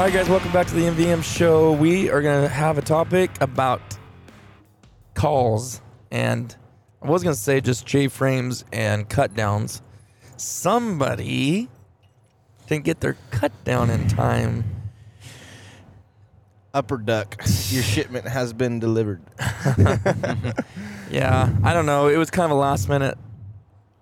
All 0.00 0.06
right, 0.06 0.14
guys, 0.14 0.30
welcome 0.30 0.50
back 0.50 0.66
to 0.68 0.74
the 0.74 0.84
MVM 0.84 1.22
show. 1.22 1.72
We 1.72 2.08
are 2.08 2.22
going 2.22 2.40
to 2.42 2.48
have 2.48 2.78
a 2.78 2.80
topic 2.80 3.30
about 3.42 3.82
calls, 5.12 5.82
and 6.10 6.56
I 7.02 7.10
was 7.10 7.22
going 7.22 7.36
to 7.36 7.38
say 7.38 7.60
just 7.60 7.84
J 7.84 8.08
frames 8.08 8.64
and 8.72 9.06
cut 9.06 9.34
downs. 9.34 9.82
Somebody 10.38 11.68
didn't 12.66 12.84
get 12.86 13.00
their 13.00 13.18
cut 13.30 13.52
down 13.64 13.90
in 13.90 14.08
time. 14.08 14.64
Upper 16.72 16.96
Duck, 16.96 17.36
your 17.68 17.82
shipment 17.82 18.26
has 18.26 18.54
been 18.54 18.80
delivered. 18.80 19.20
Yeah, 21.10 21.54
I 21.62 21.74
don't 21.74 21.84
know. 21.84 22.08
It 22.08 22.16
was 22.16 22.30
kind 22.30 22.46
of 22.50 22.56
a 22.56 22.58
last 22.58 22.88
minute 22.88 23.18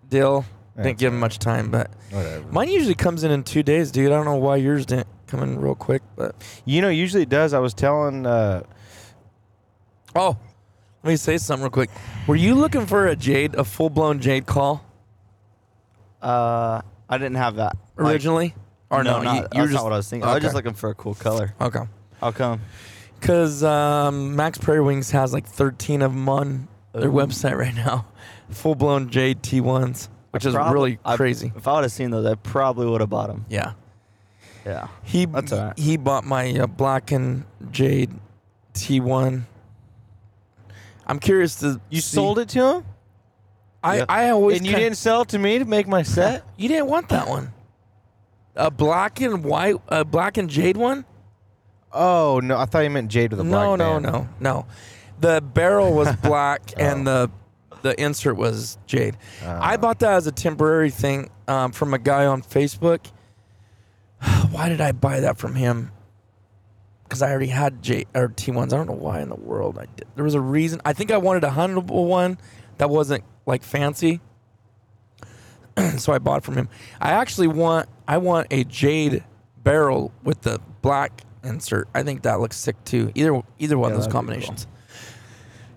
deal. 0.09 0.45
Didn't 0.77 0.99
give 0.99 1.13
him 1.13 1.19
much 1.19 1.41
time, 1.41 1.73
but 1.73 1.91
Whatever. 2.11 2.47
mine 2.53 2.69
usually 2.69 2.95
comes 2.95 3.25
in 3.25 3.33
in 3.33 3.43
two 3.43 3.65
days, 3.65 3.91
dude. 3.91 4.13
I 4.13 4.15
don't 4.15 4.27
know 4.27 4.37
why 4.37 4.57
yours 4.57 4.87
didn't 4.87 5.09
come 5.29 5.43
in 5.43 5.59
real 5.61 5.75
quick, 5.75 6.03
but 6.17 6.35
You 6.65 6.81
know, 6.83 6.89
usually 6.89 7.23
it 7.23 7.29
does. 7.29 7.53
I 7.55 7.59
was 7.59 7.75
telling. 7.75 8.27
Uh, 8.27 8.63
oh, 10.17 10.37
let 11.05 11.11
me 11.11 11.17
say 11.17 11.39
something 11.39 11.63
real 11.65 11.71
quick. 11.71 11.91
Were 12.27 12.37
you 12.37 12.55
looking 12.55 12.87
for 12.87 13.07
a 13.07 13.15
Jade, 13.17 13.55
a 13.55 13.65
full 13.65 13.91
blown 13.91 14.21
Jade 14.21 14.47
call 14.47 14.85
Uh, 16.21 16.81
I 17.09 17.19
didn't 17.19 17.37
have 17.37 17.57
that 17.57 17.77
Like, 17.97 18.13
originally? 18.15 18.55
or 18.91 19.05
no, 19.05 19.23
not, 19.23 19.35
you, 19.35 19.41
that's 19.43 19.55
you 19.55 19.61
were 19.63 19.67
not 19.69 19.73
just 19.73 19.85
what 19.85 19.93
I 19.93 19.97
was 19.97 20.09
thinking. 20.11 20.29
I 20.29 20.35
was 20.35 20.43
just 20.43 20.55
okay. 20.55 20.57
looking 20.57 20.75
for 20.75 20.91
a 20.91 20.95
cool 20.95 21.15
color. 21.15 21.55
okay. 21.61 21.81
How 22.21 22.33
come? 22.33 22.61
Because 23.21 23.63
um, 23.63 24.35
Macks 24.37 24.59
Prairie 24.59 24.81
Wings 24.81 25.11
has 25.13 25.33
like 25.33 25.47
13 25.47 26.03
of 26.03 26.13
them 26.13 26.29
on 26.29 26.69
their 26.93 27.11
website 27.11 27.57
right 27.57 27.75
now. 27.75 28.07
Full 28.51 28.75
blown 28.75 29.11
Jade 29.11 29.43
T1s, 29.43 30.09
which 30.33 30.45
I 30.47 30.49
is 30.49 30.55
prob- 30.55 30.73
really 30.73 30.99
I- 31.05 31.17
crazy. 31.17 31.53
If 31.55 31.69
I 31.69 31.75
would 31.75 31.83
have 31.85 31.93
seen 31.93 32.11
those, 32.11 32.27
I 32.27 32.35
probably 32.35 32.87
would 32.89 33.01
have 33.01 33.11
bought 33.11 33.29
them. 33.29 33.45
yeah. 33.49 33.73
Yeah. 34.69 34.89
He 35.03 35.25
That's 35.25 35.51
all 35.53 35.65
right. 35.69 35.79
he 35.79 35.97
bought 35.97 36.25
my 36.25 36.53
uh, 36.53 36.67
black 36.67 37.11
and 37.11 37.45
Jade 37.71 38.11
T1. 38.75 39.43
I'm 41.07 41.19
curious 41.19 41.57
to 41.61 41.81
you 41.89 42.01
see- 42.01 42.17
sold 42.17 42.39
it 42.39 42.51
to 42.51 42.63
him, 42.77 42.85
I, 43.83 43.97
Yep. 43.99 44.07
I 44.11 44.29
always 44.31 44.59
and 44.59 44.67
you 44.67 44.73
kind- 44.73 44.85
didn't 44.85 44.97
sell 44.99 45.23
it 45.23 45.29
to 45.31 45.39
me 45.39 45.59
to 45.59 45.65
make 45.65 45.89
my 45.89 46.03
set. 46.03 46.45
you 46.59 46.69
didn't 46.69 46.87
want 46.89 47.09
that 47.09 47.29
one. 47.29 47.53
A 48.57 48.71
black 48.71 49.21
and 49.21 49.43
white, 49.45 49.77
a 49.89 50.05
black 50.05 50.37
and 50.37 50.51
jade 50.51 50.77
one? 50.77 51.05
oh 51.91 52.39
no, 52.45 52.59
I 52.59 52.67
thought 52.67 52.81
you 52.81 52.91
meant 52.91 53.11
Jade 53.11 53.31
with 53.31 53.41
a 53.41 53.45
No, 53.45 53.75
black 53.75 53.79
no, 53.79 54.01
band. 54.01 54.03
no, 54.05 54.29
no. 54.41 54.67
The 55.21 55.41
barrel 55.41 55.95
was 55.95 56.15
black 56.23 56.61
and 56.77 57.07
the 57.07 57.31
the 57.81 57.99
insert 58.03 58.37
was 58.37 58.77
jade. 58.87 59.17
I 59.47 59.79
bought 59.79 60.01
that 60.01 60.13
as 60.15 60.27
a 60.27 60.33
temporary 60.33 60.91
thing 60.91 61.31
um, 61.47 61.73
from 61.73 61.95
a 61.95 61.99
guy 61.99 62.27
on 62.27 62.43
Facebook. 62.43 63.07
Why 64.51 64.69
did 64.69 64.81
I 64.81 64.93
buy 64.93 65.21
that 65.21 65.39
from 65.39 65.55
him? 65.55 65.93
Because 67.05 67.23
I 67.23 67.31
already 67.31 67.47
had 67.47 67.83
J 67.83 68.05
or 68.15 68.29
T 68.29 68.51
ones. 68.51 68.73
I 68.73 68.77
don't 68.77 68.87
know 68.87 68.93
why 68.93 69.23
in 69.23 69.31
the 69.31 69.35
world 69.35 69.79
I 69.79 69.87
did. 69.97 70.07
There 70.15 70.25
was 70.25 70.35
a 70.35 70.41
reason. 70.43 70.81
I 70.85 70.93
think 70.93 71.11
I 71.11 71.17
wanted 71.17 71.43
a 71.45 71.49
huntable 71.49 72.07
one 72.07 72.37
that 72.77 72.91
wasn't 72.91 73.25
like 73.47 73.63
fancy. 73.63 74.21
so 75.97 76.13
I 76.13 76.19
bought 76.19 76.45
from 76.45 76.55
him. 76.57 76.69
I 77.01 77.13
actually 77.13 77.47
want 77.47 77.89
I 78.07 78.19
want 78.19 78.49
a 78.51 78.65
jade 78.65 79.25
barrel 79.63 80.13
with 80.23 80.43
the 80.43 80.61
black 80.83 81.23
insert. 81.43 81.89
I 81.95 82.03
think 82.03 82.23
that 82.25 82.41
looks 82.41 82.57
sick 82.59 82.77
too. 82.85 83.11
Either 83.15 83.41
either 83.59 83.79
one 83.79 83.91
Yeah, 83.91 83.95
of 83.95 84.03
those 84.03 84.07
that'd 84.07 84.13
cool. 84.13 84.19
combinations. 84.19 84.67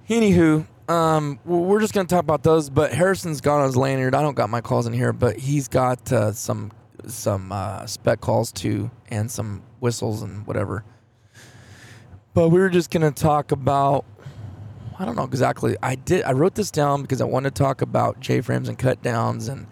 Anywho, 0.10 0.68
um, 0.90 1.40
we're 1.46 1.80
just 1.80 1.94
gonna 1.94 2.08
talk 2.08 2.20
about 2.20 2.44
those. 2.44 2.70
But 2.70 2.92
Harrison's 2.94 3.40
got 3.40 3.60
on 3.60 3.68
his 3.68 3.78
lanyard. 3.78 4.16
I 4.16 4.22
don't 4.22 4.36
got 4.36 4.50
my 4.50 4.60
calls 4.60 4.86
in 4.86 4.92
here, 4.92 5.14
but 5.14 5.38
he's 5.38 5.70
got 5.70 6.12
uh, 6.12 6.34
some 6.34 6.74
some 7.08 7.52
uh, 7.52 7.86
spec 7.86 8.22
calls 8.22 8.52
too, 8.52 8.92
and 9.10 9.30
some 9.30 9.64
whistles 9.80 10.22
and 10.22 10.46
whatever. 10.46 10.84
But 12.34 12.50
we 12.50 12.60
were 12.60 12.70
just 12.70 12.92
gonna 12.92 13.12
talk 13.12 13.52
about. 13.52 14.06
I 14.98 15.06
don't 15.06 15.16
know 15.16 15.24
exactly. 15.24 15.76
I 15.82 15.96
did. 15.96 16.24
I 16.24 16.34
wrote 16.34 16.56
this 16.56 16.70
down 16.70 17.02
because 17.02 17.22
I 17.22 17.26
wanted 17.26 17.56
to 17.56 17.64
talk 17.64 17.82
about 17.82 18.20
J 18.20 18.42
frames 18.42 18.70
and 18.70 18.78
cut 18.78 19.02
downs 19.02 19.48
and 19.48 19.68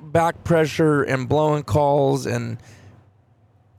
back 0.00 0.44
pressure 0.44 1.02
and 1.02 1.28
blowing 1.28 1.62
calls 1.64 2.26
and 2.26 2.58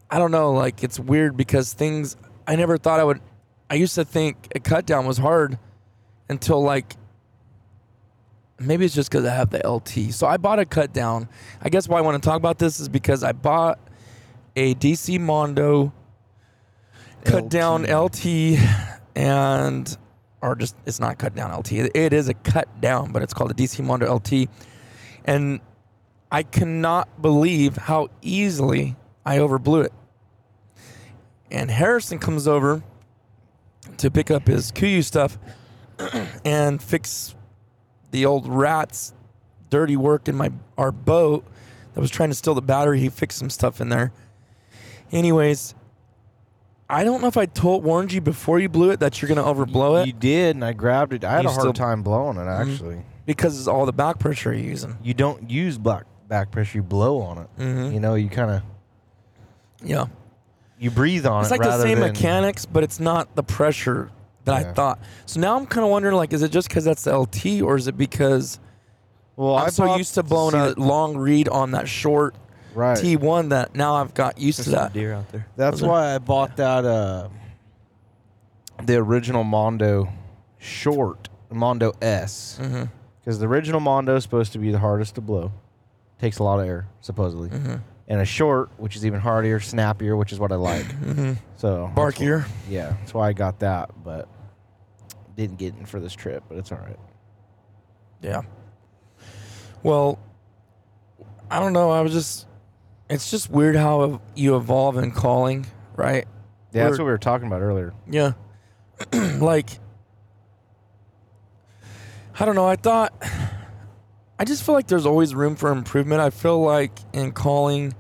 I 0.09 0.17
don't 0.19 0.31
know. 0.31 0.51
Like 0.53 0.83
it's 0.83 0.99
weird 0.99 1.37
because 1.37 1.73
things 1.73 2.17
I 2.47 2.55
never 2.55 2.77
thought 2.77 2.99
I 2.99 3.03
would. 3.03 3.21
I 3.69 3.75
used 3.75 3.95
to 3.95 4.05
think 4.05 4.47
a 4.55 4.59
cut 4.59 4.85
down 4.85 5.05
was 5.05 5.17
hard 5.17 5.59
until 6.29 6.61
like 6.61 6.95
maybe 8.59 8.85
it's 8.85 8.95
just 8.95 9.09
because 9.11 9.25
I 9.25 9.33
have 9.33 9.49
the 9.49 9.67
LT. 9.67 10.13
So 10.13 10.27
I 10.27 10.37
bought 10.37 10.59
a 10.59 10.65
cut 10.65 10.93
down. 10.93 11.27
I 11.61 11.69
guess 11.69 11.87
why 11.87 11.97
I 11.97 12.01
want 12.01 12.21
to 12.21 12.27
talk 12.27 12.37
about 12.37 12.59
this 12.59 12.79
is 12.79 12.89
because 12.89 13.23
I 13.23 13.31
bought 13.31 13.79
a 14.55 14.75
DC 14.75 15.19
Mondo 15.19 15.93
cut 17.23 17.49
down 17.49 17.83
LT 17.83 18.57
and 19.15 19.97
or 20.41 20.55
just 20.55 20.75
it's 20.85 20.99
not 20.99 21.17
cut 21.17 21.35
down 21.35 21.51
LT. 21.57 21.73
It- 21.73 21.95
It 21.95 22.13
is 22.13 22.29
a 22.29 22.33
cut 22.33 22.79
down, 22.81 23.11
but 23.11 23.21
it's 23.21 23.33
called 23.33 23.51
a 23.51 23.53
DC 23.53 23.83
Mondo 23.83 24.13
LT. 24.13 24.49
And 25.25 25.59
I 26.31 26.43
cannot 26.43 27.21
believe 27.21 27.75
how 27.77 28.09
easily 28.21 28.95
I 29.25 29.37
overblew 29.37 29.85
it. 29.85 29.93
And 31.51 31.69
Harrison 31.71 32.19
comes 32.19 32.47
over 32.47 32.83
to 33.97 34.11
pick 34.11 34.31
up 34.31 34.47
his 34.47 34.71
Kuiu 34.71 35.03
stuff 35.03 35.37
and 36.45 36.81
fix 36.81 37.35
the 38.11 38.25
old 38.25 38.47
rat's 38.47 39.13
dirty 39.69 39.95
work 39.97 40.27
in 40.27 40.35
my 40.35 40.51
our 40.77 40.91
boat 40.91 41.45
that 41.93 42.01
was 42.01 42.09
trying 42.11 42.29
to 42.29 42.35
steal 42.35 42.55
the 42.55 42.61
battery. 42.61 42.99
He 42.99 43.09
fixed 43.09 43.37
some 43.37 43.49
stuff 43.49 43.79
in 43.81 43.89
there. 43.89 44.11
Anyways, 45.11 45.75
I 46.89 47.03
don't 47.03 47.21
know 47.21 47.27
if 47.27 47.37
I 47.37 47.45
told 47.45 47.83
warned 47.83 48.11
you 48.11 48.21
before 48.21 48.59
you 48.59 48.69
blew 48.69 48.89
it 48.91 48.99
that 48.99 49.21
you're 49.21 49.29
gonna 49.29 49.43
overblow 49.43 50.01
it 50.01 50.07
You 50.07 50.13
did, 50.13 50.55
and 50.55 50.65
I 50.65 50.73
grabbed 50.73 51.13
it. 51.13 51.23
I 51.23 51.33
had 51.33 51.43
You 51.43 51.49
a 51.49 51.51
hard 51.51 51.61
still- 51.61 51.73
time 51.73 52.01
blowing 52.03 52.37
it. 52.37 52.41
Mhm. 52.41 52.59
Actually, 52.73 53.01
because 53.25 53.57
it's 53.59 53.67
all 53.67 53.85
the 53.85 53.93
back 53.93 54.17
pressure 54.19 54.53
you're 54.53 54.63
using. 54.69 54.97
you 55.03 55.13
don't 55.13 55.49
use 55.49 55.77
back 55.77 56.05
back 56.27 56.51
pressure. 56.51 56.77
You 56.79 56.83
blow 56.83 57.21
on 57.21 57.37
it. 57.39 57.47
Mm-hmm. 57.59 57.93
You 57.93 57.99
know, 57.99 58.13
you 58.15 58.29
kind 58.29 58.51
of 58.51 58.61
Yeah. 59.83 60.05
you 60.77 60.91
breathe 60.91 61.25
on 61.25 61.41
It's 61.41 61.51
it. 61.51 61.55
It's 61.55 61.59
like 61.65 61.69
the 61.77 61.81
same 61.81 61.99
than, 61.99 62.11
mechanics, 62.13 62.65
but 62.65 62.83
it's 62.83 62.99
not 62.99 63.35
the 63.35 63.43
pressure 63.43 64.09
that 64.45 64.55
I 64.55 64.73
thought. 64.73 64.99
So 65.25 65.39
now 65.39 65.55
I'm 65.57 65.65
kind 65.65 65.83
of 65.85 65.91
wondering, 65.91 66.15
like, 66.15 66.33
is 66.33 66.41
it 66.43 66.51
just 66.51 66.67
because 66.69 66.83
that's 66.83 67.03
the 67.03 67.17
LT, 67.17 67.61
or 67.61 67.75
is 67.77 67.87
it 67.87 67.97
because 67.97 68.59
Well, 69.35 69.55
I'm 69.55 69.67
I 69.67 69.69
so 69.69 69.95
used 69.95 70.15
to 70.15 70.23
blowing 70.23 70.51
see 70.53 70.57
a 70.59 70.65
that- 70.69 70.77
long 70.79 71.17
read 71.17 71.47
on 71.49 71.71
that 71.71 71.87
short 71.87 72.35
right. 72.73 72.97
T1 72.97 73.49
that 73.49 73.75
now 73.75 73.95
I've 73.95 74.13
got 74.13 74.37
used 74.39 74.59
There's 74.59 74.65
to 74.67 74.71
that. 74.71 74.93
deer 74.93 75.13
out 75.13 75.31
there. 75.31 75.47
That's 75.55 75.73
Was 75.75 75.83
it? 75.83 75.87
why 75.87 76.15
I 76.15 76.17
bought 76.17 76.57
that 76.57 76.85
uh 76.85 77.29
the 78.83 78.95
original 78.95 79.43
Mondo 79.43 80.07
short 80.57 81.29
Mondo 81.51 81.93
S 82.01 82.57
Mm-hmm. 82.61 82.83
because 83.19 83.39
the 83.39 83.47
original 83.47 83.79
Mondo 83.79 84.15
is 84.15 84.23
supposed 84.23 84.53
to 84.53 84.59
be 84.59 84.71
the 84.71 84.79
hardest 84.79 85.15
to 85.15 85.21
blow. 85.21 85.51
Takes 86.19 86.39
a 86.39 86.43
lot 86.43 86.59
of 86.59 86.65
air 86.67 86.87
supposedly, 87.01 87.49
Mm-hmm. 87.49 87.75
And 88.09 88.19
a 88.19 88.25
short, 88.25 88.71
which 88.77 88.95
is 88.95 89.05
even 89.05 89.19
harder, 89.19 89.59
snappier, 89.59 90.17
which 90.17 90.33
is 90.33 90.39
what 90.39 90.51
I 90.51 90.55
like. 90.55 90.85
Mm-hmm. 90.99 91.33
So 91.57 91.91
Barkier. 91.95 92.45
Yeah, 92.69 92.95
that's 92.99 93.13
why 93.13 93.29
I 93.29 93.33
got 93.33 93.59
that, 93.59 93.91
but 94.03 94.27
didn't 95.35 95.57
get 95.57 95.75
in 95.75 95.85
for 95.85 95.99
this 95.99 96.13
trip. 96.13 96.43
But 96.49 96.57
it's 96.57 96.71
all 96.71 96.79
right. 96.79 96.99
Yeah. 98.21 98.41
Well, 99.83 100.19
I 101.49 101.59
don't 101.59 101.73
know. 101.73 101.91
I 101.91 102.01
was 102.01 102.11
just. 102.11 102.45
It's 103.09 103.31
just 103.31 103.49
weird 103.49 103.75
how 103.75 104.21
you 104.35 104.55
evolve 104.55 104.97
in 104.97 105.11
calling, 105.11 105.65
right? 105.95 106.25
Yeah, 106.73 106.83
that's 106.83 106.91
We're- 106.91 107.03
what 107.03 107.05
we 107.05 107.11
were 107.11 107.17
talking 107.17 107.47
about 107.47 107.61
earlier. 107.61 107.93
Yeah. 108.09 108.33
like, 109.39 109.79
I 112.39 112.45
don't 112.45 112.53
know. 112.55 112.67
I 112.67 112.75
thought, 112.75 113.13
I 114.41 114.45
just 114.45 114.65
feel 114.65 114.73
like 114.73 114.87
there's 114.87 115.05
always 115.05 115.35
room 115.35 115.57
for 115.57 115.69
improvement. 115.69 116.21
I 116.21 116.29
feel 116.29 116.61
like 116.61 116.97
in 117.11 117.33
calling, 117.33 117.93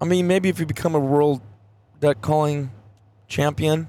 I 0.00 0.06
mean, 0.06 0.26
maybe 0.26 0.48
if 0.48 0.58
you 0.58 0.64
become 0.64 0.94
a 0.94 0.98
world 0.98 1.42
duck 2.00 2.22
calling 2.22 2.70
champion, 3.28 3.88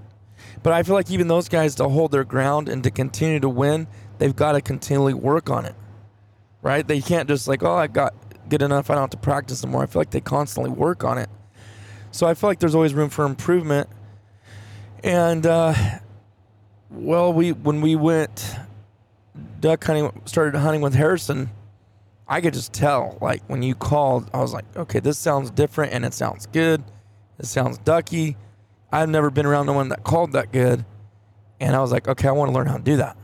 but 0.63 0.73
I 0.73 0.83
feel 0.83 0.95
like 0.95 1.09
even 1.09 1.29
those 1.29 1.47
guys 1.47 1.75
to 1.75 1.87
hold 1.87 2.11
their 2.11 2.25
ground 2.25 2.67
and 2.67 2.83
to 2.83 2.91
continue 2.91 3.39
to 3.39 3.47
win, 3.47 3.87
they've 4.17 4.35
got 4.35 4.51
to 4.51 4.61
continually 4.61 5.13
work 5.13 5.49
on 5.49 5.65
it, 5.65 5.75
right? 6.61 6.85
They 6.85 6.99
can't 6.99 7.29
just 7.29 7.47
like, 7.47 7.63
oh, 7.63 7.73
I 7.73 7.87
got 7.87 8.13
good 8.49 8.61
enough. 8.61 8.89
I 8.89 8.95
don't 8.95 9.03
have 9.03 9.09
to 9.11 9.17
practice 9.17 9.63
anymore. 9.63 9.83
I 9.83 9.85
feel 9.85 10.01
like 10.01 10.11
they 10.11 10.19
constantly 10.19 10.71
work 10.71 11.05
on 11.05 11.17
it. 11.17 11.29
So 12.11 12.27
I 12.27 12.33
feel 12.33 12.49
like 12.49 12.59
there's 12.59 12.75
always 12.75 12.93
room 12.93 13.09
for 13.09 13.23
improvement. 13.23 13.89
And 15.05 15.45
uh, 15.45 15.73
well, 16.89 17.31
we 17.31 17.53
when 17.53 17.79
we 17.79 17.95
went 17.95 18.57
duck 19.59 19.83
hunting, 19.83 20.21
started 20.25 20.57
hunting 20.57 20.81
with 20.81 20.93
Harrison, 20.93 21.49
I 22.27 22.41
could 22.41 22.53
just 22.53 22.73
tell. 22.73 23.17
Like 23.21 23.43
when 23.47 23.61
you 23.63 23.75
called, 23.75 24.29
I 24.33 24.39
was 24.39 24.53
like, 24.53 24.65
okay, 24.75 24.99
this 24.99 25.17
sounds 25.17 25.51
different 25.51 25.93
and 25.93 26.05
it 26.05 26.13
sounds 26.13 26.45
good. 26.47 26.83
It 27.39 27.45
sounds 27.45 27.77
ducky. 27.79 28.37
I've 28.91 29.09
never 29.09 29.29
been 29.29 29.45
around 29.45 29.65
no 29.65 29.73
one 29.73 29.89
that 29.89 30.03
called 30.03 30.33
that 30.33 30.51
good, 30.51 30.85
and 31.59 31.75
I 31.75 31.79
was 31.79 31.91
like, 31.91 32.07
okay, 32.07 32.27
I 32.27 32.31
want 32.31 32.49
to 32.49 32.55
learn 32.55 32.67
how 32.67 32.77
to 32.77 32.83
do 32.83 32.97
that. 32.97 33.17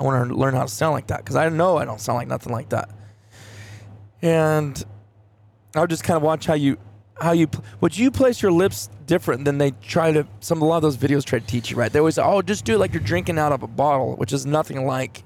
I 0.00 0.04
want 0.04 0.28
to 0.28 0.34
learn 0.34 0.52
how 0.54 0.62
to 0.62 0.68
sound 0.68 0.94
like 0.94 1.06
that 1.08 1.18
because 1.18 1.36
I 1.36 1.48
know 1.48 1.76
I 1.76 1.84
don't 1.84 2.00
sound 2.00 2.16
like 2.18 2.26
nothing 2.26 2.52
like 2.52 2.70
that. 2.70 2.90
And 4.20 4.84
I 5.76 5.80
would 5.80 5.90
just 5.90 6.02
kind 6.02 6.16
of 6.16 6.22
watch 6.24 6.46
how 6.46 6.54
you 6.54 6.76
how 7.20 7.32
you 7.32 7.48
would 7.80 7.96
you 7.96 8.10
place 8.10 8.42
your 8.42 8.50
lips 8.50 8.90
different 9.06 9.44
than 9.44 9.58
they 9.58 9.70
try 9.82 10.10
to 10.10 10.26
some 10.40 10.60
a 10.60 10.64
lot 10.64 10.78
of 10.78 10.82
those 10.82 10.96
videos 10.96 11.24
try 11.24 11.38
to 11.38 11.46
teach 11.46 11.70
you 11.70 11.76
right 11.76 11.92
they 11.92 11.98
always 11.98 12.16
say 12.16 12.22
oh 12.22 12.42
just 12.42 12.64
do 12.64 12.74
it 12.74 12.78
like 12.78 12.92
you're 12.92 13.02
drinking 13.02 13.38
out 13.38 13.52
of 13.52 13.62
a 13.62 13.66
bottle 13.66 14.16
which 14.16 14.32
is 14.32 14.44
nothing 14.44 14.86
like 14.86 15.22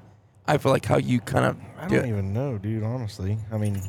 i 0.48 0.56
feel 0.58 0.72
like 0.72 0.84
how 0.84 0.96
you 0.98 1.20
kind 1.20 1.44
of 1.46 1.56
I 1.78 1.88
do 1.88 1.96
don't 1.96 2.04
it. 2.04 2.08
even 2.08 2.32
know, 2.32 2.56
dude. 2.58 2.82
Honestly, 2.82 3.38
I 3.52 3.58
mean, 3.58 3.82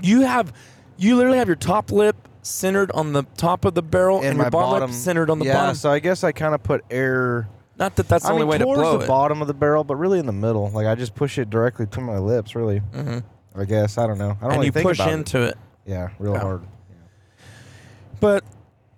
you 0.00 0.20
have 0.22 0.52
you 0.96 1.16
literally 1.16 1.38
have 1.38 1.48
your 1.48 1.56
top 1.56 1.90
lip 1.90 2.16
centered 2.42 2.90
on 2.92 3.12
the 3.12 3.24
top 3.36 3.64
of 3.64 3.74
the 3.74 3.82
barrel 3.82 4.16
and, 4.18 4.36
your 4.36 4.44
my 4.44 4.50
bottom, 4.50 4.90
lip 4.90 4.96
centered 4.98 5.30
on 5.30 5.38
the 5.38 5.44
yeah, 5.46 5.54
bottom 5.54 5.74
so 5.74 5.90
I 5.90 5.98
guess 5.98 6.22
I 6.24 6.32
kind 6.32 6.54
of 6.54 6.62
put 6.62 6.84
air. 6.90 7.48
not 7.78 7.96
that 7.96 8.08
that's 8.08 8.24
the 8.24 8.30
I 8.30 8.32
only 8.32 8.42
mean, 8.44 8.50
way 8.50 8.58
to 8.58 8.64
towards 8.64 8.80
blow 8.80 8.98
the 8.98 9.04
it 9.04 9.08
bottom 9.08 9.40
of 9.42 9.48
the 9.48 9.54
barrel, 9.54 9.84
but 9.84 9.96
really 9.96 10.18
in 10.18 10.26
the 10.26 10.32
middle. 10.32 10.70
Like 10.70 10.86
I 10.86 10.94
just 10.94 11.14
push 11.14 11.38
it 11.38 11.50
directly 11.50 11.86
to 11.88 12.00
my 12.00 12.18
lips. 12.18 12.54
Really, 12.54 12.78
hmm 12.78 13.18
I 13.54 13.64
guess 13.64 13.98
I 13.98 14.06
don't 14.06 14.18
know. 14.18 14.30
I 14.30 14.34
don't 14.34 14.42
and 14.42 14.52
really 14.52 14.66
you 14.66 14.72
think 14.72 14.88
push 14.88 14.98
about 15.00 15.12
into 15.12 15.42
it. 15.42 15.48
it. 15.50 15.58
Yeah, 15.86 16.08
real 16.18 16.32
Yeah. 16.34 16.40
hard. 16.40 16.62
But 18.20 18.44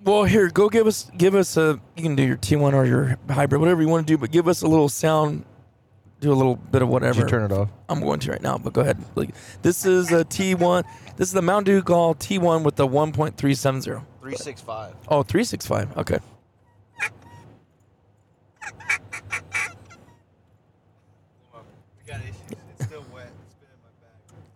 well, 0.03 0.25
here, 0.25 0.49
go 0.51 0.69
give 0.69 0.87
us 0.87 1.11
give 1.17 1.35
us 1.35 1.57
a. 1.57 1.81
You 1.97 2.03
can 2.03 2.15
do 2.15 2.23
your 2.23 2.37
T1 2.37 2.75
or 2.75 2.85
your 2.85 3.17
hybrid, 3.31 3.61
whatever 3.61 3.81
you 3.83 3.89
want 3.89 4.07
to 4.07 4.13
do, 4.13 4.19
but 4.19 4.31
give 4.31 4.47
us 4.49 4.61
a 4.63 4.67
little 4.67 4.89
sound. 4.91 5.45
Do 6.25 6.33
a 6.33 6.35
little 6.35 6.57
bit 6.57 6.81
of 6.81 6.89
Did 6.89 6.93
whatever. 6.93 7.21
you 7.21 7.27
turn 7.27 7.43
it 7.45 7.53
off? 7.53 7.69
I'm 7.87 8.01
going 8.01 8.19
to 8.21 8.31
right 8.31 8.41
now, 8.41 8.57
but 8.57 8.73
go 8.73 8.81
ahead. 8.81 8.97
Like, 9.15 9.35
this 9.61 9.85
is 9.85 10.11
a 10.11 10.25
T1. 10.25 10.83
This 11.19 11.29
is 11.29 11.35
the 11.35 11.43
Mountain 11.43 11.75
Dew 11.75 11.83
Gall 11.83 12.15
T1 12.15 12.63
with 12.65 12.77
the 12.77 12.89
1.370. 12.89 14.03
Three 14.23 14.35
six 14.35 14.63
five. 14.63 14.95
Oh, 15.09 15.23
365. 15.23 15.99
Okay. 15.99 16.19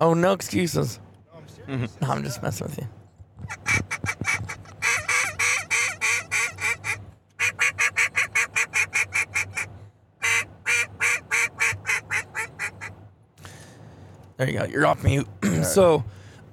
Oh, 0.00 0.14
no 0.14 0.32
excuses. 0.32 1.00
No, 1.66 1.84
I'm 2.02 2.22
just 2.24 2.42
messing 2.42 2.68
with 2.68 2.78
you. 2.78 2.88
There 14.38 14.48
you 14.48 14.58
go. 14.58 14.64
You're 14.64 14.86
off 14.86 15.04
mute. 15.04 15.28
so, 15.64 16.04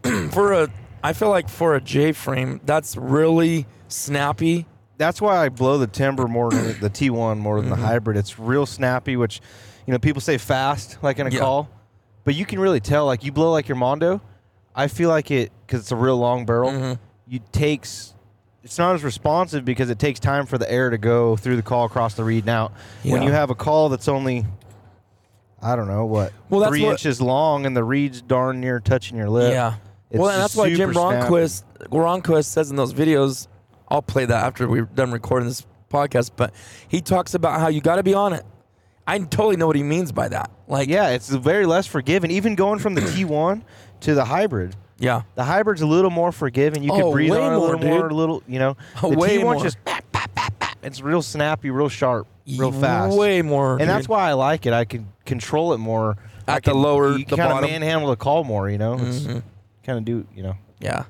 for 0.32 0.52
a, 0.54 0.70
I 1.04 1.14
feel 1.14 1.30
like 1.30 1.48
for 1.50 1.76
a 1.76 1.82
J 1.82 2.12
frame, 2.12 2.60
that's 2.66 2.98
really 2.98 3.66
snappy. 3.88 4.66
That's 4.98 5.22
why 5.22 5.38
I 5.46 5.50
blow 5.50 5.78
the 5.78 5.88
timber 5.88 6.28
more 6.28 6.50
than 6.52 6.80
the 6.80 6.90
T1 6.90 7.38
more 7.38 7.62
than 7.62 7.70
Mm-hmm. 7.70 7.82
the 7.82 7.88
hybrid. 7.88 8.18
It's 8.18 8.38
real 8.40 8.66
snappy, 8.66 9.16
which 9.18 9.42
you 9.86 9.92
know 9.94 10.00
people 10.00 10.22
say 10.22 10.38
fast 10.38 10.98
like 11.04 11.20
in 11.20 11.28
a 11.28 11.30
Yeah. 11.30 11.40
call, 11.40 11.70
but 12.24 12.34
you 12.36 12.46
can 12.46 12.60
really 12.60 12.80
tell. 12.80 13.06
Like 13.06 13.24
you 13.24 13.32
blow 13.32 13.52
like 13.52 13.68
your 13.68 13.76
Mondo, 13.78 14.22
I 14.76 14.88
feel 14.88 15.10
like 15.10 15.32
it 15.32 15.52
because 15.66 15.82
it's 15.82 15.92
a 15.92 15.96
real 15.96 16.18
long 16.18 16.46
barrel. 16.46 16.98
You 17.28 17.40
takes. 17.52 18.14
It's 18.64 18.80
not 18.80 18.96
as 18.96 19.04
responsive 19.04 19.64
because 19.64 19.92
it 19.92 20.00
takes 20.00 20.20
time 20.20 20.48
for 20.48 20.58
the 20.58 20.72
air 20.72 20.90
to 20.90 20.98
go 20.98 21.36
through 21.36 21.56
the 21.58 21.62
call 21.62 21.86
across 21.86 22.16
the 22.16 22.24
reed. 22.24 22.46
Now, 22.48 22.72
when 23.04 23.22
Yeah. 23.22 23.28
you 23.28 23.32
have 23.34 23.52
a 23.52 23.56
call 23.56 23.90
that's 23.90 24.08
only, 24.08 24.44
I 25.62 25.76
don't 25.76 25.88
know 25.88 26.06
what, 26.06 26.32
Well, 26.50 26.60
that's 26.62 26.70
three 26.72 26.84
what- 26.84 26.92
inches 26.92 27.22
long 27.22 27.66
and 27.66 27.76
the 27.76 27.84
reed's 27.84 28.22
darn 28.22 28.60
near 28.62 28.80
touching 28.80 29.18
your 29.18 29.30
lip. 29.30 29.52
Yeah. 29.54 29.76
It's 30.12 30.20
well, 30.20 30.30
and 30.30 30.40
that's 30.42 30.54
just 30.54 30.58
why 30.58 30.70
Jim 30.70 30.94
super 30.94 30.94
snappy. 30.94 31.26
Ronquist, 31.34 31.64
Ronquist 31.90 32.46
says 32.46 32.70
in 32.70 32.76
those 32.76 32.94
videos, 32.94 33.48
I'll 33.90 34.02
play 34.04 34.26
that 34.26 34.44
after 34.46 34.68
we're 34.68 34.84
done 34.84 35.12
recording 35.12 35.48
this 35.48 35.66
podcast, 35.92 36.32
but 36.36 36.54
he 36.88 37.02
talks 37.02 37.34
about 37.34 37.60
how 37.60 37.68
you 37.70 37.82
got 37.82 37.96
to 37.96 38.04
be 38.04 38.14
on 38.14 38.34
it. 38.34 38.46
I 39.08 39.18
totally 39.20 39.56
know 39.58 39.68
what 39.68 39.76
he 39.76 39.84
means 39.84 40.12
by 40.12 40.28
that. 40.30 40.52
Like, 40.68 40.90
Yeah, 40.90 41.10
it's 41.10 41.30
very 41.30 41.66
less 41.66 41.86
forgiving. 41.88 42.32
Even 42.32 42.56
going 42.56 42.80
from 42.80 42.94
the 42.96 43.02
T1 43.02 43.62
to 44.02 44.14
the 44.16 44.26
hybrid. 44.26 44.76
yeah. 45.00 45.24
The 45.36 45.44
hybrid's 45.44 45.82
a 45.82 45.88
little 45.88 46.10
more 46.12 46.32
forgiving. 46.32 46.84
You 46.84 46.92
Oh, 46.92 46.98
can 47.00 47.12
breathe 47.12 47.32
way 47.32 47.40
on 47.42 47.54
it 47.54 47.56
a 47.56 47.60
more, 47.60 47.68
little 47.76 47.88
more, 47.88 48.02
dude. 48.04 48.12
a 48.12 48.16
little, 48.16 48.44
you 48.48 48.60
know. 48.60 48.78
Oh, 49.04 49.10
the 49.12 49.18
way 49.18 49.38
T1's 49.38 49.44
more. 49.44 49.56
just 49.64 49.78
It's 50.86 51.02
real 51.02 51.22
snappy, 51.22 51.70
real 51.72 51.90
sharp, 51.90 52.28
real 52.58 52.72
fast. 52.72 53.18
Way 53.18 53.42
more. 53.42 53.78
and 53.80 53.90
that's 53.90 54.08
why 54.08 54.30
I 54.30 54.34
like 54.34 54.66
it. 54.66 54.74
I 54.74 54.86
can 54.86 55.08
control 55.26 55.74
it 55.74 55.78
more. 55.80 56.18
I 56.48 56.58
At 56.58 56.64
the 56.64 56.72
can- 56.72 56.82
lower- 56.82 57.18
you 57.18 57.26
the 57.26 57.36
kind 57.38 57.52
of 57.52 57.56
bottom. 57.58 57.70
manhandle 57.72 58.10
the 58.10 58.16
call 58.16 58.44
more, 58.44 58.70
you 58.70 58.78
know. 58.78 58.98
Mhm. 58.98 59.42
Kind 59.84 59.98
of 60.00 60.06
do, 60.06 60.26
you 60.36 60.44
know. 60.44 60.56
Yeah. 60.80 61.04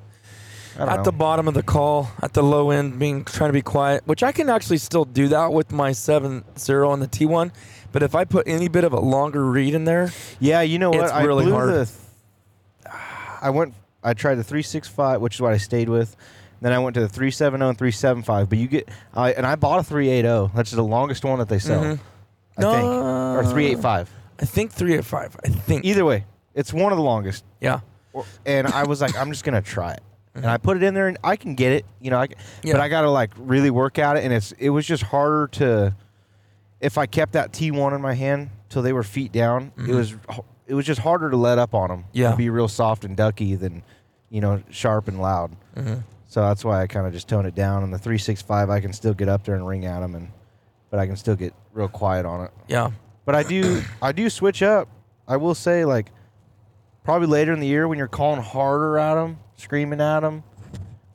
I 0.75 0.79
don't 0.79 0.89
At 0.89 0.98
know. 0.98 1.03
the 1.03 1.12
bottom 1.12 1.48
of 1.48 1.53
the 1.53 1.63
call, 1.63 2.10
at 2.22 2.34
the 2.34 2.44
low 2.44 2.70
end, 2.72 3.00
being 3.00 3.24
trying 3.25 3.50
to 3.50 3.53
be 3.53 3.62
quiet, 3.62 4.03
which 4.05 4.24
I 4.24 4.32
can 4.32 4.50
actually 4.50 4.77
still 4.77 5.05
do 5.05 5.27
that 5.29 5.53
with 5.53 5.72
my 5.72 5.91
7.0 5.91 6.94
and 6.94 7.01
the 7.01 7.08
T1. 7.08 7.51
But 7.94 8.03
if 8.03 8.13
I 8.15 8.25
put 8.25 8.46
any 8.48 8.67
bit 8.67 8.84
of 8.84 8.91
a 8.91 9.00
longer 9.00 9.46
read 9.46 9.74
in 9.74 9.86
there, 9.86 10.12
yeah, 10.39 10.62
you 10.62 10.79
know 10.79 10.89
what? 10.89 11.00
It's 11.05 11.12
I 11.13 11.24
really 11.24 11.46
blew 11.46 11.53
hard. 11.53 11.70
the. 11.74 11.91
I 13.41 13.50
went. 13.50 13.74
I 14.03 14.13
tried 14.13 14.36
the 14.36 14.44
three 14.44 14.62
six 14.62 14.88
five, 14.88 15.22
which 15.22 15.36
is 15.36 15.41
what 15.41 15.53
I 15.53 15.58
stayed 15.58 15.89
with. 15.89 16.15
Then 16.62 16.74
I 16.74 16.79
went 16.79 16.93
to 16.95 17.01
the 17.01 17.09
three 17.09 17.31
seven 17.31 17.59
zero 17.59 17.69
and 17.69 17.77
three 17.77 17.91
seven 17.91 18.24
five. 18.24 18.50
But 18.50 18.57
you 18.57 18.67
get, 18.67 18.89
I 19.13 19.31
and 19.33 19.45
I 19.45 19.55
bought 19.55 19.79
a 19.79 19.83
three 19.83 20.09
eight 20.09 20.21
zero. 20.24 20.51
That's 20.55 20.71
the 20.71 20.81
longest 20.83 21.24
one 21.25 21.39
that 21.39 21.50
they 21.50 21.59
sell. 21.59 21.83
Mhm. 21.83 22.00
I 22.57 22.62
think, 22.62 22.83
or 22.85 23.43
No. 23.43 23.50
three 23.50 23.67
eight 23.67 23.79
five. 23.79 24.09
I 24.39 24.45
think 24.45 24.71
385. 24.71 25.38
I 25.45 25.50
think. 25.50 25.85
Either 25.85 26.03
way, 26.05 26.25
it's 26.53 26.74
one 26.74 26.91
of 26.91 26.97
the 26.97 27.03
longest. 27.03 27.43
Yeah. 27.62 27.79
Or- 28.13 28.25
And 28.45 28.67
I 28.67 28.83
was 28.83 29.00
like, 29.01 29.17
I'm 29.17 29.31
just 29.31 29.43
gonna 29.45 29.62
try 29.62 29.93
it, 29.93 30.01
mm-hmm. 30.29 30.39
and 30.39 30.47
I 30.47 30.57
put 30.57 30.75
it 30.77 30.83
in 30.83 30.93
there, 30.93 31.07
and 31.07 31.17
I 31.24 31.35
can 31.38 31.55
get 31.55 31.71
it, 31.71 31.85
you 32.01 32.12
know. 32.12 32.19
I, 32.19 32.27
c- 32.27 32.33
Yeah. 32.63 32.74
But 32.74 32.81
I 32.81 32.89
gotta 32.89 33.09
like 33.09 33.31
really 33.38 33.69
work 33.69 33.97
at 34.00 34.17
it, 34.17 34.24
and 34.24 34.33
it's 34.33 34.51
it 34.53 34.69
was 34.69 34.85
just 34.85 35.03
harder 35.03 35.47
to. 35.53 35.95
If 36.81 36.97
I 36.97 37.05
kept 37.05 37.33
that 37.33 37.51
T1 37.53 37.93
in 37.95 38.01
my 38.01 38.13
hand 38.13 38.50
till 38.69 38.81
they 38.81 38.93
were 38.93 39.03
feet 39.03 39.31
down, 39.31 39.71
it 39.77 39.81
mm-hmm. 39.81 39.95
was 39.95 40.13
h- 40.29 40.39
it 40.67 40.74
was 40.74 40.85
just 40.85 41.00
harder 41.01 41.29
to 41.29 41.38
let 41.38 41.57
up 41.57 41.74
on 41.74 41.89
them. 41.89 42.05
Yeah. 42.12 42.35
be 42.35 42.50
real 42.50 42.67
soft 42.67 43.05
and 43.05 43.15
ducky 43.15 43.55
than, 43.55 43.83
you 44.29 44.41
know, 44.41 44.62
sharp 44.69 45.07
and 45.07 45.21
loud. 45.21 45.55
Mm-hmm. 45.75 46.00
So 46.36 46.42
that's 46.42 46.65
why 46.65 46.82
I 46.82 46.88
kind 46.88 47.08
of 47.08 47.13
just 47.13 47.30
tone 47.30 47.46
it 47.46 47.56
down. 47.56 47.84
And 47.84 47.94
the 47.94 47.98
365, 47.98 48.70
I 48.70 48.82
can 48.82 48.92
still 48.92 49.13
get 49.13 49.30
up 49.30 49.46
there 49.46 49.56
and 49.56 49.65
ring 49.65 49.86
at 49.86 50.01
them, 50.01 50.15
and 50.15 50.27
but 50.89 51.00
I 51.00 51.08
can 51.08 51.15
still 51.15 51.38
get 51.38 51.54
real 51.72 51.88
quiet 51.88 52.25
on 52.25 52.44
it. 52.44 52.51
Yeah. 52.68 52.92
But 53.24 53.36
I 53.36 53.44
do 53.44 53.82
I 54.01 54.12
do 54.12 54.30
switch 54.30 54.62
up. 54.62 54.89
I 55.30 55.38
will 55.38 55.56
say 55.56 55.86
like 55.86 56.12
probably 57.06 57.27
later 57.27 57.54
in 57.54 57.62
the 57.62 57.68
year 57.68 57.88
when 57.88 57.98
you're 57.98 58.10
calling 58.10 58.42
harder 58.42 58.98
at 58.98 59.15
them, 59.15 59.39
screaming 59.56 60.01
at 60.01 60.20
them, 60.20 60.44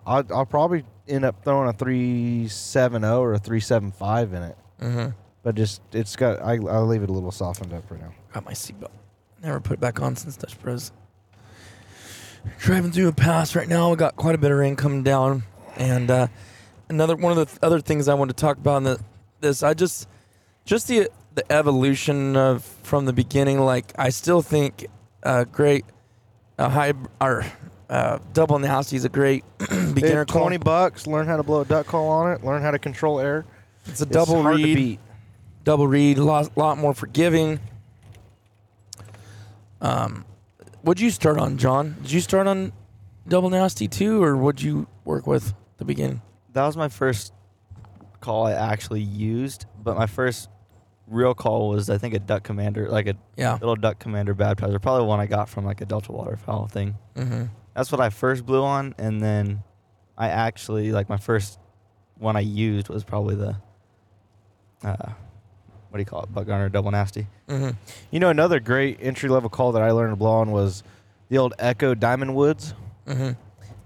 I'll, 0.07 0.25
I'll 0.35 0.47
probably 0.47 0.87
end 1.07 1.27
up 1.27 1.45
throwing 1.45 1.69
a 1.69 1.75
370 1.75 3.07
or 3.07 3.35
a 3.35 3.39
375 3.39 4.33
in 4.33 4.43
it. 4.43 4.57
Mm-hmm. 4.81 5.11
But 5.43 5.55
just 5.55 5.83
it's 5.93 6.17
got 6.17 6.41
I 6.41 6.55
I'll 6.55 6.87
leave 6.87 7.03
it 7.03 7.11
a 7.11 7.12
little 7.12 7.31
softened 7.31 7.75
up 7.75 7.91
right 7.91 8.00
now. 8.00 8.15
Got 8.33 8.47
my 8.47 8.53
seatbelt. 8.53 8.89
Never 9.43 9.61
put 9.61 9.75
it 9.75 9.81
back 9.81 10.00
on 10.00 10.17
since 10.17 10.39
Dutch 10.39 10.59
Bros. 10.61 10.93
Driving 12.59 12.92
through 12.92 13.09
a 13.09 13.12
pass 13.12 13.54
right 13.56 13.68
now. 13.68 13.90
We 13.90 13.97
got 13.97 14.16
quite 14.16 14.35
a 14.35 14.38
bit 14.38 14.50
of 14.50 14.59
rain 14.59 14.76
coming 14.76 15.02
down, 15.02 15.42
and 15.76 16.11
uh, 16.11 16.26
another 16.88 17.16
one 17.16 17.32
of 17.32 17.38
the 17.38 17.47
th- 17.47 17.59
other 17.62 17.80
things 17.80 18.09
I 18.09 18.14
want 18.14 18.30
to 18.30 18.35
talk 18.37 18.56
about 18.59 18.78
in 18.78 18.82
the, 18.85 19.00
this, 19.40 19.62
I 19.62 19.75
just 19.75 20.09
just 20.64 20.88
the 20.88 21.09
the 21.35 21.50
evolution 21.52 22.37
of 22.37 22.64
from 22.82 23.04
the 23.06 23.12
beginning. 23.12 23.61
Like 23.61 23.92
I 23.99 24.11
still 24.11 24.42
think 24.42 24.87
a 25.23 25.44
great 25.44 25.85
a 26.59 26.68
high 26.68 26.92
or 27.20 27.44
uh, 27.88 28.18
double 28.32 28.59
nasty 28.59 28.97
is 28.97 29.04
a 29.04 29.09
great 29.09 29.44
beginner 29.94 30.25
call. 30.25 30.42
Twenty 30.42 30.59
bucks. 30.59 31.06
Learn 31.06 31.26
how 31.26 31.37
to 31.37 31.42
blow 31.42 31.61
a 31.61 31.64
duck 31.64 31.87
call 31.87 32.09
on 32.09 32.32
it. 32.32 32.44
Learn 32.44 32.62
how 32.62 32.70
to 32.70 32.78
control 32.78 33.20
air. 33.20 33.44
It's 33.87 34.00
a 34.00 34.04
It's 34.04 34.12
double 34.12 34.42
read. 34.42 34.76
beat. 34.76 35.00
double 35.64 35.88
read, 35.88 36.18
a 36.18 36.25
lot, 36.25 36.56
lot 36.56 36.76
more 36.78 36.92
forgiving. 36.94 37.59
Um, 39.80 40.25
what'd 40.83 41.01
you 41.01 41.11
start 41.11 41.39
on, 41.39 41.57
John? 41.59 41.97
Did 42.03 42.13
you 42.13 42.21
start 42.21 42.47
on 42.47 42.73
double 43.29 43.51
nasty 43.51 43.89
too, 43.89 44.23
or 44.23 44.37
what'd 44.37 44.63
you 44.63 44.87
work 45.05 45.27
with 45.27 45.55
the 45.79 45.85
beginning? 45.85 46.23
That 46.53 46.67
was 46.67 46.77
my 46.77 46.89
first 46.89 47.33
call 48.21 48.47
I 48.47 48.53
actually 48.53 49.01
used, 49.03 49.67
but 49.83 49.97
my 49.97 50.07
first 50.07 50.49
real 51.07 51.35
call 51.35 51.69
was 51.71 51.91
I 51.91 51.99
think 51.99 52.15
a 52.15 52.19
duck 52.19 52.43
commander, 52.45 52.89
like 52.89 53.07
a 53.07 53.15
Yeah. 53.37 53.55
little 53.55 53.77
duck 53.77 53.99
commander 53.99 54.35
baptizer, 54.35 54.81
probably 54.81 55.07
one 55.07 55.21
I 55.21 55.27
got 55.27 55.49
from 55.49 55.65
like 55.65 55.81
a 55.81 55.87
Delta 55.87 56.13
waterfowl 56.13 56.67
thing. 56.69 56.97
Mm-hmm. 57.17 57.45
That's 57.75 57.91
what 57.93 58.01
I 58.01 58.11
first 58.11 58.45
blew 58.47 58.63
on, 58.63 58.95
and 58.99 59.21
then 59.21 59.63
I 60.19 60.29
actually 60.29 60.93
like 60.93 61.09
my 61.09 61.17
first 61.17 61.59
one 62.19 62.37
I 62.37 62.41
used 62.41 62.89
was 62.89 63.05
probably 63.05 63.35
the 63.37 63.57
uh, 64.85 65.13
what 65.90 65.99
do 65.99 66.00
you 66.00 66.06
call 66.06 66.23
it, 66.23 66.32
Buck 66.32 66.47
Gardner 66.47 66.68
double 66.68 66.90
nasty. 66.90 67.26
Mm-hmm. 67.49 67.70
You 68.11 68.20
know, 68.20 68.30
another 68.30 68.61
great 68.61 68.99
entry 69.00 69.28
level 69.28 69.50
call 69.50 69.73
that 69.73 69.82
I 69.82 69.90
learned 69.90 70.12
to 70.12 70.16
blow 70.16 70.30
on 70.32 70.50
was 70.52 70.82
the 71.28 71.38
old 71.38 71.52
Echo 71.59 71.94
Diamond 71.94 72.35
Woods. 72.35 72.75
Mm-hmm. 73.06 73.30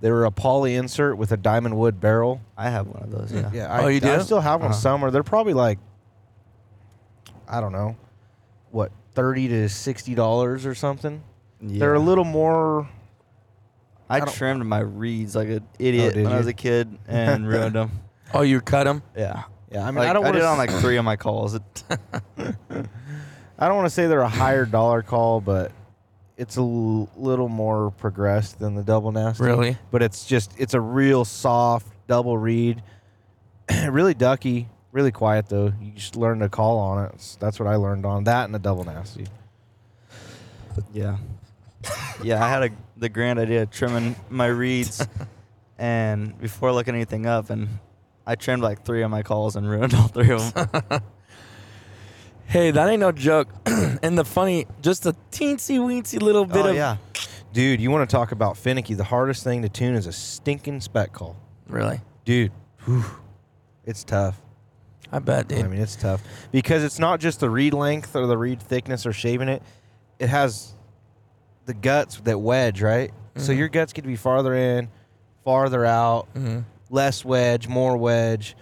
They 0.01 0.11
were 0.11 0.27
a 0.27 0.31
poly 0.31 0.75
insert 0.75 1.17
with 1.17 1.33
a 1.33 1.37
diamond 1.39 1.79
wood 1.79 1.99
barrel. 1.99 2.43
I 2.59 2.69
have 2.69 2.87
one 2.87 3.03
of 3.03 3.11
those. 3.11 3.33
Yeah. 3.33 3.51
Yeah, 3.55 3.73
I, 3.73 3.83
Oh, 3.85 3.87
you 3.89 4.01
do? 4.01 4.11
I 4.13 4.19
still 4.19 4.41
have 4.41 4.61
one 4.61 4.71
Uh-huh. 4.71 4.79
somewhere. 4.79 5.11
They're 5.11 5.23
probably 5.23 5.55
like, 5.55 5.79
I 7.49 7.61
don't 7.61 7.73
know, 7.73 7.97
what 8.71 8.93
thirty 9.15 9.49
to 9.49 9.69
sixty 9.69 10.15
dollars 10.15 10.67
or 10.67 10.75
something. 10.75 11.23
They're 11.61 11.95
a 11.95 11.99
little 12.01 12.25
more. 12.25 12.89
I, 14.11 14.19
I 14.19 14.21
trimmed 14.27 14.65
my 14.67 14.81
reeds 14.81 15.35
like 15.35 15.49
an 15.49 15.67
idiot 15.79 16.13
did 16.15 16.25
when 16.25 16.33
I 16.35 16.37
was 16.37 16.47
a 16.47 16.53
kid 16.53 16.99
and 17.09 17.49
ruined 17.49 17.75
them. 17.75 17.91
Oh, 18.35 18.43
you 18.43 18.61
cut 18.61 18.85
them? 18.85 19.03
Yeah. 19.17 19.45
Yeah, 19.75 19.83
I 19.83 19.87
mean, 19.87 19.97
Like, 19.97 20.09
I 20.09 20.13
don't 20.13 20.23
I 20.25 20.27
want 20.29 20.35
did 20.35 20.41
to. 20.41 20.47
it 20.47 20.49
on 20.49 20.57
like 20.59 20.71
three 20.71 20.97
of 20.97 21.05
my 21.05 21.17
calls. 21.17 21.55
I 22.39 23.69
don't 23.69 23.77
want 23.77 23.87
to 23.87 23.91
say 23.91 24.07
they're 24.07 24.21
a 24.21 24.29
higher 24.29 24.65
dollar 24.65 25.03
call, 25.03 25.41
but 25.41 25.73
it's 26.37 26.57
a 26.57 26.61
l- 26.61 27.09
little 27.17 27.49
more 27.49 27.91
progressed 27.91 28.59
than 28.61 28.75
the 28.77 28.83
double 28.83 29.11
nasty. 29.13 29.43
Really? 29.45 29.77
But 29.91 30.03
it's 30.03 30.27
just 30.27 30.53
it's 30.59 30.75
a 30.75 30.81
real 30.81 31.25
soft 31.25 31.87
double 32.07 32.39
read, 32.39 32.83
really 33.89 34.15
ducky, 34.15 34.69
really 34.93 35.13
quiet 35.13 35.49
though. 35.49 35.73
You 35.81 35.91
just 35.93 36.15
learn 36.17 36.39
to 36.41 36.49
call 36.49 36.79
on 36.79 37.05
it. 37.05 37.09
It's- 37.09 37.37
That's 37.41 37.59
what 37.59 37.69
I 37.69 37.75
learned 37.77 38.07
on 38.07 38.25
that 38.25 38.45
and 38.45 38.55
the 38.55 38.59
double 38.61 38.85
nasty. 38.85 39.27
yeah. 40.93 41.17
Yeah, 42.23 42.43
I 42.43 42.49
had 42.49 42.63
a 42.63 42.71
the 42.97 43.09
grand 43.09 43.39
idea 43.41 43.63
of 43.63 43.71
trimming 43.71 44.15
my 44.31 44.47
reeds, 44.47 45.05
and 45.79 46.39
before 46.41 46.73
looking 46.73 46.95
anything 46.95 47.27
up, 47.27 47.51
and 47.51 47.69
I 48.27 48.35
trimmed 48.37 48.63
like 48.63 48.85
three 48.85 49.03
of 49.03 49.11
my 49.11 49.23
calls 49.23 49.57
and 49.57 49.69
ruined 49.69 49.95
all 49.99 50.09
three 50.09 50.31
of 50.31 50.55
them. 50.55 51.03
Hey, 52.47 52.71
that 52.71 52.89
ain't 52.89 53.01
no 53.01 53.11
joke. 53.11 53.49
and 53.67 54.19
the 54.19 54.25
funny, 54.25 54.67
just 54.83 55.07
a 55.07 55.17
teensy 55.33 55.79
weensy 55.79 56.21
little 56.21 56.45
bit 56.45 56.67
oh 56.67 56.69
of 56.69 56.77
yeah, 56.77 56.99
Dude, 57.53 57.81
you 57.81 57.91
want 57.91 58.09
to 58.09 58.15
talk 58.15 58.33
about 58.33 58.57
finicky? 58.57 58.95
The 58.95 59.05
hardest 59.05 59.43
thing 59.45 59.63
to 59.63 59.69
tune 59.69 59.95
is 59.95 60.07
a 60.07 60.13
stinking 60.13 60.81
spec 60.81 61.13
call. 61.13 61.37
really. 61.69 62.01
Dude, 62.25 62.53
whew, 62.85 63.05
it's 63.85 64.05
tough. 64.05 64.41
I 65.13 65.19
bet, 65.21 65.49
dude. 65.49 65.61
I 65.65 65.69
mean, 65.69 65.81
it's 65.81 65.97
tough 65.97 66.23
because 66.53 66.85
it's 66.85 66.99
not 66.99 67.19
just 67.21 67.41
the 67.41 67.49
reed 67.51 67.75
length 67.75 68.15
or 68.17 68.27
the 68.27 68.37
reed 68.39 68.61
thickness 68.63 69.07
or 69.07 69.13
shaving 69.13 69.49
it. 69.49 69.63
It 70.19 70.29
has 70.29 70.75
the 71.67 71.75
guts 71.75 72.19
that 72.21 72.39
wedge, 72.39 72.83
right? 72.83 73.11
So 73.37 73.53
Mhm. 73.53 73.59
your 73.59 73.69
guts 73.69 73.93
could 73.93 74.07
be 74.07 74.17
farther 74.17 74.55
in, 74.55 74.89
farther 75.45 75.85
out, 75.85 76.29
mm-hmm. 76.35 76.61
Less 76.95 77.25
wedge, 77.25 77.69
more 77.69 77.97
wedge. 77.97 78.57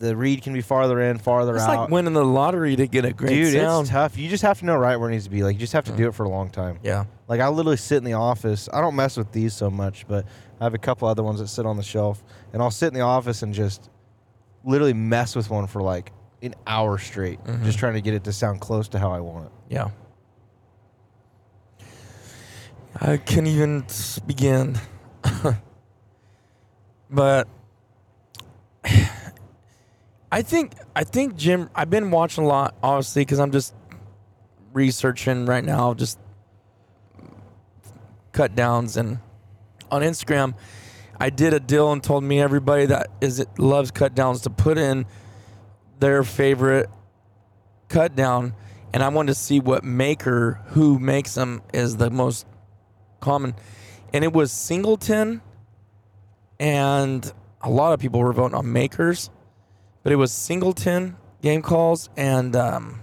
The 0.00 0.16
reed 0.16 0.42
can 0.42 0.54
be 0.54 0.62
farther 0.62 0.98
in, 1.00 1.18
farther 1.18 1.54
It's 1.54 1.64
out. 1.64 1.80
like 1.82 1.90
winning 1.90 2.14
the 2.14 2.24
lottery 2.24 2.74
to 2.76 2.86
get 2.86 3.04
a 3.04 3.12
great 3.12 3.34
Dude, 3.34 3.52
sound. 3.54 3.82
it's 3.82 3.90
tough. 3.90 4.16
You 4.16 4.30
just 4.30 4.42
have 4.42 4.58
to 4.60 4.64
know 4.64 4.76
right 4.76 4.96
where 4.96 5.10
it 5.10 5.12
needs 5.12 5.24
to 5.24 5.30
be. 5.30 5.42
Like 5.42 5.54
you 5.56 5.60
just 5.60 5.74
have 5.74 5.84
to 5.84 5.92
do 5.92 6.08
it 6.08 6.14
for 6.14 6.24
a 6.24 6.28
long 6.28 6.48
time. 6.50 6.78
yeah. 6.82 7.04
Like 7.28 7.40
I 7.40 7.48
literally 7.48 7.76
sit 7.76 7.98
in 7.98 8.04
the 8.04 8.14
office. 8.14 8.68
I 8.72 8.80
don't 8.80 8.96
mess 8.96 9.16
with 9.18 9.30
these 9.30 9.52
so 9.54 9.70
much, 9.70 10.08
but 10.08 10.24
I 10.58 10.64
have 10.64 10.72
a 10.74 10.78
couple 10.78 11.06
other 11.06 11.22
ones 11.22 11.38
that 11.40 11.48
sit 11.48 11.66
on 11.66 11.76
the 11.76 11.82
shelf, 11.82 12.22
and 12.52 12.62
I'll 12.62 12.70
sit 12.70 12.88
in 12.88 12.94
the 12.94 13.00
office 13.02 13.42
and 13.42 13.52
just 13.54 13.90
literally 14.64 14.94
mess 14.94 15.36
with 15.36 15.48
one 15.50 15.66
for 15.66 15.82
like 15.82 16.12
an 16.42 16.54
hour 16.66 16.96
straight, 16.98 17.42
Mhm. 17.44 17.64
just 17.64 17.78
trying 17.78 17.94
to 17.94 18.00
get 18.00 18.14
it 18.14 18.24
to 18.24 18.32
sound 18.32 18.60
close 18.62 18.88
to 18.88 18.98
how 18.98 19.12
I 19.12 19.20
want 19.20 19.46
it. 19.46 19.52
Yeah. 19.68 19.90
I 23.00 23.18
can't 23.18 23.46
even 23.46 23.84
begin. 24.26 24.78
but 27.10 27.48
I 30.32 30.42
think 30.42 30.74
I 30.94 31.04
think 31.04 31.36
Jim. 31.36 31.70
I've 31.74 31.90
been 31.90 32.10
watching 32.10 32.44
a 32.44 32.46
lot, 32.46 32.74
obviously, 32.82 33.22
because 33.22 33.40
I'm 33.40 33.52
just 33.52 33.74
researching 34.72 35.46
right 35.46 35.64
now, 35.64 35.94
just 35.94 36.18
cut 38.32 38.54
downs 38.54 38.96
and 38.96 39.18
on 39.90 40.02
Instagram. 40.02 40.54
I 41.18 41.30
did 41.30 41.52
a 41.52 41.60
deal 41.60 41.92
and 41.92 42.02
told 42.02 42.24
me 42.24 42.40
everybody 42.40 42.86
that 42.86 43.08
is 43.20 43.44
loves 43.58 43.90
cut 43.90 44.14
downs 44.14 44.42
to 44.42 44.50
put 44.50 44.78
in 44.78 45.04
their 45.98 46.22
favorite 46.22 46.88
cut 47.88 48.16
down 48.16 48.54
and 48.92 49.02
I 49.02 49.08
wanted 49.08 49.34
to 49.34 49.38
see 49.38 49.60
what 49.60 49.84
maker 49.84 50.60
who 50.68 50.98
makes 50.98 51.34
them 51.34 51.62
is 51.72 51.96
the 51.96 52.10
most 52.10 52.46
common. 53.20 53.54
And 54.12 54.24
it 54.24 54.32
was 54.32 54.50
Singleton 54.50 55.42
and 56.60 57.32
a 57.62 57.68
lot 57.70 57.92
of 57.92 57.98
people 57.98 58.20
were 58.20 58.32
voting 58.32 58.54
on 58.56 58.72
makers, 58.72 59.30
but 60.04 60.12
it 60.12 60.16
was 60.16 60.30
Singleton 60.30 61.16
game 61.42 61.62
calls 61.62 62.08
and 62.16 62.54
um 62.54 63.00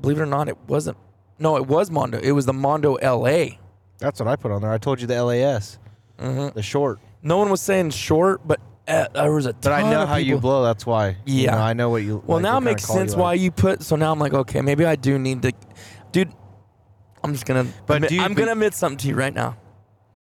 believe 0.00 0.18
it 0.18 0.22
or 0.22 0.26
not 0.26 0.48
it 0.48 0.58
wasn't 0.68 0.96
no 1.38 1.56
it 1.56 1.66
was 1.66 1.90
Mondo. 1.90 2.18
It 2.18 2.32
was 2.32 2.46
the 2.46 2.52
Mondo 2.52 2.94
LA. 3.02 3.56
That's 3.98 4.20
what 4.20 4.28
I 4.28 4.36
put 4.36 4.52
on 4.52 4.62
there. 4.62 4.70
I 4.72 4.78
told 4.78 5.00
you 5.00 5.06
the 5.06 5.22
LAS, 5.22 5.78
hmm 6.18 6.48
the 6.54 6.62
short. 6.62 7.00
No 7.22 7.38
one 7.38 7.48
was 7.50 7.60
saying 7.62 7.90
short, 7.90 8.46
but 8.46 8.60
uh, 8.86 9.06
there 9.14 9.32
was 9.32 9.46
a 9.46 9.54
But 9.54 9.62
ton 9.62 9.84
I 9.84 9.90
know 9.90 10.04
how 10.04 10.16
you 10.16 10.38
blow. 10.38 10.62
That's 10.62 10.84
why. 10.84 11.16
You 11.24 11.44
Yeah. 11.44 11.52
know, 11.52 11.58
I 11.58 11.72
know 11.72 11.88
what 11.88 12.02
you. 12.02 12.22
Well, 12.26 12.36
like, 12.36 12.42
now 12.42 12.58
it 12.58 12.60
makes 12.60 12.86
you 12.86 12.94
sense 12.94 13.12
like. 13.12 13.20
why 13.20 13.34
you 13.34 13.50
put. 13.50 13.82
So 13.82 13.96
now 13.96 14.12
I'm 14.12 14.18
like, 14.18 14.34
okay, 14.34 14.60
maybe 14.60 14.84
I 14.84 14.94
do 14.96 15.18
need 15.18 15.40
to, 15.42 15.52
dude. 16.12 16.30
I'm 17.22 17.32
just 17.32 17.46
gonna. 17.46 17.66
But 17.86 17.94
admit, 17.96 18.10
do 18.10 18.16
you- 18.16 18.20
I'm 18.22 18.34
but- 18.34 18.40
gonna 18.40 18.52
admit 18.52 18.74
something 18.74 18.98
to 18.98 19.08
you 19.08 19.14
right 19.14 19.32
now. 19.32 19.56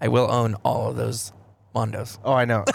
I 0.00 0.08
will 0.08 0.30
own 0.30 0.54
all 0.64 0.90
of 0.90 0.96
those 0.96 1.32
Mondos. 1.74 2.18
Oh, 2.24 2.32
I 2.32 2.44
know. 2.44 2.64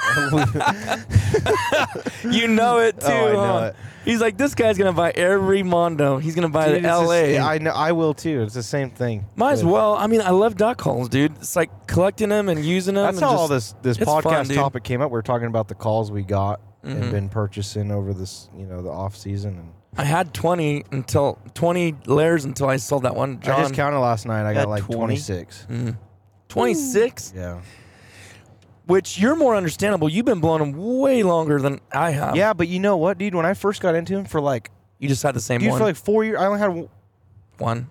You 2.24 2.48
know 2.48 2.80
it 2.80 3.00
too. 3.01 3.08
Oh, 3.08 3.27
I 3.27 3.34
know 3.34 3.60
huh? 3.60 3.65
it. 3.65 3.75
He's 4.06 4.22
like, 4.22 4.38
this 4.38 4.56
guy's 4.56 4.77
gonna 4.77 4.94
buy 4.94 5.12
every 5.12 5.62
Mondo. 5.62 6.18
He's 6.20 6.36
gonna 6.36 6.48
buy 6.50 6.65
Dude, 6.68 6.75
the 6.75 6.77
it's 6.77 6.88
just- 6.88 7.03
L.A. 7.03 7.38
I 7.39 7.58
know. 7.58 7.72
I 7.72 7.92
will 7.92 8.13
too. 8.13 8.44
It's 8.44 8.53
the 8.53 8.63
same 8.63 8.92
thing. 8.92 9.25
Might 9.36 9.53
as 9.53 9.63
well. 9.65 9.96
I 9.96 10.08
mean, 10.08 10.22
I 10.22 10.30
love 10.30 10.56
duck 10.56 10.77
calls, 10.77 11.10
dude. 11.10 11.34
It's 11.38 11.56
like 11.56 11.88
collecting 11.88 12.30
them 12.30 12.48
and 12.50 12.63
using 12.63 12.96
them. 12.96 13.06
That's 13.06 13.18
and 13.18 13.25
how 13.25 13.32
just, 13.32 13.42
all 13.42 13.48
this 13.50 13.75
this 13.82 13.98
it's 13.98 14.06
fun, 14.06 14.24
podcast 14.24 14.53
topic 14.56 14.84
came 14.84 15.01
up. 15.01 15.12
We 15.12 15.20
are 15.20 15.24
talking 15.24 15.48
about 15.48 15.68
the 15.68 15.75
calls 15.75 16.12
we 16.12 16.24
got 16.24 16.62
Mhm. 16.86 17.01
and 17.01 17.12
been 17.12 17.30
purchasing 17.30 17.92
over 17.92 18.13
this, 18.13 18.50
you 18.58 18.65
know, 18.65 18.82
the 18.82 18.89
off 18.89 19.15
season. 19.18 19.58
And 19.60 19.72
I 19.98 20.06
had 20.06 20.34
twenty 20.34 20.86
until 20.92 21.39
twenty 21.53 21.94
layers 22.06 22.46
until 22.46 22.70
I 22.70 22.77
sold 22.77 23.03
that 23.03 23.15
one. 23.15 23.42
John, 23.42 23.60
I 23.60 23.63
just 23.63 23.74
counted 23.74 24.00
last 24.00 24.25
night. 24.25 24.50
I 24.50 24.53
got 24.53 24.70
like 24.70 24.86
26. 24.86 25.68
Mm. 25.70 25.98
26, 26.53 27.33
Yeah. 27.36 27.60
which 28.86 29.19
you're 29.19 29.36
more 29.36 29.55
understandable. 29.55 30.10
You've 30.10 30.25
been 30.25 30.39
blowing 30.39 30.60
them 30.60 31.00
way 31.00 31.24
longer 31.24 31.60
than 31.60 31.79
I 31.91 32.12
have. 32.12 32.36
Yeah, 32.36 32.53
but 32.53 32.67
you 32.67 32.79
know 32.79 32.98
what, 32.98 33.17
dude? 33.17 33.36
When 33.36 33.45
I 33.45 33.53
first 33.53 33.81
got 33.81 33.95
into 33.95 34.15
him 34.17 34.25
for 34.25 34.39
like, 34.41 34.69
you 35.00 35.07
just 35.10 35.24
had 35.24 35.33
the 35.36 35.41
same 35.41 35.60
dude, 35.60 35.69
one. 35.72 35.79
for 35.79 35.86
like 35.86 35.95
four 35.95 36.24
years, 36.24 36.39
I 36.39 36.45
only 36.45 36.60
had 36.60 36.67
w- 36.67 36.89
one. 37.57 37.89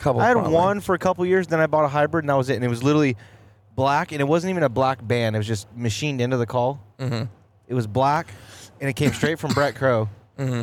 couple. 0.00 0.20
I 0.20 0.26
had 0.28 0.34
probably. 0.34 0.52
one 0.52 0.80
for 0.80 0.94
a 0.94 0.98
couple 0.98 1.24
years. 1.26 1.46
Then 1.46 1.60
I 1.60 1.66
bought 1.66 1.84
a 1.84 1.88
hybrid, 1.88 2.24
and 2.24 2.28
that 2.30 2.34
was 2.36 2.48
it. 2.50 2.54
And 2.56 2.64
it 2.64 2.68
was 2.68 2.82
literally 2.82 3.16
black, 3.74 4.12
and 4.12 4.20
it 4.20 4.24
wasn't 4.24 4.50
even 4.50 4.62
a 4.62 4.68
black 4.68 5.06
band. 5.06 5.36
It 5.36 5.38
was 5.38 5.46
just 5.46 5.66
machined 5.74 6.20
into 6.20 6.36
the 6.36 6.46
call. 6.46 6.80
Mm-hmm. 6.98 7.24
It 7.68 7.74
was 7.74 7.86
black, 7.86 8.28
and 8.80 8.88
it 8.88 8.94
came 8.94 9.12
straight 9.12 9.38
from 9.38 9.52
Brett 9.52 9.74
Crow. 9.74 10.08
Mm-hmm. 10.38 10.62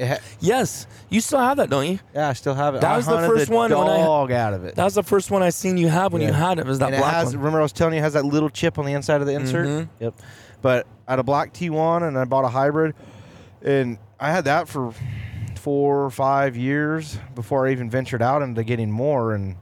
Ha- 0.00 0.18
Yes, 0.40 0.86
you 1.10 1.20
still 1.20 1.38
have 1.38 1.58
that, 1.58 1.68
don't 1.70 1.86
you? 1.86 1.98
yeah, 2.14 2.28
I 2.30 2.32
still 2.32 2.54
have 2.54 2.74
it. 2.74 2.80
That 2.80 2.92
I 2.92 2.96
was 2.96 3.06
the 3.06 3.18
first 3.18 3.50
one 3.50 3.70
when 3.70 3.88
I- 3.88 3.98
Dog 3.98 4.32
out 4.32 4.54
of 4.54 4.64
it. 4.64 4.74
That 4.74 4.84
was 4.84 4.94
the 4.94 5.02
first 5.02 5.30
one 5.30 5.42
I 5.42 5.50
seen 5.50 5.76
you 5.76 5.88
have 5.88 6.12
when 6.12 6.22
you 6.22 6.32
had 6.32 6.58
it. 6.58 6.66
Was 6.66 6.78
that 6.78 6.92
and 6.92 6.96
black 7.00 7.12
it 7.12 7.16
has, 7.16 7.26
one? 7.28 7.36
Remember, 7.38 7.58
I 7.60 7.62
was 7.62 7.72
telling 7.72 7.94
you, 7.94 8.00
it 8.00 8.02
has 8.02 8.14
that 8.14 8.24
little 8.24 8.48
chip 8.50 8.78
on 8.78 8.86
the 8.86 8.92
inside 8.94 9.20
of 9.20 9.26
the 9.26 9.34
insert. 9.34 9.66
Mhm. 9.66 9.88
Yep. 10.00 10.14
But 10.62 10.86
I 11.06 11.12
had 11.12 11.18
a 11.18 11.22
black 11.24 11.52
T1, 11.52 12.02
and 12.06 12.18
I 12.18 12.24
bought 12.24 12.44
a 12.44 12.48
hybrid, 12.48 12.94
and 13.62 13.98
I 14.18 14.30
had 14.30 14.44
that 14.46 14.66
for 14.68 14.92
four 15.56 16.04
or 16.04 16.10
five 16.10 16.56
years 16.56 17.18
before 17.34 17.66
I 17.66 17.72
even 17.72 17.88
ventured 17.90 18.22
out 18.22 18.42
into 18.42 18.64
getting 18.64 18.90
more. 18.90 19.34
And 19.34 19.56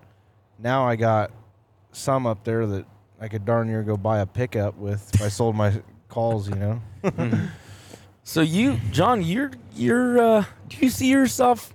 now 0.59 0.87
I 0.87 0.97
got 0.97 1.31
some 1.93 2.27
up 2.27 2.45
there 2.45 2.67
that 2.67 2.87
I 3.21 3.29
could 3.29 3.45
darn 3.45 3.67
near 3.67 3.83
go 3.83 3.97
buy 3.97 4.21
a 4.21 4.27
pickup 4.27 4.77
with 4.79 5.11
if 5.15 5.21
I 5.23 5.29
sold 5.29 5.57
my 5.57 5.73
calls. 6.09 6.49
You 6.49 6.55
know. 6.55 6.81
So 8.23 8.41
you, 8.43 8.79
John, 8.93 9.23
you're 9.23 9.51
you're. 9.75 10.19
Uh, 10.21 10.45
do 10.69 10.77
you 10.81 10.91
see 10.91 11.09
yourself 11.11 11.73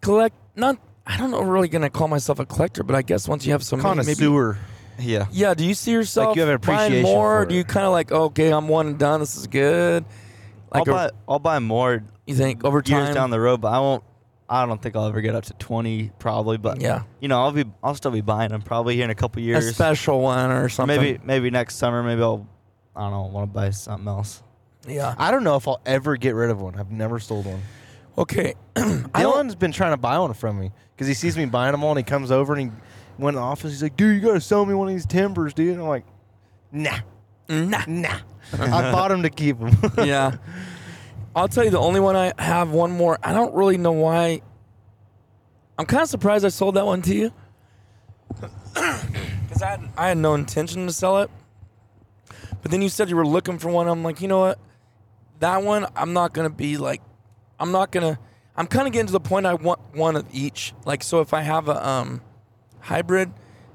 collect? 0.00 0.36
Not. 0.56 0.78
I 1.06 1.16
don't 1.16 1.30
know. 1.30 1.40
Really, 1.42 1.68
gonna 1.68 1.90
call 1.90 2.08
myself 2.08 2.38
a 2.38 2.46
collector, 2.46 2.82
but 2.82 2.96
I 2.96 3.02
guess 3.02 3.28
once 3.28 3.44
you 3.46 3.52
have 3.52 3.62
some 3.62 3.80
money, 3.80 4.04
maybe. 4.04 4.14
Connoisseur. 4.14 4.58
Yeah. 4.98 5.26
Yeah. 5.32 5.54
Do 5.54 5.64
you 5.64 5.74
see 5.74 5.92
yourself 5.92 6.28
like 6.28 6.36
you 6.36 6.42
have 6.42 6.48
an 6.50 6.58
buying 6.60 6.78
appreciation 6.86 7.02
more? 7.02 7.38
for 7.38 7.42
Or 7.42 7.46
do 7.46 7.54
you 7.54 7.64
kind 7.64 7.84
of 7.86 7.92
like, 7.92 8.12
okay, 8.12 8.52
I'm 8.52 8.68
one 8.68 8.86
and 8.88 8.98
done. 8.98 9.20
This 9.20 9.36
is 9.36 9.46
good. 9.46 10.04
Like, 10.72 10.88
I'll 10.88 10.94
a- 10.94 10.96
buy 10.96 11.10
I'll 11.28 11.38
buy 11.38 11.58
more 11.58 12.04
you 12.26 12.34
think 12.34 12.64
over 12.64 12.80
time? 12.82 13.04
years 13.04 13.14
down 13.14 13.30
the 13.30 13.40
road, 13.40 13.60
but 13.60 13.68
I 13.72 13.78
won't. 13.80 14.02
I 14.48 14.66
don't 14.66 14.80
think 14.80 14.94
I'll 14.94 15.06
ever 15.06 15.20
get 15.22 15.34
up 15.34 15.44
to 15.44 15.54
twenty, 15.54 16.10
probably. 16.18 16.58
But 16.58 16.80
yeah, 16.80 17.04
you 17.20 17.28
know, 17.28 17.40
I'll 17.42 17.52
be 17.52 17.64
I'll 17.82 17.94
still 17.94 18.10
be 18.10 18.20
buying 18.20 18.50
them 18.50 18.62
probably 18.62 18.94
here 18.94 19.04
in 19.04 19.10
a 19.10 19.14
couple 19.14 19.40
a 19.40 19.44
years. 19.44 19.74
special 19.74 20.20
one 20.20 20.50
or 20.50 20.68
something. 20.68 21.00
Maybe 21.00 21.18
maybe 21.24 21.50
next 21.50 21.76
summer. 21.76 22.02
Maybe 22.02 22.22
I'll 22.22 22.46
I 22.94 23.00
don't 23.02 23.10
know 23.10 23.22
want 23.22 23.50
to 23.50 23.54
buy 23.54 23.70
something 23.70 24.06
else. 24.06 24.42
Yeah. 24.86 25.14
I 25.18 25.30
don't 25.30 25.44
know 25.44 25.56
if 25.56 25.66
I'll 25.66 25.80
ever 25.86 26.16
get 26.16 26.34
rid 26.34 26.50
of 26.50 26.60
one. 26.60 26.78
I've 26.78 26.90
never 26.90 27.18
sold 27.18 27.46
one. 27.46 27.62
Okay. 28.18 28.54
Dylan's 28.74 29.54
been 29.54 29.72
trying 29.72 29.92
to 29.92 29.96
buy 29.96 30.18
one 30.18 30.34
from 30.34 30.58
me 30.60 30.70
because 30.94 31.06
he 31.06 31.14
sees 31.14 31.36
me 31.36 31.46
buying 31.46 31.72
them 31.72 31.82
all, 31.82 31.90
and 31.90 31.98
he 31.98 32.04
comes 32.04 32.30
over 32.30 32.54
and 32.54 32.62
he 32.70 32.76
went 33.18 33.36
in 33.36 33.40
the 33.40 33.46
office. 33.46 33.72
He's 33.72 33.82
like, 33.82 33.96
"Dude, 33.96 34.14
you 34.14 34.20
gotta 34.20 34.40
sell 34.40 34.64
me 34.66 34.74
one 34.74 34.88
of 34.88 34.94
these 34.94 35.06
timbers, 35.06 35.54
dude." 35.54 35.72
And 35.72 35.80
I'm 35.82 35.88
like, 35.88 36.04
"Nah, 36.70 36.98
Nah. 37.48 37.84
nah." 37.86 38.18
I 38.52 38.92
bought 38.92 39.08
them 39.08 39.22
to 39.22 39.30
keep 39.30 39.58
them. 39.58 39.76
yeah. 40.04 40.36
I'll 41.34 41.48
tell 41.48 41.64
you 41.64 41.70
the 41.70 41.80
only 41.80 41.98
one 42.00 42.14
I 42.14 42.32
have 42.38 42.70
one 42.70 42.92
more. 42.92 43.18
I 43.22 43.32
don't 43.32 43.54
really 43.54 43.78
know 43.78 43.92
why. 43.92 44.42
I'm 45.78 45.86
kind 45.86 46.02
of 46.02 46.08
surprised 46.08 46.44
I 46.44 46.48
sold 46.48 46.76
that 46.76 46.86
one 46.86 47.02
to 47.02 47.14
you. 47.14 47.32
Because 48.74 49.62
I 49.62 49.70
had, 49.70 49.88
I 49.96 50.08
had 50.08 50.18
no 50.18 50.34
intention 50.34 50.86
to 50.88 50.92
sell 50.92 51.20
it. 51.22 51.30
But 52.62 52.72
then 52.72 52.82
you 52.82 52.88
said 52.88 53.08
you 53.08 53.14
were 53.14 53.26
looking 53.26 53.58
for 53.58 53.68
one. 53.68 53.86
I'm 53.86 54.02
like, 54.02 54.20
you 54.20 54.26
know 54.26 54.40
what? 54.40 54.58
That 55.40 55.62
one, 55.62 55.86
I'm 55.96 56.12
not 56.12 56.32
going 56.32 56.48
to 56.48 56.54
be 56.54 56.76
like, 56.76 57.02
I'm 57.58 57.72
not 57.72 57.90
going 57.92 58.14
to, 58.14 58.20
I'm 58.56 58.66
kind 58.66 58.86
of 58.86 58.92
getting 58.92 59.06
to 59.06 59.12
the 59.12 59.20
point 59.20 59.46
I 59.46 59.54
want 59.54 59.80
one 59.94 60.16
of 60.16 60.26
each. 60.32 60.72
Like, 60.84 61.02
so 61.02 61.20
if 61.20 61.34
I 61.34 61.42
have 61.42 61.68
a 61.68 61.86
um, 61.86 62.20
hybrid 62.80 63.32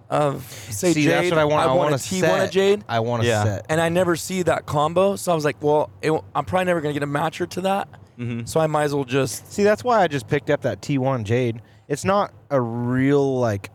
of, 0.10 0.44
say, 0.70 0.94
See, 0.94 1.04
Jade, 1.04 1.12
that's 1.12 1.30
what 1.32 1.40
I 1.40 1.46
want. 1.46 1.70
I, 1.70 1.74
want 1.74 1.92
a 1.92 1.96
a 1.96 1.98
T1 1.98 2.46
of 2.46 2.52
Jade 2.52 2.84
I 2.90 3.00
want 3.00 3.24
a 3.24 3.26
Yeah. 3.28 3.44
set. 3.44 3.66
and 3.70 3.80
I 3.80 3.90
never 3.90 4.16
see 4.16 4.42
that 4.44 4.66
combo. 4.66 5.16
So 5.16 5.32
I 5.32 5.36
was 5.36 5.46
like, 5.46 5.62
well, 5.62 5.92
it, 6.02 6.12
I'm 6.34 6.46
probably 6.46 6.66
never 6.66 6.82
gonna 6.82 6.94
get 6.94 7.04
a 7.04 7.08
matcher 7.08 7.48
to 7.50 7.62
that. 7.62 7.88
Mm-hmm. 8.18 8.46
So 8.46 8.60
I 8.60 8.68
might 8.68 8.84
as 8.86 8.96
well 8.96 9.06
just 9.06 9.52
See, 9.54 9.64
that's 9.64 9.84
why 9.84 10.02
I 10.02 10.08
just 10.08 10.28
picked 10.28 10.50
up 10.50 10.62
that 10.62 10.82
T1 10.82 11.24
Jade. 11.24 11.62
It's 11.88 12.04
not 12.04 12.34
a 12.50 12.60
real 12.60 13.40
like 13.40 13.70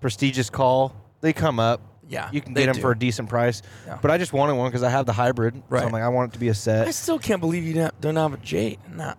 prestigious 0.00 0.50
call. 0.50 0.94
They 1.22 1.32
come 1.32 1.58
up. 1.58 1.80
Yeah. 2.10 2.28
You 2.32 2.42
can 2.42 2.52
get 2.52 2.66
them 2.66 2.74
do. 2.74 2.80
for 2.82 2.90
a 2.90 2.98
decent 2.98 3.28
price. 3.30 3.62
Yeah. 3.86 3.98
But 4.02 4.10
I 4.10 4.18
just 4.18 4.32
wanted 4.34 4.54
one 4.56 4.68
because 4.68 4.82
I 4.82 4.90
have 4.90 5.06
the 5.06 5.12
hybrid. 5.14 5.62
So 5.70 5.76
I'm 5.78 5.92
like, 5.92 6.02
I 6.02 6.08
want 6.08 6.32
it 6.32 6.34
to 6.34 6.38
be 6.40 6.48
a 6.48 6.54
set. 6.54 6.86
I 6.86 6.90
still 6.90 7.18
can't 7.18 7.40
believe 7.40 7.64
you 7.64 7.72
don't- 7.74 7.98
don't 8.02 8.16
have 8.16 8.34
a 8.34 8.36
Jade. 8.36 8.78
Nah. 8.92 9.14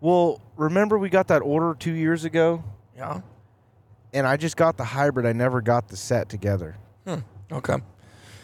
Well, 0.00 0.40
remember 0.56 0.98
we 0.98 1.08
got 1.08 1.28
that 1.28 1.40
order 1.42 1.74
two 1.78 1.92
years 1.94 2.24
ago, 2.24 2.62
Yeah. 2.96 3.20
and 4.12 4.26
I 4.26 4.36
just 4.36 4.56
got 4.56 4.76
the 4.76 4.84
hybrid. 4.84 5.24
I 5.26 5.32
never 5.32 5.60
got 5.60 5.88
the 5.88 5.96
set 5.96 6.28
together. 6.28 6.76
Hmm. 7.06 7.20
Okay. 7.50 7.76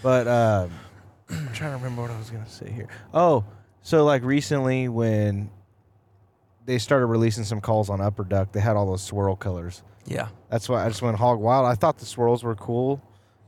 But 0.02 0.26
um, 0.28 0.70
I'm 1.30 1.52
trying 1.52 1.70
to 1.72 1.76
remember 1.76 2.02
what 2.02 2.10
I 2.10 2.18
was 2.18 2.30
gonna 2.30 2.48
say 2.48 2.70
here. 2.70 2.88
Oh, 3.12 3.44
so 3.82 4.04
like 4.04 4.22
recently 4.24 4.88
when 4.88 5.50
they 6.66 6.78
started 6.78 7.06
releasing 7.06 7.44
some 7.44 7.60
calls 7.60 7.90
on 7.90 8.00
Upper 8.00 8.24
Duck, 8.24 8.52
they 8.52 8.60
had 8.60 8.76
all 8.76 8.86
those 8.86 9.02
swirl 9.02 9.36
colors. 9.36 9.82
Yeah. 10.06 10.28
That's 10.50 10.68
why 10.68 10.84
I 10.84 10.88
just 10.88 11.02
went 11.02 11.16
hog 11.18 11.38
wild. 11.40 11.66
I 11.66 11.74
thought 11.74 11.98
the 11.98 12.06
swirls 12.06 12.42
were 12.42 12.54
cool, 12.54 13.00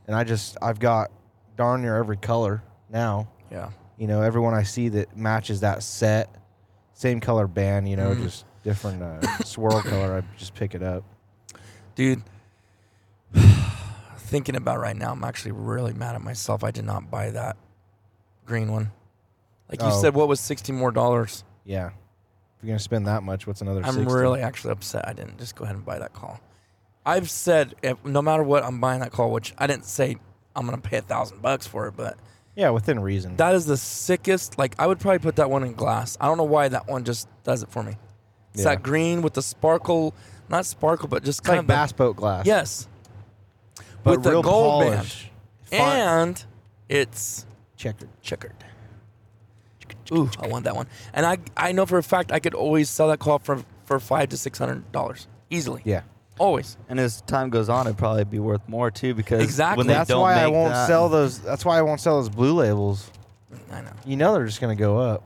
and 0.07 0.15
I 0.15 0.23
just 0.23 0.57
I've 0.61 0.79
got 0.79 1.11
darn 1.57 1.81
near 1.81 1.95
every 1.97 2.17
color 2.17 2.63
now. 2.89 3.27
Yeah. 3.51 3.69
You 3.97 4.07
know, 4.07 4.21
everyone 4.21 4.53
I 4.53 4.63
see 4.63 4.89
that 4.89 5.15
matches 5.17 5.61
that 5.61 5.83
set, 5.83 6.29
same 6.93 7.19
color 7.19 7.47
band. 7.47 7.89
You 7.89 7.95
know, 7.97 8.11
Mm. 8.11 8.23
just 8.23 8.45
different 8.63 9.01
uh, 9.01 9.21
swirl 9.43 9.81
color. 9.81 10.17
I 10.23 10.37
just 10.37 10.53
pick 10.53 10.75
it 10.75 10.83
up. 10.83 11.03
Dude. 11.95 12.21
Thinking 14.17 14.55
about 14.55 14.79
right 14.79 14.95
now, 14.95 15.11
I'm 15.13 15.23
actually 15.23 15.53
really 15.53 15.93
mad 15.93 16.15
at 16.15 16.21
myself. 16.21 16.63
I 16.63 16.71
did 16.71 16.83
not 16.85 17.09
buy 17.09 17.31
that 17.31 17.55
green 18.45 18.71
one. 18.71 18.91
Like 19.69 19.81
you 19.81 19.87
Oh. 19.87 20.01
said, 20.01 20.13
what 20.15 20.27
was 20.27 20.39
sixty 20.39 20.71
more 20.73 20.91
dollars? 20.91 21.43
Yeah. 21.63 21.87
If 21.87 22.63
you're 22.63 22.69
gonna 22.69 22.79
spend 22.79 23.07
that 23.07 23.23
much, 23.23 23.45
what's 23.47 23.61
another? 23.61 23.81
I'm 23.85 23.93
60? 23.93 24.13
really 24.13 24.41
actually 24.41 24.71
upset. 24.71 25.07
I 25.07 25.13
didn't 25.13 25.37
just 25.37 25.55
go 25.55 25.63
ahead 25.63 25.75
and 25.75 25.85
buy 25.85 25.99
that 25.99 26.13
call. 26.13 26.39
I've 27.07 27.29
said 27.29 27.73
if, 27.81 28.03
no 28.05 28.21
matter 28.21 28.43
what, 28.43 28.63
I'm 28.63 28.79
buying 28.79 28.99
that 28.99 29.11
call. 29.11 29.31
Which 29.31 29.53
I 29.57 29.65
didn't 29.67 29.85
say 29.85 30.17
I'm 30.55 30.65
gonna 30.65 30.77
pay 30.77 30.97
a 30.97 31.01
thousand 31.01 31.41
bucks 31.41 31.65
for 31.65 31.87
it, 31.87 31.93
but 31.95 32.17
yeah 32.55 32.69
within 32.71 32.99
reason. 32.99 33.35
That 33.37 33.55
is 33.55 33.65
the 33.65 33.77
sickest. 33.77 34.57
Like 34.57 34.75
I 34.77 34.85
would 34.87 34.99
probably 34.99 35.19
put 35.19 35.37
that 35.37 35.49
one 35.49 35.63
in 35.63 35.73
glass. 35.73 36.17
I 36.19 36.25
don't 36.27 36.37
know 36.37 36.43
why 36.43 36.67
that 36.67 36.87
one 36.87 37.03
just 37.05 37.27
does 37.43 37.63
it 37.63 37.69
for 37.69 37.81
me. 37.83 37.95
It's 38.53 38.63
Yeah. 38.63 38.71
that 38.75 38.83
green 38.83 39.21
with 39.21 39.33
the 39.35 39.41
sparkle, 39.41 40.13
not 40.49 40.65
sparkle, 40.65 41.07
but 41.07 41.23
just 41.23 41.39
It's 41.39 41.47
kind 41.47 41.57
like 41.57 41.63
of 41.63 41.67
the- 41.67 41.73
bass 41.73 41.91
boat 41.93 42.15
glass. 42.17 42.45
Yes, 42.45 42.87
but 44.03 44.11
with 44.17 44.23
the 44.23 44.31
real 44.31 44.41
gold 44.43 44.83
polish. 44.83 45.31
band, 45.69 45.81
Fine. 45.81 45.99
and 46.29 46.45
it's 46.89 47.45
checkered. 47.75 48.09
checkered. 48.21 48.53
Ooh, 50.11 50.29
I 50.39 50.47
want 50.47 50.63
that 50.65 50.75
one. 50.75 50.87
And 51.13 51.25
I 51.25 51.37
I 51.55 51.71
know 51.73 51.85
for 51.85 51.97
a 51.97 52.03
fact 52.03 52.31
I 52.31 52.39
could 52.39 52.53
always 52.53 52.89
sell 52.89 53.07
that 53.09 53.19
call 53.19 53.39
for 53.39 53.63
for 53.85 53.99
five 53.99 54.29
to 54.29 54.37
six 54.37 54.57
hundred 54.59 54.91
dollars 54.91 55.27
easily. 55.49 55.81
Yeah. 55.85 56.01
Always. 56.37 56.77
And 56.89 56.99
as 56.99 57.21
time 57.21 57.49
goes 57.49 57.69
on, 57.69 57.87
it'd 57.87 57.97
probably 57.97 58.23
be 58.25 58.39
worth 58.39 58.67
more 58.67 58.91
too 58.91 59.13
because 59.13 59.41
Exactly. 59.43 59.79
when 59.81 59.87
they 59.87 59.93
That's 59.93 60.09
don't 60.09 60.21
why 60.21 60.35
I 60.35 60.45
make 60.45 60.53
won't 60.53 60.73
that- 60.73 60.87
sell 60.87 61.09
those. 61.09 61.39
That's 61.39 61.63
why 61.65 61.77
I 61.77 61.81
won't 61.81 61.99
sell 62.01 62.17
those 62.17 62.29
blue 62.29 62.53
labels. 62.53 63.09
I 63.71 63.81
know. 63.81 63.89
You 64.05 64.15
know 64.17 64.33
they're 64.33 64.45
just 64.45 64.61
gonna 64.61 64.75
go 64.75 64.97
up. 64.99 65.23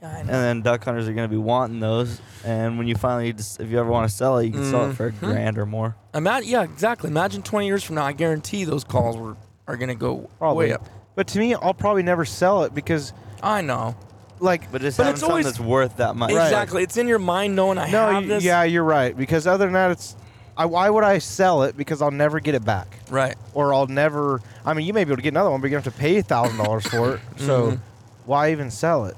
Yeah, 0.00 0.12
I 0.14 0.18
And 0.18 0.26
know. 0.28 0.32
then 0.32 0.62
duck 0.62 0.84
hunters 0.84 1.08
are 1.08 1.12
going 1.12 1.28
to 1.28 1.32
be 1.34 1.36
wanting 1.42 1.80
those. 1.80 2.20
And 2.44 2.78
when 2.78 2.86
you 2.86 2.94
finally, 2.94 3.32
just, 3.32 3.58
if 3.60 3.68
you 3.68 3.80
ever 3.80 3.90
want 3.90 4.08
to 4.08 4.16
sell 4.16 4.38
it, 4.38 4.46
you 4.46 4.52
can 4.52 4.64
sell 4.70 4.88
it 4.88 4.94
for 4.94 5.08
a 5.08 5.10
Mhm. 5.10 5.18
grand 5.18 5.58
or 5.58 5.66
more. 5.66 5.96
Ima- 6.14 6.42
yeah, 6.44 6.62
exactly. 6.62 7.10
Imagine 7.10 7.42
twenty 7.42 7.66
years 7.66 7.82
from 7.82 7.96
now, 7.96 8.04
I 8.04 8.12
guarantee 8.12 8.62
those 8.62 8.84
calls 8.84 9.16
were 9.16 9.34
are 9.66 9.76
gonna 9.76 9.96
go 9.96 10.30
Probably. 10.38 10.68
way 10.68 10.72
up. 10.72 10.86
But 11.16 11.26
to 11.28 11.40
me, 11.40 11.52
I'll 11.56 11.74
probably 11.74 12.04
never 12.04 12.24
sell 12.24 12.62
it 12.62 12.74
because, 12.76 13.12
I 13.42 13.60
know. 13.60 13.96
like, 14.38 14.70
But 14.70 14.82
just 14.82 14.98
But 14.98 15.02
having 15.02 15.14
it's 15.14 15.20
something 15.20 15.30
always- 15.32 15.44
that's 15.46 15.58
worth 15.58 15.96
that 15.96 16.14
much. 16.14 16.30
Exactly. 16.30 16.84
It's 16.84 16.96
in 16.96 17.08
your 17.08 17.18
mind 17.18 17.56
knowing 17.56 17.76
I 17.76 17.90
no, 17.90 18.06
have 18.12 18.22
y- 18.22 18.28
this. 18.28 18.44
yeah, 18.44 18.62
you're 18.62 18.84
right. 18.84 19.16
Because 19.16 19.48
other 19.48 19.64
than 19.64 19.72
that, 19.74 19.90
it's, 19.90 20.14
I, 20.58 20.66
why 20.66 20.90
would 20.90 21.04
I 21.04 21.18
sell 21.18 21.62
it? 21.62 21.76
Because 21.76 22.02
I'll 22.02 22.10
never 22.10 22.40
get 22.40 22.54
it 22.56 22.64
back, 22.64 22.98
Right. 23.10 23.36
or 23.54 23.72
I'll 23.72 23.86
never. 23.86 24.42
I 24.66 24.74
mean, 24.74 24.86
you 24.86 24.92
may 24.92 25.04
be 25.04 25.10
able 25.12 25.16
to 25.18 25.22
get 25.22 25.32
another 25.32 25.50
one, 25.50 25.60
but 25.60 25.70
you're 25.70 25.78
gonna 25.80 25.84
have 25.84 25.94
to 25.94 25.98
pay 26.00 26.20
thousand 26.20 26.56
dollars 26.58 26.84
for 26.86 27.14
it. 27.14 27.20
So, 27.38 27.70
Mhm. 27.72 27.78
why 28.26 28.50
even 28.50 28.70
sell 28.72 29.04
it? 29.06 29.16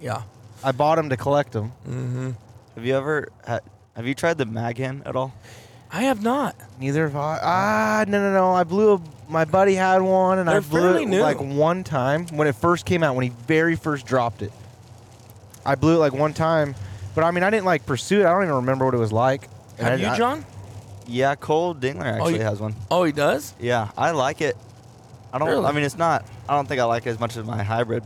Yeah. 0.00 0.22
I 0.64 0.72
bought 0.72 0.96
them 0.96 1.08
to 1.10 1.16
collect 1.16 1.52
them. 1.52 1.72
Mm-hmm. 1.88 2.30
Have 2.74 2.84
you 2.84 2.96
ever 2.96 3.28
had, 3.46 3.62
have 3.96 4.06
you 4.06 4.14
tried 4.14 4.38
the 4.38 4.44
Maghin 4.44 5.06
at 5.06 5.14
all? 5.16 5.32
I 5.92 6.02
have 6.04 6.22
not. 6.22 6.56
Neither 6.80 7.04
have 7.08 7.16
I. 7.16 7.38
Ah, 7.42 8.04
no, 8.08 8.18
no, 8.20 8.32
no. 8.32 8.52
I 8.52 8.64
blew 8.64 8.94
a. 8.94 9.00
My 9.28 9.44
buddy 9.44 9.74
had 9.74 10.02
one, 10.02 10.38
and 10.40 10.48
I 10.50 10.54
They're 10.54 10.60
blew 10.62 10.96
it 10.96 11.06
new. 11.06 11.20
like 11.20 11.38
one 11.40 11.84
time 11.84 12.26
when 12.28 12.48
it 12.48 12.54
first 12.56 12.86
came 12.86 13.02
out. 13.02 13.14
When 13.14 13.22
he 13.24 13.28
very 13.46 13.76
first 13.76 14.04
dropped 14.06 14.42
it, 14.42 14.52
I 15.64 15.74
blew 15.74 15.94
it 15.96 15.98
like 15.98 16.12
one 16.12 16.32
time. 16.32 16.74
But 17.14 17.24
I 17.24 17.30
mean, 17.30 17.44
I 17.44 17.50
didn't 17.50 17.66
like 17.66 17.84
pursue 17.86 18.20
it. 18.22 18.26
I 18.26 18.30
don't 18.32 18.42
even 18.44 18.54
remember 18.56 18.84
what 18.86 18.94
it 18.94 18.98
was 18.98 19.12
like. 19.12 19.48
And 19.78 19.86
Have 19.88 20.00
I- 20.00 20.02
you, 20.02 20.08
I- 20.08 20.16
John? 20.16 20.44
Yeah, 21.06 21.34
Cole 21.34 21.74
Dingler 21.74 22.04
actually 22.04 22.34
you- 22.36 22.42
has 22.42 22.60
one. 22.60 22.74
Oh, 22.90 23.04
he 23.04 23.12
does. 23.12 23.54
Yeah, 23.60 23.90
I 23.96 24.12
like 24.12 24.40
it. 24.40 24.56
I 25.32 25.38
don't. 25.38 25.48
Really? 25.48 25.64
I 25.64 25.72
mean, 25.72 25.84
it's 25.84 25.96
not. 25.98 26.24
I 26.48 26.54
don't 26.54 26.66
think 26.68 26.80
I 26.80 26.84
like 26.84 27.06
it 27.06 27.10
as 27.10 27.18
much 27.20 27.36
as 27.36 27.44
my 27.44 27.62
hybrid, 27.62 28.04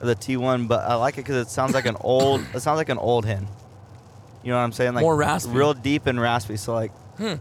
the 0.00 0.14
T1, 0.14 0.68
but 0.68 0.80
I 0.88 0.94
like 0.94 1.14
it 1.14 1.22
because 1.22 1.36
it 1.46 1.50
sounds 1.50 1.74
like 1.74 1.86
an 1.86 1.96
old. 2.00 2.40
It 2.54 2.60
sounds 2.60 2.76
like 2.76 2.88
an 2.88 2.98
old 2.98 3.24
hen. 3.26 3.46
You 4.44 4.52
know 4.52 4.58
what 4.58 4.62
I'm 4.64 4.72
saying? 4.72 4.94
Like 4.94 5.02
More 5.02 5.16
raspy. 5.16 5.50
real 5.52 5.74
deep 5.74 6.06
and 6.06 6.20
raspy. 6.20 6.56
So 6.56 6.72
like, 6.74 6.92
Hmm. 7.18 7.34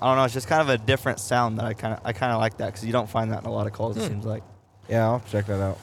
I 0.00 0.06
don't 0.08 0.16
know. 0.16 0.24
It's 0.24 0.34
just 0.34 0.48
kind 0.48 0.62
of 0.62 0.68
a 0.70 0.78
different 0.78 1.20
sound 1.20 1.58
that 1.58 1.66
I 1.66 1.74
kind 1.74 1.94
of 1.94 2.00
I 2.04 2.12
kind 2.12 2.32
of 2.32 2.40
like 2.40 2.56
that 2.56 2.66
because 2.66 2.84
you 2.84 2.92
don't 2.92 3.08
find 3.08 3.30
that 3.32 3.40
in 3.40 3.46
a 3.46 3.52
lot 3.52 3.66
of 3.66 3.72
calls. 3.74 3.96
It 3.96 4.00
Hmm. 4.02 4.08
seems 4.08 4.24
like. 4.24 4.42
Yeah, 4.88 5.04
I'll 5.06 5.22
check 5.30 5.46
that 5.46 5.60
out. 5.60 5.78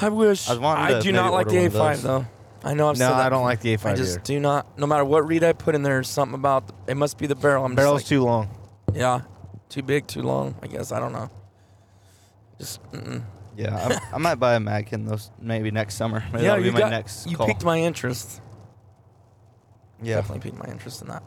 I 0.00 0.08
wish. 0.10 0.48
I 0.48 0.54
was 0.54 0.62
I 0.62 1.00
do 1.00 1.12
not 1.12 1.32
like 1.32 1.48
the 1.48 1.56
A5 1.56 1.70
those. 1.72 2.02
though. 2.02 2.26
I 2.64 2.72
know 2.74 2.88
I've 2.88 2.98
No, 2.98 3.08
said 3.08 3.12
that 3.18 3.26
I 3.26 3.28
don't 3.28 3.44
like 3.44 3.60
the 3.60 3.76
A5 3.76 3.84
I 3.90 3.94
just 3.94 4.12
either. 4.12 4.20
do 4.24 4.40
not. 4.40 4.78
No 4.78 4.86
matter 4.86 5.04
what 5.04 5.26
read 5.26 5.44
I 5.44 5.52
put 5.52 5.74
in 5.74 5.82
there, 5.82 5.94
there's 5.94 6.08
something 6.08 6.34
about 6.34 6.64
it 6.88 6.96
must 6.96 7.18
be 7.18 7.26
the 7.26 7.34
barrel. 7.34 7.64
I'm 7.64 7.74
Barrel's 7.74 8.00
just 8.00 8.08
too 8.08 8.22
long. 8.22 8.48
yeah, 8.94 9.20
too 9.68 9.82
big, 9.82 10.06
too 10.06 10.22
long. 10.22 10.54
I 10.62 10.66
guess 10.68 10.90
I 10.90 10.98
don't 10.98 11.12
know. 11.12 11.28
Just 12.58 12.82
mm-mm. 12.92 13.22
Yeah, 13.56 13.98
I, 14.12 14.14
I 14.14 14.18
might 14.18 14.36
buy 14.36 14.54
a 14.54 14.58
Maghin 14.58 15.06
those 15.08 15.30
maybe 15.40 15.70
next 15.70 15.94
summer. 15.96 16.24
Maybe 16.32 16.44
yeah. 16.44 16.50
that'll 16.50 16.64
You 16.64 16.70
be 16.70 16.74
my 16.74 16.80
got 16.80 16.90
next 16.90 17.26
you 17.30 17.36
call. 17.36 17.46
piqued 17.46 17.64
my 17.64 17.78
interest. 17.78 18.40
yeah. 20.02 20.16
Definitely 20.16 20.50
piqued 20.50 20.58
my 20.58 20.70
interest 20.72 21.02
in 21.02 21.08
that. 21.08 21.22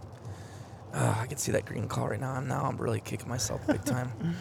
Uh, 0.94 1.16
I 1.20 1.28
can 1.28 1.38
see 1.38 1.52
that 1.52 1.66
green 1.66 1.88
call 1.88 2.08
right 2.10 2.20
now. 2.20 2.32
I'm 2.34 2.48
now 2.48 2.64
I'm 2.66 2.78
really 2.78 3.00
kicking 3.02 3.30
myself 3.30 3.66
big 3.68 3.84
time. 3.86 4.12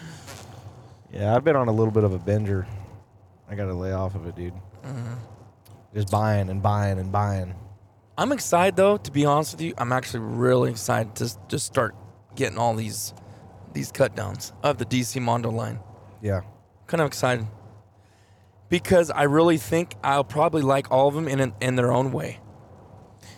Yeah, 1.13 1.33
I've 1.33 1.45
been 1.45 1.55
on 1.55 1.69
a 1.69 1.71
little 1.71 1.93
bit 1.93 2.03
of 2.03 2.11
a 2.11 2.19
bender. 2.19 2.67
I 3.49 3.55
got 3.55 3.67
to 3.67 3.73
lay 3.73 3.93
off 3.93 4.13
of 4.15 4.27
it, 4.27 4.35
dude. 4.35 4.53
Mhm. 4.85 5.15
Just 5.93 6.11
buying 6.11 6.49
and 6.49 6.61
buying 6.61 6.99
and 6.99 7.11
buying. 7.11 7.55
I'm 8.17 8.31
excited 8.31 8.75
though. 8.75 8.97
To 8.97 9.11
be 9.11 9.25
honest 9.25 9.53
with 9.53 9.61
you, 9.61 9.73
I'm 9.77 9.91
actually 9.91 10.21
really 10.21 10.71
excited 10.71 11.15
to 11.15 11.31
just 11.47 11.65
start 11.65 11.95
getting 12.35 12.57
all 12.57 12.73
these 12.75 13.13
these 13.73 13.91
cut 13.91 14.15
downs 14.15 14.53
of 14.63 14.77
the 14.77 14.85
DC 14.85 15.21
Mondo 15.21 15.49
line. 15.51 15.79
Yeah. 16.21 16.41
Kind 16.87 17.01
of 17.01 17.07
excited 17.07 17.45
because 18.69 19.09
I 19.11 19.23
really 19.23 19.57
think 19.57 19.95
I'll 20.03 20.23
probably 20.23 20.61
like 20.61 20.91
all 20.91 21.07
of 21.07 21.13
them 21.13 21.27
in 21.27 21.53
in 21.61 21.75
their 21.75 21.91
own 21.91 22.11
way. 22.11 22.39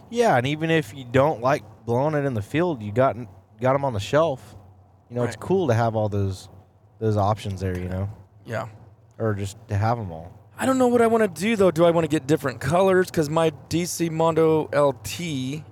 Yeah, 0.09 0.37
and 0.37 0.47
even 0.47 0.69
if 0.71 0.93
you 0.95 1.03
don't 1.05 1.41
like 1.41 1.63
blowing 1.85 2.15
it 2.15 2.25
in 2.25 2.33
the 2.33 2.41
field, 2.41 2.81
you 2.81 2.91
got 2.91 3.15
got 3.61 3.73
them 3.73 3.85
on 3.85 3.93
the 3.93 3.99
shelf. 3.99 4.55
You 5.09 5.15
know, 5.17 5.23
it's 5.23 5.35
cool 5.35 5.67
to 5.67 5.73
have 5.73 5.95
all 5.95 6.09
those 6.09 6.49
those 6.99 7.17
options 7.17 7.61
there. 7.61 7.77
You 7.77 7.89
know, 7.89 8.09
Yeah. 8.45 8.67
or 9.17 9.33
just 9.33 9.57
to 9.67 9.75
have 9.77 9.97
them 9.97 10.11
all. 10.11 10.31
I 10.61 10.65
don't 10.65 10.77
know 10.77 10.87
what 10.89 11.01
I 11.01 11.07
want 11.07 11.23
to 11.35 11.41
do 11.41 11.55
though. 11.55 11.71
Do 11.71 11.85
I 11.85 11.91
want 11.91 12.03
to 12.03 12.09
get 12.09 12.27
different 12.27 12.59
colors? 12.59 13.07
Because 13.07 13.29
my 13.29 13.51
DC 13.69 14.11
Mondo 14.11 14.63
LT 14.73 15.63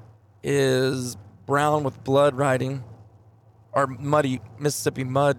is 0.44 1.18
brown 1.46 1.84
with 1.84 2.02
blood 2.06 2.36
writing, 2.36 2.84
or 3.74 3.88
muddy 3.88 4.40
Mississippi 4.60 5.04
mud 5.04 5.38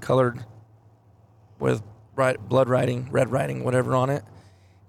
colored 0.00 0.44
with 1.58 1.82
right 2.14 2.38
blood 2.48 2.68
writing, 2.68 3.08
red 3.10 3.30
writing, 3.32 3.64
whatever 3.64 3.94
on 3.96 4.08
it. 4.08 4.22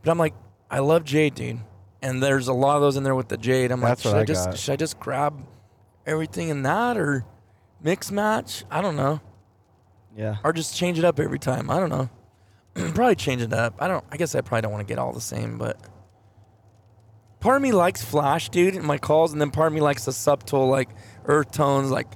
But 0.04 0.12
I'm 0.12 0.20
like, 0.20 0.36
I 0.70 0.80
love 0.80 1.04
jade, 1.04 1.34
dude, 1.34 1.60
and 2.04 2.22
there's 2.22 2.48
a 2.48 2.54
lot 2.54 2.76
of 2.76 2.82
those 2.84 2.98
in 2.98 3.04
there 3.04 3.16
with 3.16 3.30
the 3.30 3.38
jade. 3.38 3.72
I'm 3.72 3.80
That's 3.82 4.06
like, 4.06 4.12
should 4.12 4.18
I, 4.18 4.22
I 4.22 4.26
just 4.26 4.58
should 4.64 4.74
I 4.74 4.76
just 4.76 5.00
grab 5.00 5.44
everything 6.06 6.50
in 6.50 6.62
that 6.64 6.98
or 6.98 7.26
mix 7.82 8.12
match? 8.12 8.64
I 8.70 8.82
don't 8.82 8.96
know 8.96 9.22
Yeah. 10.16 10.36
or 10.44 10.54
just 10.54 10.76
change 10.76 11.00
it 11.00 11.06
up 11.06 11.20
every 11.20 11.40
time. 11.40 11.72
I 11.72 11.80
don't 11.80 11.90
know. 11.90 12.10
probably 12.94 13.16
change 13.16 13.42
it 13.42 13.54
up. 13.54 13.76
I 13.80 13.88
don't. 13.88 14.04
I 14.12 14.18
guess 14.18 14.36
I 14.36 14.42
probably 14.42 14.62
don't 14.64 14.72
want 14.72 14.88
to 14.88 14.92
get 14.92 15.00
all 15.00 15.14
the 15.14 15.22
same, 15.22 15.58
but 15.58 15.80
part 17.40 17.56
of 17.58 17.62
me 17.62 17.72
likes 17.72 18.04
flash, 18.04 18.50
dude, 18.50 18.76
in 18.76 18.86
my 18.86 18.98
calls, 18.98 19.32
and 19.32 19.40
then 19.40 19.52
part 19.52 19.68
of 19.68 19.74
me 19.74 19.82
likes 19.82 20.06
the 20.06 20.14
subtle, 20.14 20.68
like 20.68 20.90
earth 21.26 21.52
tones. 21.52 21.90
Like 21.92 22.08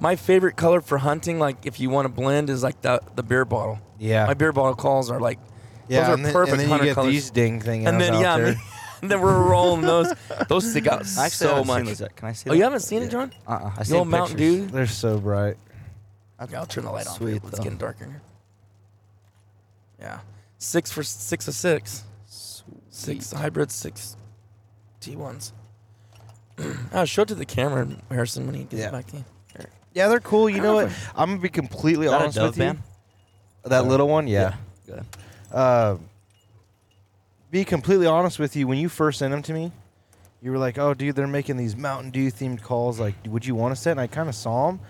my 0.00 0.16
favorite 0.16 0.56
color 0.56 0.80
for 0.80 0.98
hunting, 0.98 1.38
like 1.38 1.66
if 1.66 1.80
you 1.80 1.90
want 1.90 2.06
to 2.06 2.12
blend, 2.12 2.50
is 2.50 2.62
like 2.62 2.80
the 2.82 3.00
the 3.16 3.22
beer 3.22 3.44
bottle. 3.44 3.80
Yeah. 3.98 4.26
My 4.26 4.34
beer 4.34 4.52
bottle 4.52 4.74
calls 4.74 5.10
are 5.10 5.20
like 5.20 5.38
yeah, 5.88 6.00
those 6.00 6.08
are 6.08 6.14
and 6.14 6.24
then, 6.24 6.32
perfect 6.32 6.62
and 6.62 6.70
then 6.70 6.78
you 6.78 6.84
get 6.84 6.94
colors. 6.94 7.12
these 7.12 7.30
ding 7.30 7.60
thing 7.60 7.86
and 7.86 8.00
then 8.00 8.14
yeah, 8.14 8.38
there. 8.38 8.56
and 9.02 9.10
then 9.10 9.20
we're 9.20 9.42
rolling 9.50 9.82
those. 9.82 10.12
Those 10.48 10.70
stick 10.70 10.86
out 10.86 11.00
actually 11.18 11.30
so 11.30 11.64
much. 11.64 11.98
Can 12.16 12.28
I 12.28 12.32
see? 12.32 12.50
Oh, 12.50 12.52
that? 12.52 12.56
you 12.58 12.62
haven't 12.64 12.80
seen 12.80 13.02
it, 13.02 13.10
John? 13.10 13.32
Uh-uh. 13.46 13.72
I 13.76 13.82
seen 13.82 13.96
old 13.96 14.08
Mountain 14.08 14.36
pictures. 14.36 14.66
Dew. 14.66 14.66
They're 14.68 14.86
so 14.86 15.18
bright. 15.18 15.56
Okay, 16.40 16.56
I'll 16.56 16.66
turn 16.66 16.84
the 16.84 16.90
light 16.90 17.06
on. 17.06 17.14
Sweet, 17.14 17.36
It's 17.36 17.50
though. 17.50 17.62
getting 17.62 17.78
darker. 17.78 18.20
Yeah, 20.04 20.20
six 20.58 20.92
for 20.92 21.02
six 21.02 21.48
of 21.48 21.54
six. 21.54 22.04
Six 22.90 23.32
hybrids, 23.32 23.74
six 23.74 24.16
T 25.00 25.16
ones. 25.16 25.52
I'll 26.92 27.04
show 27.14 27.22
it 27.22 27.28
to 27.28 27.34
the 27.34 27.44
camera, 27.46 27.88
Harrison, 28.10 28.46
when 28.46 28.54
he 28.54 28.64
gets 28.64 28.82
Yeah. 28.82 28.90
back 28.90 29.06
to 29.08 29.16
you. 29.16 29.24
Yeah, 29.94 30.08
they're 30.08 30.20
cool. 30.20 30.48
You 30.50 30.60
know 30.60 30.74
what? 30.74 30.88
know 30.88 30.94
I'm 31.16 31.30
gonna 31.30 31.40
be 31.40 31.48
completely 31.48 32.06
Is 32.06 32.12
that 32.12 32.20
a 32.20 32.22
honest 32.24 32.36
Dove 32.36 32.48
with 32.50 32.58
band? 32.58 32.78
you. 33.64 33.70
That 33.70 33.84
Or- 33.84 33.88
little 33.88 34.08
one, 34.08 34.26
yeah. 34.28 34.54
Good. 34.86 35.04
Uh, 35.52 35.96
be 37.50 37.64
completely 37.64 38.06
honest 38.06 38.38
with 38.38 38.54
you. 38.56 38.66
When 38.66 38.78
you 38.78 38.88
first 38.88 39.18
sent 39.20 39.30
them 39.30 39.42
to 39.42 39.52
me, 39.52 39.72
you 40.42 40.50
were 40.50 40.58
like, 40.58 40.78
"Oh, 40.78 40.92
dude, 40.94 41.14
they're 41.16 41.26
making 41.26 41.56
these 41.56 41.74
Mountain 41.76 42.10
Dew 42.10 42.30
themed 42.30 42.62
calls. 42.62 42.98
Like, 43.00 43.14
would 43.26 43.46
you 43.46 43.54
want 43.54 43.74
to 43.74 43.80
set?" 43.80 43.92
And 43.92 44.00
I 44.00 44.06
kind 44.08 44.28
of 44.28 44.34
saw 44.34 44.66
them. 44.68 44.80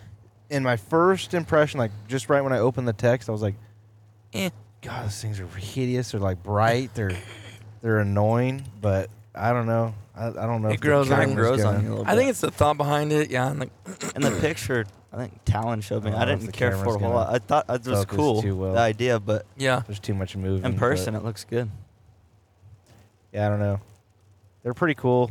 And 0.51 0.65
my 0.65 0.77
first 0.77 1.33
impression, 1.35 1.79
like 1.79 1.93
just 2.09 2.29
right 2.29 2.41
when 2.43 2.53
I 2.53 2.59
opened 2.59 2.89
the 2.89 2.93
text, 2.93 3.29
I 3.29 3.33
was 3.33 3.43
like, 3.43 3.55
Eh. 4.33 4.51
"God, 4.85 5.07
those 5.07 5.21
things 5.21 5.41
are 5.41 5.47
hideous. 5.47 6.13
They're 6.13 6.21
like 6.21 6.43
bright. 6.43 6.95
They're 6.95 7.17
they're 7.83 7.99
annoying." 7.99 8.65
But 8.81 9.11
I 9.35 9.53
don't 9.53 9.67
know. 9.67 9.95
I, 10.17 10.29
I 10.29 10.33
don't 10.33 10.63
know. 10.63 10.69
It 10.69 10.75
if 10.75 10.81
grows 10.81 11.11
on 11.11 11.19
camera's 11.19 11.31
you. 11.31 11.37
grows 11.37 11.65
on 11.65 11.83
you 11.83 11.89
a 11.89 11.91
little 11.91 12.07
I 12.07 12.15
think 12.15 12.31
it's 12.31 12.41
the 12.41 12.51
thought 12.51 12.77
behind 12.77 13.13
it. 13.13 13.31
Yeah, 13.31 13.51
and 13.51 13.61
like 13.61 13.71
In 14.15 14.23
the 14.23 14.39
picture, 14.41 14.87
I 15.13 15.17
think 15.17 15.45
Talon 15.45 15.81
showed 15.81 16.05
me. 16.05 16.13
I 16.13 16.15
I, 16.15 16.19
don't 16.21 16.29
know 16.29 16.35
if 16.35 16.41
didn't 16.41 16.53
care 16.55 16.71
for 16.73 16.77
camera's 16.79 16.97
a 16.97 16.99
whole 17.01 17.15
lot. 17.15 17.35
I 17.35 17.39
thought 17.39 17.67
it 17.69 17.87
was 17.87 18.05
cool, 18.05 18.43
too 18.43 18.57
well. 18.57 18.75
the 18.75 18.79
idea, 18.81 19.19
but 19.19 19.47
yeah, 19.57 19.83
There's 19.87 19.99
too 19.99 20.15
much 20.15 20.37
movement. 20.37 20.75
in 20.75 20.79
person 20.79 21.15
it 21.17 21.25
looks 21.25 21.45
good. 21.45 21.69
yeah, 23.33 23.47
I 23.47 23.49
don't 23.49 23.61
know. 23.61 23.81
They're 24.63 24.75
pretty 24.75 24.95
cool. 24.95 25.31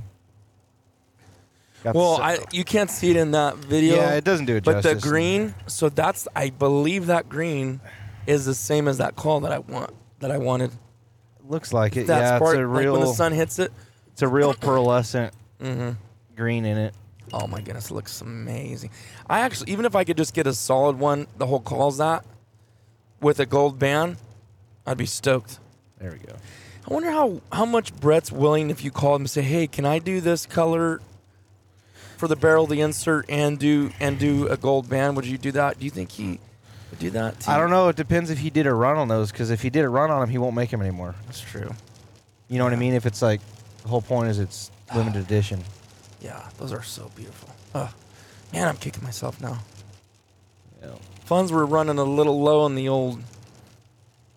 Got 1.83 1.95
well, 1.95 2.17
se- 2.17 2.23
I 2.23 2.37
you 2.51 2.63
can't 2.63 2.89
see 2.89 3.09
it 3.09 3.17
in 3.17 3.31
that 3.31 3.55
video. 3.57 3.95
yeah, 3.95 4.15
it 4.15 4.23
doesn't 4.23 4.45
do 4.45 4.55
it 4.55 4.63
but 4.63 4.83
the 4.83 4.95
green. 4.95 5.53
So 5.67 5.89
that's 5.89 6.27
I 6.35 6.49
believe 6.49 7.07
that 7.07 7.27
green 7.27 7.81
is 8.27 8.45
the 8.45 8.53
same 8.55 8.88
as 8.88 8.97
that 8.99 9.15
call 9.15 9.41
that 9.41 9.51
I 9.51 9.59
want 9.59 9.91
that 10.19 10.31
I 10.31 10.38
wanted. 10.38 10.71
looks 11.45 11.73
like 11.73 11.97
it. 11.97 12.07
That's 12.07 12.31
yeah, 12.31 12.39
part 12.39 12.55
it's 12.57 12.63
a 12.63 12.67
like 12.67 12.79
real. 12.83 12.93
when 12.93 13.01
the 13.01 13.13
sun 13.13 13.31
hits 13.33 13.59
it. 13.59 13.71
it's 14.12 14.21
a 14.21 14.27
real 14.27 14.53
pearlescent 14.53 15.31
Mm-hmm. 15.62 15.91
green 16.36 16.65
in 16.65 16.77
it. 16.77 16.93
Oh 17.31 17.47
my 17.47 17.62
goodness, 17.62 17.89
it 17.89 17.93
looks 17.93 18.21
amazing. 18.21 18.91
I 19.29 19.39
actually, 19.41 19.71
even 19.71 19.86
if 19.86 19.95
I 19.95 20.03
could 20.03 20.17
just 20.17 20.33
get 20.33 20.45
a 20.45 20.53
solid 20.53 20.99
one, 20.99 21.25
the 21.38 21.45
whole 21.47 21.59
calls 21.62 21.97
that 21.97 22.25
with 23.21 23.39
a 23.39 23.45
gold 23.45 23.79
band, 23.79 24.17
I'd 24.86 24.97
be 24.97 25.05
stoked. 25.05 25.59
There 25.99 26.12
we 26.12 26.19
go. 26.19 26.33
I 26.89 26.93
wonder 26.93 27.09
how 27.12 27.41
how 27.51 27.65
much 27.65 27.95
Brett's 27.95 28.29
willing 28.31 28.69
if 28.69 28.83
you 28.83 28.91
call 28.91 29.15
him 29.15 29.21
and 29.23 29.29
say, 29.29 29.41
"Hey, 29.41 29.67
can 29.67 29.86
I 29.86 29.99
do 29.99 30.19
this 30.19 30.45
color 30.45 30.99
for 32.17 32.27
the 32.27 32.36
barrel, 32.36 32.67
the 32.67 32.81
insert, 32.81 33.25
and 33.29 33.57
do 33.57 33.91
and 34.01 34.19
do 34.19 34.47
a 34.49 34.57
gold 34.57 34.89
band?" 34.89 35.15
Would 35.15 35.25
you 35.25 35.38
do 35.38 35.51
that? 35.53 35.79
Do 35.79 35.86
you 35.86 35.91
think 35.91 36.12
he 36.12 36.39
do 36.99 37.10
that? 37.12 37.39
to 37.41 37.51
I 37.51 37.58
don't 37.58 37.69
know. 37.69 37.89
It 37.89 37.95
depends 37.95 38.29
if 38.29 38.39
he 38.39 38.49
did 38.49 38.67
a 38.67 38.73
run 38.73 38.97
on 38.97 39.08
those. 39.08 39.32
Because 39.32 39.49
if 39.49 39.62
he 39.62 39.69
did 39.69 39.84
a 39.84 39.89
run 39.89 40.12
on 40.12 40.21
them, 40.21 40.29
he 40.29 40.38
won't 40.38 40.56
make 40.56 40.69
them 40.69 40.82
anymore. 40.82 41.15
That's 41.25 41.41
true. 41.41 41.73
You 42.49 42.58
know 42.58 42.63
what 42.63 42.73
I 42.73 42.77
mean? 42.77 42.93
If 42.93 43.06
it's 43.06 43.21
like 43.21 43.41
the 43.82 43.89
whole 43.89 44.01
point 44.01 44.29
is 44.29 44.39
it's 44.39 44.71
limited 44.95 45.21
edition. 45.23 45.63
Yeah, 46.21 46.49
those 46.58 46.71
are 46.71 46.84
so 46.84 47.12
beautiful. 47.15 47.49
Uh, 47.73 47.89
man, 48.53 48.67
I'm 48.67 48.77
kicking 48.77 49.03
myself 49.03 49.41
now. 49.41 49.60
Yeah. 50.82 50.95
Funds 51.25 51.51
were 51.51 51.65
running 51.65 51.97
a 51.97 52.03
little 52.03 52.41
low 52.41 52.65
in 52.65 52.75
the 52.75 52.89
old 52.89 53.21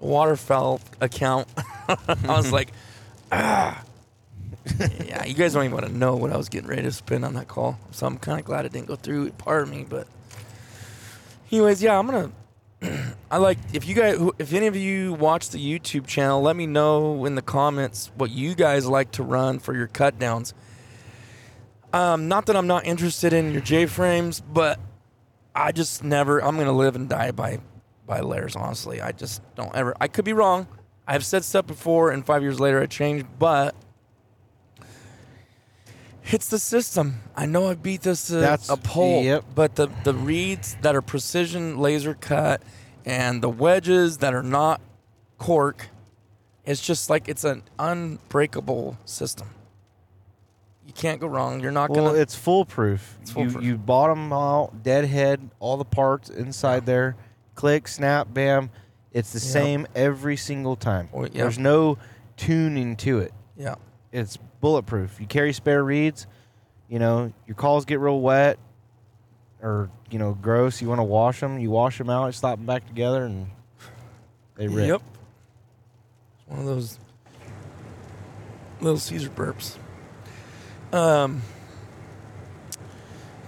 waterfowl 0.01 0.81
account. 1.01 1.49
I 1.89 2.17
was 2.27 2.53
like, 2.53 2.73
ah. 3.31 3.83
yeah, 5.05 5.25
you 5.25 5.35
guys 5.35 5.53
don't 5.53 5.65
even 5.65 5.75
want 5.75 5.87
to 5.87 5.93
know 5.93 6.17
what 6.17 6.33
I 6.33 6.37
was 6.37 6.49
getting 6.49 6.69
ready 6.69 6.83
to 6.83 6.93
spend 6.93 7.25
on 7.25 7.35
that 7.35 7.49
call. 7.49 7.79
So 7.93 8.07
I'm 8.07 8.19
kind 8.19 8.41
of 8.41 8.45
glad 8.45 8.65
it 8.65 8.73
didn't 8.73 8.89
go 8.89 8.97
through. 8.97 9.31
Part 9.33 9.63
of 9.63 9.71
me, 9.71 9.87
but 9.89 10.09
anyways, 11.53 11.83
yeah, 11.83 11.99
I'm 11.99 12.07
gonna. 12.07 12.31
I 13.31 13.39
like 13.39 13.59
if 13.73 13.87
you 13.87 13.95
guys, 13.95 14.19
if 14.39 14.53
any 14.53 14.67
of 14.67 14.77
you 14.77 15.15
watch 15.15 15.51
the 15.51 15.59
YouTube 15.59 16.07
channel, 16.07 16.43
let 16.43 16.57
me 16.57 16.67
know 16.67 17.25
in 17.25 17.35
the 17.35 17.43
comments 17.43 18.11
what 18.17 18.31
you 18.31 18.55
guys 18.55 18.87
like 18.87 19.13
to 19.13 19.23
run 19.23 19.59
for 19.59 19.75
your 19.75 19.87
cut 19.87 20.19
downs. 20.19 20.55
Um, 21.93 22.29
not 22.29 22.47
that 22.47 22.57
I'm 22.57 22.67
not 22.67 22.85
interested 22.85 23.33
in 23.33 23.53
your 23.53 23.63
J 23.63 23.87
frames, 23.87 24.41
but 24.41 24.79
I 25.55 25.73
just 25.73 26.05
never. 26.05 26.43
I'm 26.43 26.59
gonna 26.59 26.73
live 26.73 26.97
and 26.97 27.09
die 27.09 27.31
by 27.31 27.61
by 28.07 28.21
layers. 28.21 28.55
Honestly, 28.57 29.01
I 29.01 29.13
just 29.13 29.43
don't 29.55 29.75
ever. 29.75 29.97
I 30.01 30.09
could 30.09 30.25
be 30.25 30.33
wrong. 30.33 30.67
I've 31.09 31.25
said 31.25 31.45
stuff 31.45 31.67
before, 31.67 32.11
and 32.11 32.27
five 32.27 32.43
years 32.43 32.61
later 32.61 32.83
I 32.83 32.87
changed, 32.87 33.27
but 33.39 33.75
it's 36.27 36.49
the 36.49 36.59
system. 36.59 37.21
I 37.37 37.47
know 37.47 37.69
I 37.69 37.75
beat 37.75 38.03
this 38.03 38.27
to 38.29 38.35
That's- 38.37 38.69
a 38.69 38.77
pole, 38.77 39.23
yep. 39.23 39.45
but 39.55 39.77
the 39.77 39.89
the 40.05 40.15
reeds 40.15 40.77
that 40.83 40.95
are 40.97 41.03
precision 41.03 41.79
laser 41.79 42.15
cut 42.15 42.63
and 43.05 43.43
the 43.43 43.49
wedges 43.49 44.19
that 44.19 44.35
are 44.35 44.43
not 44.43 44.81
cork, 45.39 45.89
it's 46.65 46.81
just 46.81 47.09
like 47.11 47.29
it's 47.29 47.45
an 47.45 47.63
unbreakable 47.79 48.97
system. 49.05 49.49
You 50.87 50.93
can't 50.93 51.21
go 51.21 51.27
wrong. 51.27 51.61
You're 51.61 51.73
not 51.73 51.91
Well, 51.91 52.01
gonna. 52.01 52.13
Well 52.13 52.21
it's 52.23 52.35
foolproof. 52.37 53.19
It's 53.23 53.31
you 53.31 53.35
foolproof. 53.35 53.65
you 53.65 53.77
bottom 53.77 54.33
out, 54.33 54.83
deadhead, 54.83 55.51
all 55.59 55.77
the 55.77 55.85
parts 55.85 56.31
inside 56.31 56.87
there. 56.87 57.17
Click, 57.55 57.89
snap, 57.89 58.29
bam. 58.33 58.71
It's 59.13 59.33
the 59.33 59.39
Yep. 59.41 59.53
same 59.53 59.87
every 59.95 60.37
single 60.37 60.77
time. 60.77 61.09
Yeah. 61.15 61.29
There's 61.33 61.59
no 61.59 61.99
tuning 62.37 62.97
to 62.97 63.19
it. 63.21 63.33
yeah. 63.57 63.77
It's 64.17 64.39
bulletproof. 64.63 65.21
You 65.21 65.27
carry 65.27 65.53
spare 65.53 65.85
reeds. 65.85 66.27
You 66.89 66.99
know 66.99 67.35
your 67.47 67.55
calls 67.55 67.85
get 67.85 68.01
real 68.01 68.19
wet, 68.19 68.59
or 69.63 69.91
you 70.11 70.19
know 70.19 70.33
gross. 70.33 70.81
You 70.81 70.89
want 70.89 71.01
to 71.01 71.05
wash 71.05 71.41
them. 71.41 71.59
You 71.59 71.71
wash 71.71 71.99
them 71.99 72.09
out. 72.09 72.35
Slap 72.35 72.57
them 72.57 72.65
back 72.65 72.87
together, 72.87 73.25
and 73.25 73.49
they 74.55 74.69
rip. 74.69 74.89
Yep. 74.89 75.03
It's 76.39 76.49
one 76.49 76.61
of 76.61 76.65
those 76.65 76.99
little 78.81 78.99
Caesar 78.99 79.29
burps. 79.29 79.77
Um, 80.95 81.43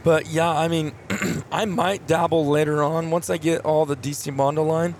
but 0.04 0.28
yeah, 0.28 0.50
I 0.50 0.68
mean, 0.68 0.92
I 1.50 1.64
might 1.64 2.06
dabble 2.06 2.46
later 2.46 2.82
on 2.82 3.10
once 3.10 3.30
I 3.30 3.38
get 3.38 3.64
all 3.64 3.86
the 3.86 3.96
DC 3.96 4.34
Mondo 4.34 4.64
line. 4.64 4.96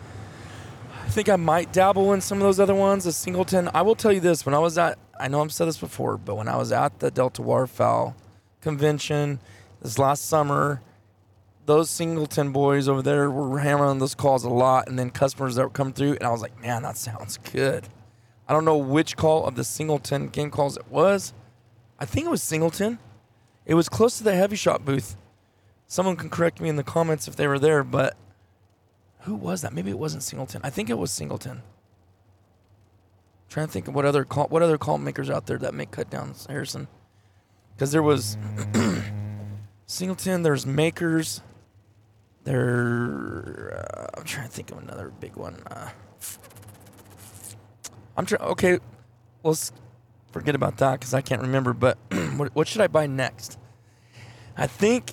I 1.04 1.10
think 1.10 1.28
I 1.28 1.36
might 1.36 1.74
dabble 1.74 2.14
in 2.14 2.22
some 2.22 2.38
of 2.38 2.44
those 2.44 2.58
other 2.58 2.74
ones. 2.74 3.04
The 3.04 3.12
Singleton. 3.12 3.68
I 3.74 3.82
will 3.82 3.96
tell 3.96 4.12
you 4.12 4.20
this: 4.20 4.46
when 4.46 4.54
I 4.54 4.60
was 4.60 4.78
at, 4.78 4.98
I 5.20 5.28
know 5.28 5.42
I've 5.42 5.52
said 5.52 5.68
this 5.68 5.78
before, 5.78 6.16
but 6.16 6.36
when 6.36 6.48
I 6.48 6.56
was 6.56 6.72
at 6.72 7.00
the 7.00 7.10
Delta 7.10 7.42
Waterfowl 7.42 8.14
convention 8.60 9.40
this 9.80 9.98
last 9.98 10.26
summer, 10.26 10.80
those 11.66 11.90
Singleton 11.90 12.52
boys 12.52 12.88
over 12.88 13.02
there 13.02 13.30
were 13.30 13.58
hammering 13.58 13.98
those 13.98 14.14
calls 14.14 14.44
a 14.44 14.48
lot, 14.48 14.88
and 14.88 14.98
then 14.98 15.10
customers 15.10 15.56
that 15.56 15.64
would 15.64 15.74
come 15.74 15.92
through, 15.92 16.12
and 16.12 16.22
I 16.22 16.30
was 16.30 16.40
like, 16.40 16.60
man, 16.62 16.82
that 16.82 16.96
sounds 16.96 17.38
good. 17.38 17.88
I 18.48 18.52
don't 18.54 18.64
know 18.64 18.78
which 18.78 19.16
call 19.16 19.44
of 19.44 19.54
the 19.54 19.64
Singleton 19.64 20.28
game 20.28 20.50
calls 20.50 20.76
it 20.76 20.88
was. 20.88 21.34
I 21.98 22.06
think 22.06 22.26
it 22.26 22.30
was 22.30 22.42
Singleton. 22.42 22.98
It 23.66 23.74
was 23.74 23.88
close 23.88 24.16
to 24.18 24.24
the 24.24 24.30
Hevi-Shot 24.30 24.84
booth. 24.84 25.16
Someone 25.86 26.16
can 26.16 26.30
correct 26.30 26.60
me 26.60 26.68
in 26.68 26.76
the 26.76 26.82
comments 26.82 27.28
if 27.28 27.36
they 27.36 27.46
were 27.46 27.58
there, 27.58 27.84
but 27.84 28.16
who 29.20 29.34
was 29.34 29.60
that? 29.62 29.74
Maybe 29.74 29.90
it 29.90 29.98
wasn't 29.98 30.22
Singleton. 30.22 30.62
I 30.64 30.70
think 30.70 30.88
it 30.88 30.96
was 30.98 31.10
Singleton. 31.10 31.62
Trying 33.48 33.66
to 33.66 33.72
think 33.72 33.88
of 33.88 33.94
what 33.94 34.04
other 34.04 34.24
call 34.24 34.46
what 34.48 34.62
other 34.62 34.78
call 34.78 34.98
makers 34.98 35.30
out 35.30 35.46
there 35.46 35.58
that 35.58 35.74
make 35.74 35.90
cut 35.90 36.10
downs, 36.10 36.46
Harrison. 36.48 36.88
Because 37.74 37.92
there 37.92 38.02
was 38.02 38.36
Singleton, 39.86 40.42
there's 40.42 40.66
makers. 40.66 41.42
There, 42.44 43.84
uh, 43.86 44.18
I'm 44.18 44.24
trying 44.24 44.48
to 44.48 44.52
think 44.52 44.70
of 44.70 44.78
another 44.78 45.12
big 45.20 45.36
one. 45.36 45.62
Uh, 45.70 45.90
I'm 48.16 48.26
trying. 48.26 48.42
Okay, 48.42 48.78
let's 49.44 49.70
forget 50.32 50.54
about 50.54 50.78
that 50.78 50.98
because 50.98 51.14
I 51.14 51.20
can't 51.20 51.42
remember. 51.42 51.72
But 51.72 51.98
what, 52.36 52.54
what 52.54 52.68
should 52.68 52.80
I 52.80 52.86
buy 52.86 53.06
next? 53.06 53.58
I 54.56 54.66
think 54.66 55.12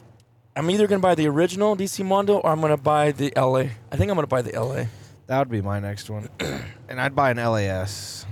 I'm 0.55 0.69
either 0.69 0.87
gonna 0.87 1.01
buy 1.01 1.15
the 1.15 1.27
original 1.27 1.75
DC 1.75 2.03
Mondo 2.05 2.37
or 2.37 2.49
I'm 2.49 2.61
gonna 2.61 2.77
buy 2.77 3.11
the 3.11 3.33
LA. 3.35 3.67
I 3.91 3.97
think 3.97 4.09
I'm 4.09 4.15
gonna 4.15 4.27
buy 4.27 4.41
the 4.41 4.59
LA. 4.59 4.85
That 5.27 5.39
would 5.39 5.49
be 5.49 5.61
my 5.61 5.79
next 5.79 6.09
one, 6.09 6.29
and 6.87 7.01
I'd 7.01 7.15
buy 7.15 7.31
an 7.31 7.37
LAS 7.37 8.25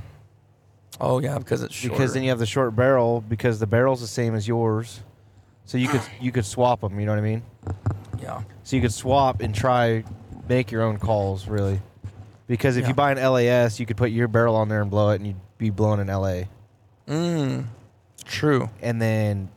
Oh 1.01 1.19
yeah, 1.19 1.39
because 1.39 1.63
it's 1.63 1.73
shorter. 1.73 1.95
because 1.95 2.13
then 2.13 2.21
you 2.23 2.29
have 2.29 2.38
the 2.39 2.45
short 2.45 2.75
barrel 2.75 3.21
because 3.21 3.60
the 3.60 3.65
barrel's 3.67 3.99
the 4.01 4.08
same 4.08 4.36
as 4.36 4.47
yours, 4.47 5.01
so 5.65 5.77
you 5.79 5.88
could 5.88 6.01
you 6.21 6.32
could 6.32 6.45
swap 6.45 6.82
them. 6.82 6.99
You 6.99 7.06
know 7.08 7.13
what 7.13 7.17
I 7.19 7.21
mean? 7.23 7.41
yeah, 8.21 8.43
So 8.63 8.75
you 8.75 8.82
could 8.82 8.93
swap 8.93 9.41
and 9.41 9.56
try 9.56 10.03
make 10.47 10.71
your 10.71 10.84
own 10.84 10.99
calls 10.99 11.47
really, 11.47 11.82
because 12.47 12.77
if 12.77 12.84
Yeah. 12.84 12.89
you 12.89 12.93
buy 12.93 13.12
an 13.12 13.17
LAS, 13.17 13.79
you 13.79 13.86
could 13.88 13.97
put 13.97 14.12
your 14.12 14.27
barrel 14.27 14.56
on 14.56 14.69
there 14.69 14.82
and 14.82 14.91
blow 14.91 15.10
it, 15.10 15.15
and 15.15 15.25
you'd 15.27 15.36
be 15.58 15.71
blowing 15.71 15.99
an 15.99 16.08
LA, 16.10 16.43
mm, 17.08 17.65
true, 18.23 18.69
and 18.84 19.01
then 19.01 19.49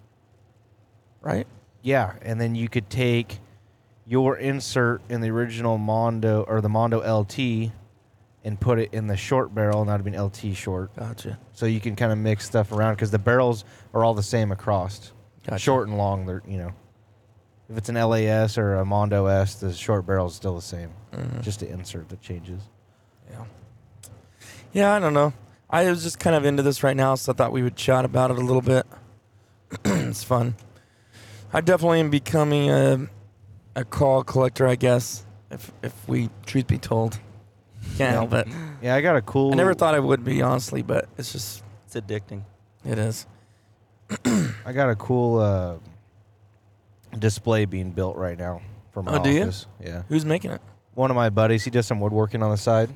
right? 1.20 1.46
yeah, 1.83 2.14
and 2.22 2.40
then 2.40 2.55
you 2.55 2.68
could 2.70 2.88
take 2.88 3.40
your 4.07 4.37
insert 4.37 5.03
in 5.09 5.21
the 5.21 5.31
original 5.31 5.79
Mondo 5.79 6.45
or 6.49 6.61
the 6.61 6.69
Mondo 6.69 6.99
LT 7.01 7.73
and 8.45 8.61
put 8.61 8.79
it 8.79 8.95
in 8.95 9.09
the 9.09 9.16
short 9.16 9.53
barrel, 9.55 9.81
and 9.81 9.90
that'd 9.90 10.05
be 10.05 10.12
an 10.14 10.23
LT 10.23 10.55
short. 10.55 10.95
Gotcha. 10.97 11.38
So 11.53 11.66
you 11.66 11.81
can 11.81 11.97
kind 11.97 12.12
of 12.12 12.19
mix 12.19 12.47
stuff 12.47 12.71
around 12.71 12.95
because 12.95 13.11
the 13.11 13.19
barrels 13.19 13.64
are 13.92 14.05
all 14.05 14.14
the 14.14 14.23
same 14.23 14.53
across, 14.53 15.12
Gotcha. 15.45 15.59
short 15.59 15.88
and 15.88 15.99
long. 15.99 16.27
They're 16.27 16.42
you 16.47 16.59
know, 16.59 16.73
if 17.69 17.77
it's 17.77 17.88
an 17.88 17.97
LAS 17.97 18.57
or 18.57 18.75
a 18.77 18.85
Mondo 18.85 19.27
S, 19.27 19.57
the 19.57 19.73
short 19.73 20.07
barrel 20.07 20.29
is 20.29 20.35
still 20.35 20.55
the 20.55 20.62
same. 20.62 20.90
Mhm. 21.12 21.42
Just 21.42 21.61
the 21.61 21.69
insert 21.69 22.09
that 22.11 22.21
changes. 22.21 22.62
Yeah. 23.31 23.45
Yeah, 24.73 24.92
I 24.95 25.01
don't 25.01 25.14
know. 25.14 25.33
I 25.69 25.90
was 25.90 26.05
just 26.05 26.21
kind 26.21 26.37
of 26.37 26.45
into 26.45 26.62
this 26.62 26.85
right 26.85 26.97
now, 26.97 27.16
so 27.16 27.33
I 27.33 27.35
thought 27.35 27.51
we 27.51 27.62
would 27.62 27.75
chat 27.75 28.05
about 28.05 28.31
it 28.31 28.38
a 28.38 28.40
little 28.40 28.62
bit. 28.62 28.87
it's 29.85 30.23
fun. 30.23 30.55
I 31.53 31.61
definitely 31.61 31.99
am 31.99 32.11
becoming 32.11 32.71
a 32.71 33.09
a 33.77 33.85
call 33.85 34.25
collector, 34.25 34.67
I 34.67 34.75
guess. 34.75 35.25
If 35.53 35.71
if 35.85 36.09
we 36.09 36.29
truth 36.45 36.67
be 36.67 36.79
told, 36.79 37.21
can't 37.97 38.12
help 38.15 38.33
it. 38.33 38.49
Yeah, 38.83 38.97
I 38.97 39.01
got 39.01 39.15
a 39.15 39.23
cool. 39.23 39.53
I 39.53 39.55
never 39.55 39.75
thought 39.75 39.95
I 39.95 40.01
would 40.01 40.25
be 40.25 40.43
honestly, 40.43 40.83
but 40.83 41.09
it's 41.17 41.31
just 41.33 41.62
It's 41.87 41.95
addicting. 41.95 42.43
it 42.85 42.99
is. 42.99 43.27
I 44.65 44.73
got 44.73 44.91
a 44.91 44.97
cool 44.97 45.39
uh, 45.39 45.77
display 47.19 47.65
being 47.65 47.91
built 47.93 48.17
right 48.17 48.39
now 48.39 48.61
for 48.93 49.03
my 49.03 49.19
Oh, 49.19 49.23
do 49.23 49.31
you? 49.31 49.43
office. 49.43 49.67
Yeah. 49.83 50.03
Who's 50.09 50.25
making 50.25 50.51
it? 50.53 50.61
one 50.95 51.11
of 51.11 51.15
my 51.15 51.29
buddies 51.29 51.62
he 51.62 51.71
does 51.71 51.87
some 51.87 52.01
woodworking 52.01 52.43
on 52.43 52.51
the 52.51 52.57
side 52.57 52.89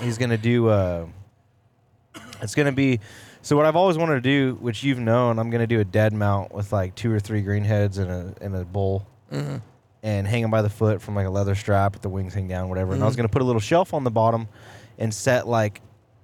he's 0.00 0.18
gonna 0.18 0.36
do 0.36 0.66
uh 0.66 1.06
it's 2.42 2.52
gonna 2.56 2.72
be 2.72 2.98
so 3.42 3.56
what 3.56 3.64
i've 3.64 3.76
always 3.76 3.96
wanted 3.96 4.14
to 4.14 4.20
do 4.20 4.56
which 4.60 4.82
you've 4.82 4.98
known 4.98 5.38
i'm 5.38 5.50
gonna 5.50 5.64
do 5.64 5.78
a 5.78 5.84
dead 5.84 6.12
mount 6.12 6.52
with 6.52 6.72
like 6.72 6.96
two 6.96 7.12
or 7.12 7.20
three 7.20 7.42
green 7.42 7.62
heads 7.62 7.98
and 7.98 8.10
a 8.10 8.34
in 8.44 8.56
a 8.56 8.64
bowl 8.64 9.06
hmm 9.30 9.58
and 10.04 10.28
hang 10.28 10.42
them 10.42 10.50
by 10.52 10.62
the 10.62 10.68
foot 10.70 11.00
from 11.02 11.16
like 11.16 11.26
a 11.26 11.30
leather 11.30 11.54
strap 11.56 11.94
with 11.94 12.02
the 12.02 12.08
wings 12.08 12.34
hang 12.34 12.46
down 12.46 12.68
whatever. 12.68 12.92
And 12.92 13.02
i 13.02 13.06
was 13.06 13.14
Mhm. 13.14 13.18
gonna 13.18 13.28
put 13.30 13.42
a 13.42 13.44
little 13.44 13.58
shelf 13.60 13.92
on 13.94 14.04
the 14.04 14.10
bottom 14.12 14.46
and 14.98 15.12
set 15.12 15.48
like 15.48 15.80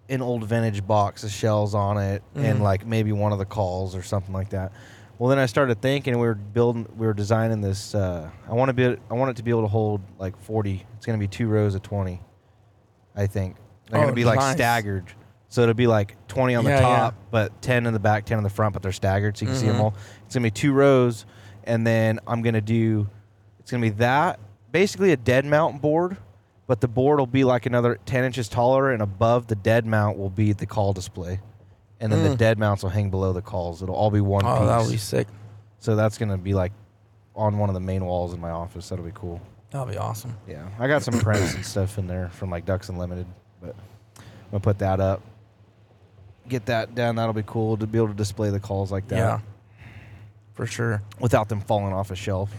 an 0.09 0.21
old 0.23 0.45
vintage 0.45 0.87
box 0.87 1.25
of 1.25 1.31
shells 1.31 1.75
on 1.75 1.97
it 1.97 2.23
and 2.37 2.59
Mhm. 2.59 2.63
like 2.63 2.87
maybe 2.87 3.11
one 3.11 3.33
of 3.33 3.39
the 3.39 3.45
calls 3.47 3.97
or 3.97 4.03
something 4.03 4.35
like 4.35 4.51
that. 4.51 4.71
Well 5.19 5.29
then 5.31 5.39
i 5.39 5.47
started 5.47 5.81
thinking 5.83 6.15
we 6.19 6.27
were 6.27 6.35
building 6.35 6.87
we 6.97 7.07
were 7.07 7.13
designing 7.15 7.61
this 7.61 7.95
uh, 7.95 8.29
i 8.49 8.55
want 8.55 8.69
to 8.69 8.73
be 8.73 8.85
i 9.11 9.15
want 9.15 9.31
it 9.31 9.37
to 9.37 9.43
be 9.43 9.51
able 9.51 9.63
to 9.63 9.69
hold 9.69 10.01
like 10.19 10.35
40 10.43 10.87
it's 10.97 11.05
going 11.07 11.19
to 11.19 11.23
be 11.23 11.29
two 11.29 11.49
rows 11.49 11.75
of 11.75 11.83
20 11.83 12.21
i 13.17 13.27
think. 13.27 13.57
They're 13.91 13.99
Oh, 13.99 14.03
going 14.05 14.15
to 14.15 14.17
be 14.17 14.25
like 14.25 14.41
staggered. 14.57 15.07
So 15.49 15.63
it'll 15.63 15.75
be 15.75 15.89
like 15.89 16.17
20 16.29 16.55
on 16.55 16.65
the 16.65 16.71
Yeah, 16.71 16.81
yeah. 16.81 16.87
top 17.01 17.15
but 17.31 17.61
10 17.61 17.87
in 17.87 17.93
the 17.93 17.99
back 17.99 18.25
10 18.25 18.39
in 18.39 18.45
the 18.45 18.51
front 18.51 18.73
but 18.73 18.83
they're 18.83 18.93
staggered 18.93 19.37
so 19.37 19.45
you 19.45 19.51
can 19.51 19.59
see 19.61 19.67
them 19.67 19.81
all. 19.81 19.95
It's 20.27 20.35
going 20.35 20.43
to 20.43 20.47
be 20.47 20.51
two 20.53 20.73
rows 20.73 21.27
and 21.65 21.85
then 21.87 22.19
i'm 22.27 22.41
going 22.43 22.55
to 22.55 22.61
do 22.61 23.09
it's 23.71 23.73
going 23.73 23.83
to 23.85 23.91
be 23.91 23.99
that 23.99 24.41
basically 24.73 25.13
a 25.13 25.17
dead 25.17 25.45
mount 25.47 25.81
board 25.81 26.17
but 26.67 26.81
the 26.81 26.89
board 26.89 27.21
will 27.21 27.27
be 27.29 27.45
like 27.45 27.67
another 27.67 28.01
10 28.05 28.25
inches 28.25 28.49
taller 28.49 28.91
and 28.91 29.01
above 29.01 29.47
the 29.47 29.55
dead 29.55 29.87
mount 29.87 30.19
will 30.19 30.29
be 30.29 30.53
the 30.53 30.67
call 30.67 30.93
display 30.93 31.39
and 32.01 32.11
then 32.11 32.25
the 32.25 32.31
Mm. 32.31 32.39
dead 32.39 32.59
mounts 32.59 32.83
will 32.83 32.91
hang 32.91 33.11
below 33.11 33.33
the 33.33 33.43
calls 33.43 33.81
it'll 33.81 33.95
all 33.95 34.11
be 34.11 34.21
one 34.21 34.45
Oh, 34.45 34.49
piece 34.55 34.63
Oh 34.63 34.67
that'll 34.67 34.91
be 34.91 34.97
sick. 34.97 35.29
so 35.79 35.95
that's 35.95 36.19
going 36.19 36.31
to 36.31 36.37
be 36.37 36.53
like 36.53 36.73
on 37.37 37.59
one 37.59 37.71
of 37.71 37.75
the 37.75 37.81
main 37.81 38.05
walls 38.05 38.35
in 38.35 38.41
my 38.41 38.51
office 38.51 38.89
that'll 38.89 39.05
be 39.05 39.13
cool 39.15 39.41
That'll 39.71 39.87
be 39.87 39.97
awesome. 39.99 40.37
yeah 40.49 40.69
i 40.81 40.89
got 40.89 41.05
some 41.05 41.21
prints 41.21 41.55
and 41.55 41.65
stuff 41.65 41.97
in 41.97 42.09
there 42.09 42.29
from 42.31 42.51
like 42.51 42.65
ducks 42.67 42.89
unlimited 42.89 43.27
but 43.63 43.77
i'm 44.19 44.25
gonna 44.51 44.61
put 44.61 44.81
that 44.81 44.99
up 44.99 45.23
get 46.49 46.67
that 46.67 46.97
down 46.97 47.15
that'll 47.15 47.33
be 47.35 47.45
cool 47.47 47.77
to 47.77 47.87
be 47.87 47.99
able 47.99 48.09
to 48.09 48.15
display 48.15 48.51
the 48.51 48.59
calls 48.59 48.91
like 48.91 49.07
that 49.09 49.17
Yeah. 49.17 49.41
for 50.55 50.67
sure. 50.67 51.03
without 51.21 51.49
them 51.49 51.61
falling 51.61 51.93
off 51.93 52.11
a 52.11 52.17
shelf 52.17 52.51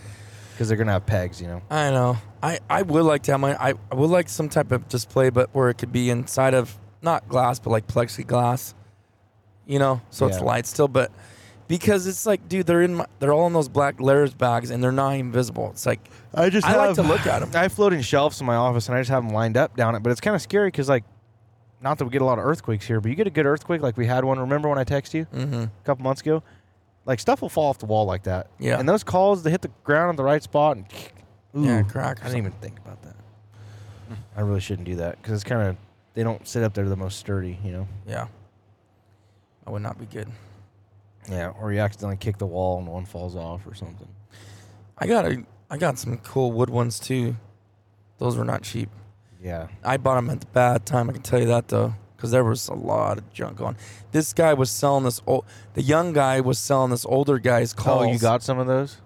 because 0.62 0.70
they're 0.70 0.78
gonna 0.78 0.92
have 0.92 1.08
pegs, 1.08 1.42
you 1.42 1.48
know. 1.48 1.60
I 1.72 1.90
know. 1.90 2.18
I, 2.44 2.60
I 2.70 2.84
would 2.84 3.02
like 3.04 3.24
to 3.24 3.32
have 3.32 3.40
my 3.40 3.56
I, 3.60 3.74
I 3.92 3.96
would 3.96 4.12
like 4.12 4.30
some 4.30 4.48
type 4.48 4.72
of 4.72 4.88
display, 4.88 5.32
but 5.32 5.50
where 5.54 5.72
it 5.72 5.80
could 5.80 5.92
be 5.92 6.12
inside 6.12 6.54
of 6.54 6.78
not 7.02 7.28
glass, 7.28 7.58
but 7.58 7.72
like 7.72 7.88
plexiglass. 7.88 8.76
You 9.66 9.80
know, 9.80 10.02
so 10.12 10.28
it's 10.28 10.38
Yeah. 10.38 10.44
light 10.44 10.68
still, 10.68 10.88
but 10.88 11.12
because 11.68 12.06
it's 12.06 12.28
like, 12.28 12.48
dude, 12.48 12.68
they're 12.68 12.84
in 12.84 12.94
my, 12.94 13.08
they're 13.18 13.34
all 13.34 13.48
in 13.48 13.54
those 13.54 13.70
black 13.70 14.00
layers 14.00 14.36
bags 14.36 14.70
and 14.70 14.84
they're 14.84 14.92
not 14.92 15.16
even 15.16 15.32
visible. 15.32 15.72
It's 15.72 15.88
like 15.88 16.08
I 16.36 16.52
just 16.52 16.68
I 16.68 16.76
like 16.76 16.94
to 16.98 17.02
look 17.02 17.26
at 17.26 17.40
them. 17.40 17.50
I 17.56 17.64
have 17.64 17.74
floating 17.74 18.02
shelves 18.02 18.40
in 18.40 18.46
my 18.46 18.56
office, 18.56 18.88
and 18.88 18.96
I 18.96 19.00
just 19.00 19.10
have 19.10 19.26
them 19.26 19.34
lined 19.34 19.58
up 19.58 19.76
down 19.76 19.96
it. 19.96 20.04
But 20.04 20.12
it's 20.12 20.22
kind 20.22 20.36
of 20.36 20.44
scary 20.44 20.68
because, 20.68 20.90
like, 20.90 21.06
not 21.82 21.98
that 21.98 22.06
we 22.06 22.12
get 22.12 22.22
a 22.22 22.26
lot 22.26 22.38
of 22.38 22.46
earthquakes 22.46 22.86
here, 22.86 23.02
but 23.02 23.10
you 23.10 23.16
get 23.16 23.26
a 23.26 23.32
good 23.32 23.48
earthquake, 23.48 23.82
like 23.82 23.98
we 23.98 24.06
had 24.06 24.24
one. 24.26 24.38
Remember 24.38 24.70
when 24.70 24.78
I 24.78 24.84
texted 24.84 25.14
you 25.16 25.26
mm-hmm. 25.26 25.64
a 25.64 25.72
couple 25.86 26.04
months 26.04 26.22
ago? 26.22 26.44
Like 27.06 27.20
stuff 27.20 27.42
will 27.42 27.50
fall 27.50 27.70
off 27.70 27.80
the 27.80 27.86
wall 27.86 28.06
like 28.06 28.24
that. 28.24 28.48
Yeah. 28.60 28.80
And 28.80 28.88
those 28.88 29.04
calls, 29.04 29.44
they 29.44 29.52
hit 29.52 29.62
the 29.62 29.72
ground 29.84 30.12
at 30.12 30.18
the 30.18 30.24
right 30.24 30.42
spot, 30.42 30.78
and 30.78 30.86
ooh, 31.58 31.66
Yeah, 31.66 31.82
crack 31.84 32.20
I 32.22 32.26
didn't 32.26 32.38
even 32.40 32.52
think 32.54 32.80
about 32.80 33.02
that. 33.04 33.16
I 34.36 34.42
really 34.42 34.60
shouldn't 34.60 34.88
do 34.88 34.96
that 34.98 35.18
because 35.22 35.34
it's 35.34 35.44
kind 35.44 35.68
of 35.68 35.78
they 36.14 36.24
don't 36.24 36.48
sit 36.48 36.64
up 36.64 36.74
there 36.74 36.88
the 36.88 36.96
most 36.96 37.18
sturdy, 37.20 37.58
you 37.64 37.72
know. 37.72 37.88
Yeah. 38.08 38.28
I 39.66 39.72
would 39.72 39.82
not 39.82 40.00
be 40.00 40.06
good. 40.06 40.30
Yeah. 41.30 41.50
Or 41.60 41.72
you 41.72 41.80
accidentally 41.80 42.18
kick 42.18 42.38
the 42.38 42.46
wall 42.46 42.80
and 42.80 42.88
one 42.88 43.06
falls 43.06 43.36
off 43.36 43.66
or 43.66 43.74
something. 43.76 44.08
I 44.98 45.08
got 45.08 45.26
a 45.26 45.44
I 45.70 45.78
got 45.78 45.98
some 45.98 46.18
cool 46.18 46.52
wood 46.52 46.70
ones 46.70 47.00
too. 47.00 47.36
Those 48.18 48.38
were 48.38 48.46
not 48.46 48.62
cheap. 48.64 48.90
Yeah. 49.42 49.68
I 49.84 49.98
bought 49.98 50.16
them 50.16 50.30
at 50.30 50.42
the 50.42 50.48
bad 50.48 50.86
time. 50.86 51.10
I 51.10 51.14
can 51.14 51.22
tell 51.22 51.40
you 51.40 51.48
that 51.48 51.68
though, 51.70 51.96
because 52.22 52.30
there 52.30 52.44
was 52.44 52.68
a 52.68 52.76
lot 52.76 53.18
of 53.18 53.34
junk 53.34 53.60
on. 53.62 53.76
This 54.12 54.32
guy 54.32 54.54
was 54.54 54.70
selling 54.70 55.06
this 55.06 55.20
old. 55.26 55.44
The 55.74 55.82
young 55.82 56.14
guy 56.14 56.40
was 56.40 56.60
selling 56.60 56.92
this 56.92 57.04
older 57.04 57.40
guy's 57.40 57.74
calls. 57.74 58.04
Oh, 58.04 58.12
you 58.12 58.20
got 58.20 58.44
some 58.44 58.60
of 58.60 58.68
those? 58.68 58.98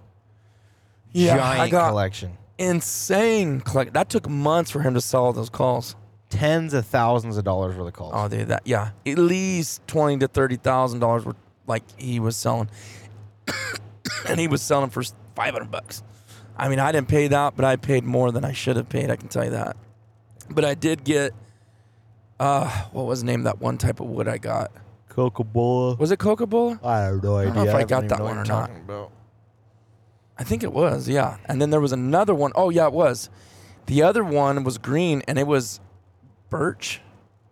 yeah, 1.14 1.38
Giant 1.38 1.62
I 1.62 1.70
got 1.70 1.90
collection. 1.92 2.38
insane 2.58 3.62
collect. 3.62 3.94
That 3.94 4.10
took 4.10 4.28
months 4.30 4.70
for 4.70 4.82
him 4.82 4.96
to 4.96 5.02
sell 5.02 5.24
all 5.24 5.32
those 5.34 5.50
calls. 5.50 5.96
Tens 6.30 6.74
of 6.74 6.86
thousands 6.86 7.38
of 7.38 7.46
dollars 7.46 7.78
worth 7.78 7.88
of 7.88 7.94
calls. 7.94 8.12
Oh, 8.14 8.28
dude, 8.28 8.50
that 8.50 8.64
yeah, 8.66 8.92
at 9.06 9.18
least 9.18 9.88
twenty 9.88 10.18
to 10.18 10.28
thirty 10.28 10.58
thousand 10.58 11.00
dollars 11.00 11.24
were 11.24 11.38
like 11.68 11.84
he 11.98 12.20
was 12.20 12.36
selling, 12.36 12.70
and 14.28 14.38
he 14.38 14.50
was 14.50 14.62
selling 14.62 14.90
for 14.90 15.04
five 15.36 15.54
hundred 15.54 15.72
bucks. 15.72 16.04
I 16.58 16.68
mean, 16.68 16.80
I 16.80 16.92
didn't 16.92 17.08
pay 17.08 17.30
that, 17.30 17.56
but 17.56 17.64
I 17.64 17.78
paid 17.78 18.04
more 18.04 18.34
than 18.34 18.44
I 18.44 18.52
should 18.52 18.76
have 18.76 18.90
paid. 18.90 19.10
I 19.10 19.16
can 19.16 19.30
tell 19.30 19.46
you 19.46 19.52
that. 19.52 19.78
But 20.50 20.66
I 20.66 20.74
did 20.74 21.04
get, 21.04 21.34
uh, 22.40 22.70
what 22.92 23.06
was 23.06 23.22
the 23.22 23.26
name 23.26 23.42
of 23.42 23.44
that 23.46 23.60
one 23.62 23.78
type 23.78 24.00
of 24.00 24.08
wood 24.08 24.28
I 24.28 24.38
got? 24.38 24.72
Coca-Cola. 25.10 25.96
Was 25.96 26.12
it 26.12 26.20
Coca 26.20 26.46
Cola? 26.46 26.80
I 26.84 27.00
have 27.00 27.24
no 27.24 27.38
idea. 27.38 27.52
I 27.52 27.56
don't 27.56 27.66
know 27.66 27.70
if 27.70 27.76
I 27.76 27.84
got 27.86 28.08
that 28.10 28.22
one 28.22 28.38
or 28.38 28.44
not. 28.46 28.70
about. 28.70 29.12
I 30.38 30.44
think 30.44 30.64
it 30.64 30.74
was, 30.74 31.08
yeah. 31.08 31.38
And 31.46 31.62
then 31.62 31.70
there 31.70 31.80
was 31.80 31.94
another 31.94 32.36
one. 32.36 32.52
Oh, 32.56 32.70
yeah, 32.70 32.88
it 32.88 32.94
was. 32.94 33.30
The 33.86 34.02
other 34.04 34.24
one 34.24 34.64
was 34.66 34.78
green, 34.78 35.22
and 35.28 35.40
it 35.40 35.48
was 35.48 35.80
birch, 36.50 37.02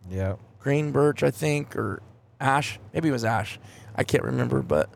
Yeah. 0.10 0.36
green 0.60 0.92
birch, 0.92 1.24
I 1.24 1.32
think, 1.32 1.76
or 1.78 2.02
ash. 2.42 2.80
Maybe 2.94 3.08
it 3.08 3.14
was 3.14 3.24
ash. 3.24 3.60
I 3.96 4.04
can't 4.04 4.24
remember, 4.24 4.62
but 4.62 4.90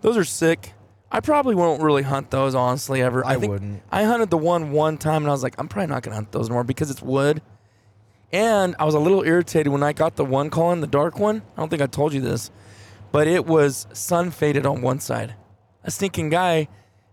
those 0.00 0.16
are 0.16 0.24
sick. 0.24 0.72
I 1.12 1.20
probably 1.20 1.54
won't 1.54 1.82
really 1.82 2.02
hunt 2.02 2.30
those, 2.30 2.54
honestly, 2.54 3.02
ever. 3.02 3.24
I 3.24 3.36
think 3.36 3.52
wouldn't. 3.52 3.82
I 3.92 4.04
hunted 4.04 4.30
the 4.30 4.38
one 4.38 4.72
one 4.72 4.96
time, 4.98 5.22
and 5.22 5.28
I 5.28 5.32
was 5.32 5.42
like, 5.44 5.54
I'm 5.58 5.68
probably 5.68 5.88
not 5.88 6.02
gonna 6.02 6.16
hunt 6.16 6.32
those 6.32 6.48
more 6.50 6.64
because 6.64 6.90
it's 6.90 7.02
wood. 7.02 7.42
And 8.32 8.76
I 8.78 8.84
was 8.84 8.94
a 8.94 8.98
little 9.00 9.22
irritated 9.24 9.72
when 9.72 9.82
I 9.82 9.92
got 9.92 10.16
the 10.16 10.24
one 10.24 10.50
calling, 10.50 10.80
the 10.80 10.86
dark 10.86 11.18
one. 11.18 11.42
I 11.56 11.60
don't 11.60 11.68
think 11.68 11.82
I 11.82 11.86
told 11.86 12.12
you 12.12 12.20
this, 12.20 12.50
but 13.10 13.26
it 13.26 13.44
was 13.46 13.86
sun 13.92 14.30
faded 14.30 14.66
on 14.66 14.82
one 14.82 15.00
side. 15.00 15.34
A 15.82 15.90
stinking 15.90 16.28
guy, 16.30 16.68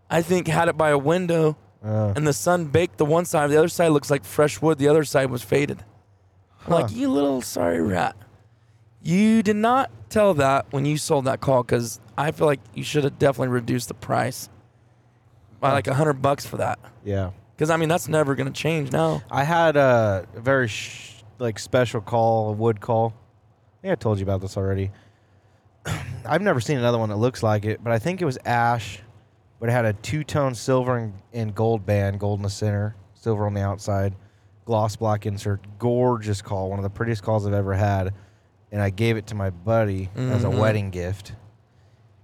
I 0.09 0.21
think, 0.21 0.47
had 0.47 0.67
it 0.69 0.77
by 0.77 0.89
a 0.89 0.97
window, 0.97 1.57
Uh, 1.83 2.11
and 2.15 2.27
the 2.27 2.33
sun 2.33 2.65
baked 2.65 2.97
the 2.97 3.05
one 3.05 3.23
side. 3.25 3.49
The 3.49 3.57
other 3.57 3.67
side 3.69 3.89
looks 3.89 4.09
like 4.11 4.25
fresh 4.25 4.61
wood. 4.61 4.77
The 4.77 4.87
other 4.89 5.03
side 5.03 5.29
was 5.29 5.41
faded. 5.43 5.83
I'm 6.65 6.73
like, 6.73 6.91
you 6.91 7.09
little 7.09 7.41
sorry 7.41 7.81
rat. 7.81 8.15
You 9.01 9.41
did 9.41 9.55
not 9.55 9.89
tell 10.09 10.33
that 10.33 10.65
when 10.71 10.85
you 10.85 10.97
sold 10.97 11.25
that 11.25 11.39
call 11.39 11.63
because 11.63 11.99
I 12.17 12.31
feel 12.31 12.45
like 12.47 12.59
you 12.73 12.83
should 12.83 13.03
have 13.05 13.17
definitely 13.17 13.49
reduced 13.53 13.87
the 13.87 13.93
price 13.93 14.49
by 15.59 15.71
like 15.71 15.87
a 15.87 15.93
hundred 15.93 16.21
bucks 16.21 16.45
for 16.45 16.57
that. 16.57 16.77
yeah. 17.03 17.29
Because 17.57 17.71
I 17.71 17.77
mean, 17.77 17.89
that's 17.89 18.07
never 18.07 18.35
gonna 18.35 18.51
change 18.51 18.91
now. 18.91 19.23
I 19.31 19.43
had 19.43 19.75
a 19.75 20.27
very 20.35 20.67
sh- 20.67 21.23
like 21.39 21.57
special 21.57 22.01
call, 22.01 22.49
a 22.49 22.51
wood 22.51 22.79
call. 22.79 23.13
I 23.79 23.81
think 23.81 23.91
I 23.93 23.95
told 23.95 24.19
you 24.19 24.23
about 24.23 24.41
this 24.41 24.55
already. 24.57 24.91
I've 26.25 26.41
never 26.41 26.59
seen 26.59 26.77
another 26.77 26.97
one 26.97 27.09
that 27.09 27.15
looks 27.17 27.41
like 27.43 27.65
it, 27.65 27.83
but 27.83 27.91
I 27.93 27.99
think 27.99 28.21
it 28.21 28.25
was 28.25 28.37
ash, 28.45 28.99
but 29.59 29.69
it 29.69 29.71
had 29.71 29.85
a 29.85 29.93
two-tone 29.93 30.53
silver 30.55 30.97
and, 30.97 31.13
and 31.33 31.55
gold 31.55 31.85
band, 31.85 32.19
gold 32.19 32.39
in 32.39 32.43
the 32.43 32.49
center, 32.49 32.95
silver 33.13 33.45
on 33.47 33.53
the 33.53 33.61
outside, 33.61 34.13
gloss 34.65 34.95
black 34.95 35.25
insert. 35.25 35.61
Gorgeous 35.79 36.41
call, 36.41 36.69
one 36.69 36.77
of 36.79 36.83
the 36.83 36.89
prettiest 36.89 37.23
calls 37.23 37.47
I've 37.47 37.53
ever 37.53 37.73
had. 37.73 38.13
And 38.71 38.81
I 38.81 38.89
gave 38.89 39.15
it 39.17 39.27
to 39.27 39.35
my 39.35 39.49
buddy 39.49 40.09
as 40.15 40.43
a 40.43 40.47
Mhm. 40.47 40.59
wedding 40.59 40.89
gift, 40.89 41.31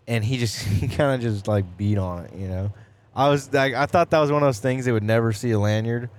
and 0.08 0.24
he 0.26 0.38
just 0.38 0.60
he 0.65 0.88
kind 0.89 1.15
of 1.15 1.22
just 1.22 1.48
like 1.48 1.78
beat 1.78 1.98
on 1.98 2.26
it, 2.26 2.34
you 2.36 2.48
know. 2.50 2.72
I 3.15 3.30
was 3.30 3.52
like, 3.54 3.73
I 3.73 3.86
thought 3.86 4.10
that 4.12 4.19
was 4.19 4.32
one 4.32 4.41
of 4.43 4.47
those 4.47 4.60
things 4.60 4.86
they 4.86 4.91
would 4.91 5.04
never 5.04 5.34
see 5.34 5.52
a 5.52 5.60
lanyard. 5.60 6.10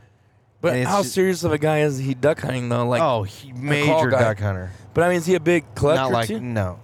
But 0.61 0.73
And 0.75 0.83
it's 0.83 0.91
how 0.91 1.03
ju- 1.03 1.09
serious 1.09 1.45
of 1.45 1.53
a 1.53 1.59
guy 1.59 1.81
is 1.81 1.99
he 1.99 2.15
duck 2.15 2.41
hunting 2.41 2.69
though? 2.69 2.87
Like, 2.87 3.03
oh, 3.03 3.23
he 3.25 3.53
major 3.53 4.09
guy. 4.11 4.21
duck 4.21 4.39
hunter. 4.39 4.71
but 4.95 5.05
I 5.05 5.09
mean, 5.09 5.19
is 5.19 5.27
he 5.27 5.35
a 5.35 5.41
big 5.41 5.65
collector 5.75 6.03
Not 6.05 6.13
like 6.13 6.29
too? 6.29 6.41
no. 6.41 6.79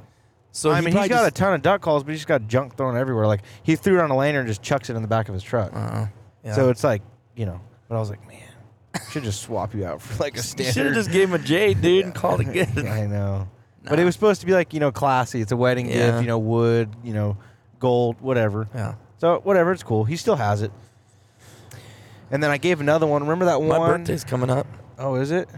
So 0.52 0.70
I 0.70 0.76
he 0.76 0.80
mean, 0.80 0.86
he's 0.88 0.94
probably 0.94 1.08
got 1.10 1.22
a 1.22 1.26
just- 1.28 1.36
ton 1.36 1.54
of 1.54 1.62
duck 1.62 1.80
calls, 1.80 2.02
but 2.04 2.12
he's 2.12 2.24
got 2.24 2.46
junk 2.48 2.76
thrown 2.76 2.96
everywhere. 2.96 3.26
Like 3.26 3.42
he 3.62 3.76
threw 3.76 3.98
it 3.98 4.02
on 4.02 4.10
a 4.10 4.16
lanyard 4.16 4.42
and 4.44 4.48
just 4.48 4.62
chucks 4.62 4.90
it 4.90 4.96
in 4.96 5.02
the 5.02 5.08
back 5.08 5.28
of 5.28 5.34
his 5.34 5.42
truck. 5.44 5.72
Uh-uh. 5.72 6.08
Yeah. 6.44 6.54
So 6.54 6.68
it's 6.70 6.82
like 6.84 7.02
you 7.36 7.46
know. 7.46 7.60
But 7.88 7.96
I 7.96 8.00
was 8.00 8.10
like, 8.10 8.26
man, 8.28 8.42
should 9.12 9.22
just 9.22 9.42
swap 9.42 9.74
you 9.74 9.84
out 9.86 10.02
for 10.02 10.22
like 10.22 10.34
a 10.34 10.36
you 10.38 10.42
standard. 10.42 10.72
should 10.74 10.86
have 10.86 10.94
just 10.94 11.10
gave 11.12 11.28
him 11.28 11.34
a 11.34 11.38
J, 11.44 11.72
dude, 11.74 12.04
and 12.04 12.14
called 12.16 12.40
it 12.40 12.52
good. 12.52 12.86
I 12.86 13.06
know. 13.06 13.48
But 13.84 13.98
it 13.98 14.04
was 14.04 14.14
supposed 14.14 14.40
to 14.40 14.46
be 14.46 14.52
like 14.52 14.74
you 14.74 14.80
know 14.80 14.90
classy. 14.92 15.40
It's 15.40 15.52
a 15.52 15.56
wedding 15.56 15.86
Yeah. 15.88 15.94
gift. 16.10 16.20
You 16.22 16.26
know, 16.26 16.38
wood. 16.38 16.90
You 17.04 17.14
know, 17.14 17.36
gold, 17.78 18.20
whatever. 18.20 18.68
Yeah. 18.74 18.94
So 19.20 19.40
whatever, 19.40 19.72
it's 19.72 19.82
cool. 19.82 20.04
He 20.04 20.16
still 20.16 20.36
has 20.36 20.62
it. 20.62 20.72
And 22.30 22.42
then 22.42 22.50
I 22.50 22.56
gave 22.56 22.80
another 22.80 23.06
one. 23.06 23.22
Remember 23.22 23.44
that 23.46 23.60
My 23.60 23.78
one? 23.78 24.00
birthday's 24.00 24.24
coming 24.24 24.48
up. 24.48 24.66
Oh, 24.98 25.16
is 25.16 25.30
it? 25.30 25.48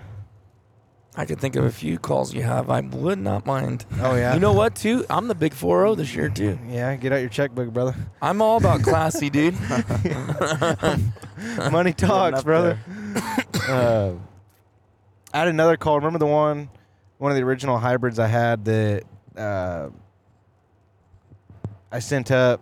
I 1.15 1.27
could 1.27 1.39
think 1.39 1.57
of 1.57 1.65
a 1.65 1.71
few 1.71 1.99
calls 1.99 2.35
you 2.35 2.43
have. 2.43 2.71
I 2.71 2.81
would 2.81 3.19
not 3.19 3.47
mind. 3.47 3.85
Oh 4.01 4.17
yeah. 4.17 4.35
You 4.35 4.41
know 4.41 4.55
what, 4.55 4.75
too? 4.75 5.05
I'm 5.11 5.29
the 5.29 5.35
big 5.35 5.53
4 5.53 5.95
this 5.95 6.15
year, 6.15 6.29
too. 6.29 6.59
Yeah, 6.69 6.97
get 6.97 7.13
out 7.13 7.21
your 7.21 7.29
checkbook, 7.29 7.73
brother. 7.73 7.95
I'm 8.21 8.41
all 8.41 8.57
about 8.57 8.83
classy, 8.83 9.29
dude. 9.29 9.55
Money 11.71 11.93
talks, 11.93 12.43
brother. 12.43 12.79
uh, 13.69 14.13
I 15.35 15.39
had 15.39 15.49
another 15.49 15.77
call. 15.77 15.97
Remember 15.97 16.19
the 16.19 16.27
one, 16.27 16.71
one 17.19 17.31
of 17.31 17.37
the 17.37 17.45
original 17.45 17.79
hybrids 17.79 18.19
I 18.19 18.27
had 18.27 18.65
that 18.65 19.03
uh, 19.37 19.91
I 21.93 21.99
sent 21.99 22.31
up 22.31 22.61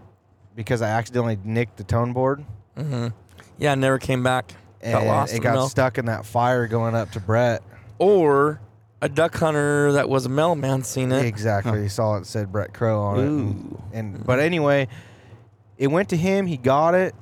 because 0.61 0.83
I 0.83 0.89
accidentally 0.91 1.39
nicked 1.43 1.79
the 1.79 1.85
tone 1.85 2.13
board 2.13 2.45
hmm 2.77 3.09
Yeah, 3.59 3.75
never 3.75 3.99
came 3.99 4.23
back. 4.23 4.53
Got 4.83 4.99
and 5.01 5.07
lost 5.09 5.35
it 5.35 5.41
got 5.41 5.69
stuck 5.69 5.97
in 5.97 6.05
that 6.07 6.27
fire 6.27 6.67
going 6.67 6.95
up 6.95 7.11
to 7.13 7.21
Brett. 7.21 7.63
Or 7.99 8.61
a 9.01 9.09
duck 9.09 9.35
hunter 9.37 9.93
that 9.93 10.09
was 10.11 10.27
a 10.27 10.29
mailman 10.29 10.83
seen 10.83 11.13
it. 11.13 11.25
Exactly. 11.25 11.81
He 11.83 11.89
saw 11.89 12.17
it 12.17 12.27
said 12.27 12.53
Brett 12.53 12.75
Crow 12.75 13.01
on 13.01 13.19
it. 13.19 13.23
And, 13.27 13.41
Ooh. 13.73 13.83
and 13.95 14.27
but 14.27 14.39
anyway, 14.39 14.89
it 15.79 15.87
went 15.87 16.11
to 16.11 16.17
him. 16.17 16.47
He 16.47 16.57
got 16.59 16.95
it. 16.95 17.15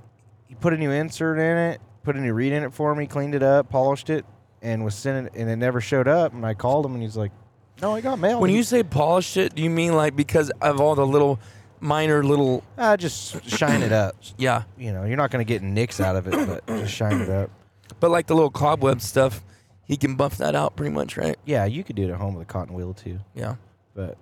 He 0.48 0.54
put 0.56 0.72
a 0.72 0.76
new 0.76 0.90
insert 0.90 1.38
in 1.38 1.56
it. 1.56 1.80
Put 2.02 2.16
a 2.16 2.20
new 2.20 2.32
reed 2.34 2.52
in 2.52 2.64
it 2.64 2.72
for 2.74 2.92
me. 2.94 3.06
Cleaned 3.06 3.34
it 3.36 3.42
up. 3.42 3.70
Polished 3.70 4.10
it. 4.10 4.24
And 4.62 4.84
was 4.84 4.94
sending 4.96 5.26
it. 5.26 5.32
And 5.40 5.48
it 5.48 5.56
never 5.56 5.80
showed 5.80 6.08
up. 6.08 6.32
And 6.32 6.44
I 6.44 6.54
called 6.54 6.84
him. 6.86 6.94
And 6.94 7.02
he's 7.02 7.16
like, 7.16 7.30
"No, 7.80 7.94
I 7.94 8.00
got 8.00 8.18
mail." 8.18 8.40
When 8.40 8.50
He- 8.50 8.56
you 8.56 8.62
say 8.64 8.82
polished 8.82 9.36
it, 9.36 9.54
do 9.54 9.62
you 9.62 9.70
mean 9.70 9.94
like 9.94 10.16
because 10.16 10.50
of 10.60 10.80
all 10.80 10.94
the 10.96 11.06
little 11.06 11.38
minor 11.80 12.22
little 12.24 12.62
ah, 12.76 12.96
just 12.96 13.48
shine 13.48 13.82
it 13.82 13.92
up. 13.92 14.16
yeah, 14.38 14.62
You 14.76 14.92
know, 14.92 15.04
you're 15.04 15.16
not 15.16 15.30
gonna 15.30 15.44
get 15.44 15.62
nicks 15.62 16.00
out 16.00 16.16
of 16.16 16.26
it, 16.26 16.32
but 16.46 16.66
just 16.78 16.92
shine 16.92 17.20
it 17.20 17.30
up. 17.30 17.50
but 18.00 18.10
like 18.10 18.26
the 18.26 18.34
little 18.34 18.50
cobweb 18.50 19.00
stuff, 19.00 19.42
he 19.84 19.96
can 19.96 20.14
buff 20.16 20.36
that 20.38 20.54
out 20.54 20.76
pretty 20.76 20.92
much, 20.94 21.16
right? 21.16 21.36
Yeah, 21.44 21.64
you 21.64 21.82
could 21.84 21.96
do 21.96 22.04
it 22.04 22.10
at 22.10 22.16
home 22.18 22.34
with 22.34 22.42
a 22.42 22.50
cotton 22.52 22.74
wheel 22.74 22.94
too. 22.94 23.20
Yeah. 23.34 23.56
But 23.94 24.16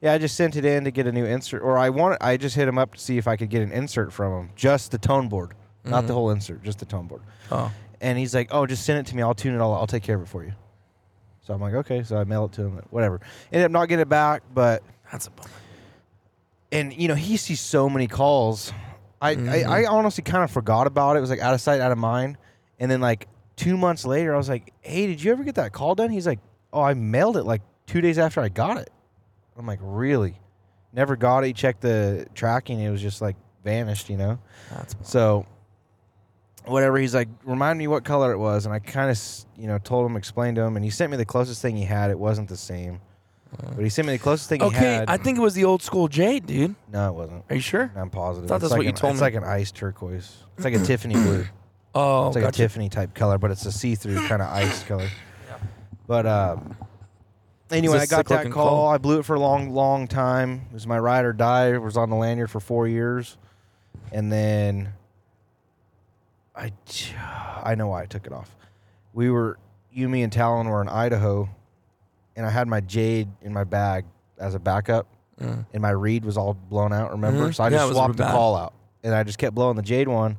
yeah, 0.00 0.12
I 0.14 0.18
just 0.18 0.36
sent 0.36 0.56
it 0.56 0.64
in 0.64 0.84
to 0.84 0.90
get 0.90 1.06
a 1.06 1.12
new 1.12 1.24
insert, 1.24 1.62
or 1.62 1.78
I 1.78 1.90
want. 1.90 2.18
I 2.22 2.36
just 2.36 2.56
hit 2.56 2.66
him 2.66 2.78
up 2.78 2.94
to 2.94 3.00
see 3.00 3.18
if 3.18 3.28
I 3.28 3.36
could 3.36 3.50
get 3.50 3.62
an 3.62 3.70
insert 3.72 4.12
from 4.12 4.32
him, 4.32 4.50
just 4.56 4.90
the 4.90 4.98
tone 4.98 5.28
board, 5.28 5.52
not 5.84 6.06
the 6.06 6.12
Mhm. 6.12 6.16
whole 6.16 6.30
insert, 6.30 6.62
just 6.62 6.78
the 6.80 6.86
tone 6.86 7.06
board. 7.06 7.22
Oh. 7.50 7.70
And 8.00 8.18
he's 8.18 8.34
like, 8.34 8.48
"Oh, 8.50 8.66
just 8.66 8.84
send 8.84 8.98
it 8.98 9.06
to 9.10 9.16
me. 9.16 9.22
I'll 9.22 9.34
tune 9.34 9.54
it 9.54 9.60
all. 9.60 9.74
I'll 9.74 9.86
take 9.86 10.02
care 10.02 10.16
of 10.16 10.22
it 10.22 10.28
for 10.28 10.42
you." 10.42 10.52
So 11.46 11.54
I'm 11.54 11.60
like, 11.60 11.74
"Okay." 11.74 12.02
So 12.02 12.16
I 12.16 12.24
mail 12.24 12.46
it 12.46 12.52
to 12.52 12.62
him. 12.62 12.82
Whatever. 12.90 13.20
Ended 13.52 13.66
up 13.66 13.70
not 13.70 13.86
getting 13.88 14.02
it 14.02 14.08
back, 14.08 14.42
but 14.52 14.82
That's 15.12 15.26
a 15.26 15.30
bummer. 15.30 15.50
And 16.72 16.92
you 16.92 17.06
know 17.08 17.14
he 17.14 17.36
sees 17.36 17.60
so 17.60 17.88
many 17.88 18.08
calls. 18.08 18.72
I 19.20 19.36
Mhm. 19.36 19.48
I, 19.68 19.82
I 19.82 19.86
honestly 19.86 20.24
kind 20.24 20.42
of 20.42 20.50
forgot 20.50 20.86
about 20.88 21.14
it. 21.14 21.18
It 21.18 21.20
was 21.20 21.30
like 21.30 21.38
out 21.40 21.54
of 21.54 21.60
sight, 21.60 21.80
out 21.80 21.92
of 21.92 21.98
mind. 21.98 22.36
And 22.80 22.90
then 22.90 23.00
like 23.00 23.28
two 23.54 23.76
months 23.76 24.04
later, 24.04 24.34
I 24.34 24.36
was 24.36 24.48
like, 24.48 24.72
"Hey, 24.80 25.06
did 25.06 25.22
you 25.22 25.30
ever 25.30 25.44
get 25.44 25.54
that 25.56 25.72
call 25.72 25.94
done?" 25.94 26.10
He's 26.10 26.26
like, 26.26 26.40
"Oh, 26.72 26.82
I 26.82 26.94
mailed 26.94 27.36
it 27.36 27.44
like 27.44 27.62
two 27.86 28.00
days 28.00 28.18
after 28.18 28.40
I 28.40 28.48
got 28.48 28.78
it." 28.78 28.90
I'm 29.56 29.66
like, 29.66 29.78
"Really?" 29.82 30.40
never 30.94 31.14
got 31.16 31.44
it. 31.44 31.46
He 31.48 31.52
checked 31.52 31.80
the 31.82 32.26
tracking. 32.34 32.80
It 32.80 32.90
was 32.90 33.00
just 33.00 33.22
like 33.22 33.36
vanished, 33.64 34.10
you 34.10 34.16
know. 34.16 34.38
That's 34.70 34.94
So, 35.02 35.46
whatever. 36.66 36.98
He's 36.98 37.14
like, 37.14 37.28
remind 37.44 37.78
me 37.78 37.86
what 37.86 38.04
color 38.04 38.32
it 38.32 38.38
was, 38.38 38.66
and 38.66 38.74
I 38.74 38.78
kind 38.78 39.10
of, 39.10 39.18
you 39.56 39.68
know, 39.68 39.78
told 39.78 40.04
him, 40.10 40.16
explained 40.16 40.56
to 40.56 40.62
him, 40.62 40.76
and 40.76 40.84
he 40.84 40.90
sent 40.90 41.10
me 41.10 41.16
the 41.16 41.24
closest 41.24 41.62
thing 41.62 41.76
he 41.76 41.84
had. 41.84 42.10
It 42.10 42.18
wasn't 42.18 42.48
the 42.50 42.56
same, 42.58 43.00
but 43.58 43.78
he 43.84 43.88
sent 43.90 44.06
me 44.08 44.14
the 44.14 44.18
closest 44.18 44.48
thing 44.48 44.60
he 44.60 44.66
had. 44.70 44.74
okay. 44.76 44.92
had. 44.94 45.10
I 45.10 45.16
think 45.18 45.38
it 45.38 45.40
was 45.42 45.54
the 45.54 45.64
old 45.64 45.82
school 45.82 46.08
jade, 46.08 46.46
dude. 46.46 46.74
no, 46.92 47.08
it 47.08 47.12
wasn't. 47.14 47.44
Are 47.50 47.54
you 47.54 47.60
sure? 47.60 47.92
I'm 47.94 48.10
positive. 48.10 48.48
Thought 48.48 48.56
It's 48.56 48.62
that's 48.62 48.70
like 48.72 48.78
what 48.78 48.84
you 48.84 48.90
an- 48.90 48.94
told 48.96 49.12
It's 49.12 49.20
me. 49.20 49.26
like 49.26 49.34
an 49.34 49.44
ice 49.44 49.70
turquoise. 49.72 50.36
It's 50.56 50.64
like 50.64 50.74
a 50.74 50.78
Tiffany 50.84 51.14
blue. 51.14 51.44
Oh, 51.94 52.28
It's 52.28 52.36
like 52.36 52.44
a 52.44 52.46
gotcha. 52.48 52.56
Tiffany 52.62 52.88
type 52.88 53.14
color, 53.14 53.36
but 53.38 53.50
it's 53.50 53.66
a 53.66 53.72
see-through 53.72 54.16
kind 54.28 54.40
of 54.42 54.48
ice 54.48 54.82
color. 54.84 55.08
But 56.06 56.26
um, 56.26 56.76
anyway, 57.70 57.98
It's 57.98 58.02
I 58.12 58.16
a 58.16 58.16
got 58.22 58.26
that 58.26 58.28
sick-looking 58.28 58.52
call. 58.52 58.68
call. 58.68 58.88
I 58.88 58.98
blew 58.98 59.18
it 59.18 59.24
for 59.24 59.34
a 59.36 59.40
long, 59.40 59.70
long 59.70 60.08
time. 60.08 60.62
It 60.70 60.74
was 60.74 60.86
my 60.86 60.98
ride 60.98 61.24
or 61.24 61.32
die. 61.34 61.74
It 61.74 61.82
was 61.82 61.96
on 61.96 62.08
the 62.10 62.16
lanyard 62.16 62.50
for 62.50 62.60
four 62.60 62.88
years, 62.88 63.36
and 64.10 64.32
then 64.32 64.94
I, 66.56 66.72
I 67.62 67.74
know 67.74 67.88
why 67.88 68.02
I 68.02 68.06
took 68.06 68.26
it 68.26 68.32
off. 68.32 68.54
We 69.12 69.30
were 69.30 69.58
you, 69.90 70.08
me, 70.08 70.22
and 70.22 70.32
Talon 70.32 70.68
were 70.68 70.80
in 70.80 70.88
Idaho, 70.88 71.48
and 72.36 72.46
I 72.46 72.50
had 72.50 72.68
my 72.68 72.80
jade 72.80 73.28
in 73.42 73.52
my 73.52 73.64
bag 73.64 74.04
as 74.38 74.54
a 74.54 74.58
backup, 74.58 75.06
Mm. 75.40 75.64
and 75.72 75.82
my 75.82 75.90
reed 75.90 76.24
was 76.24 76.36
all 76.36 76.54
blown 76.54 76.92
out. 76.92 77.10
Remember? 77.10 77.48
Mhm. 77.48 77.54
So 77.54 77.64
I 77.64 77.68
Yeah, 77.68 77.76
it 77.76 77.78
just 77.78 77.88
was 77.88 77.96
swapped 77.96 78.16
the 78.16 78.22
bad. 78.24 78.32
call 78.32 78.56
out, 78.56 78.72
and 79.02 79.14
I 79.14 79.22
just 79.22 79.38
kept 79.38 79.54
blowing 79.54 79.76
the 79.76 79.82
jade 79.82 80.06
one, 80.08 80.36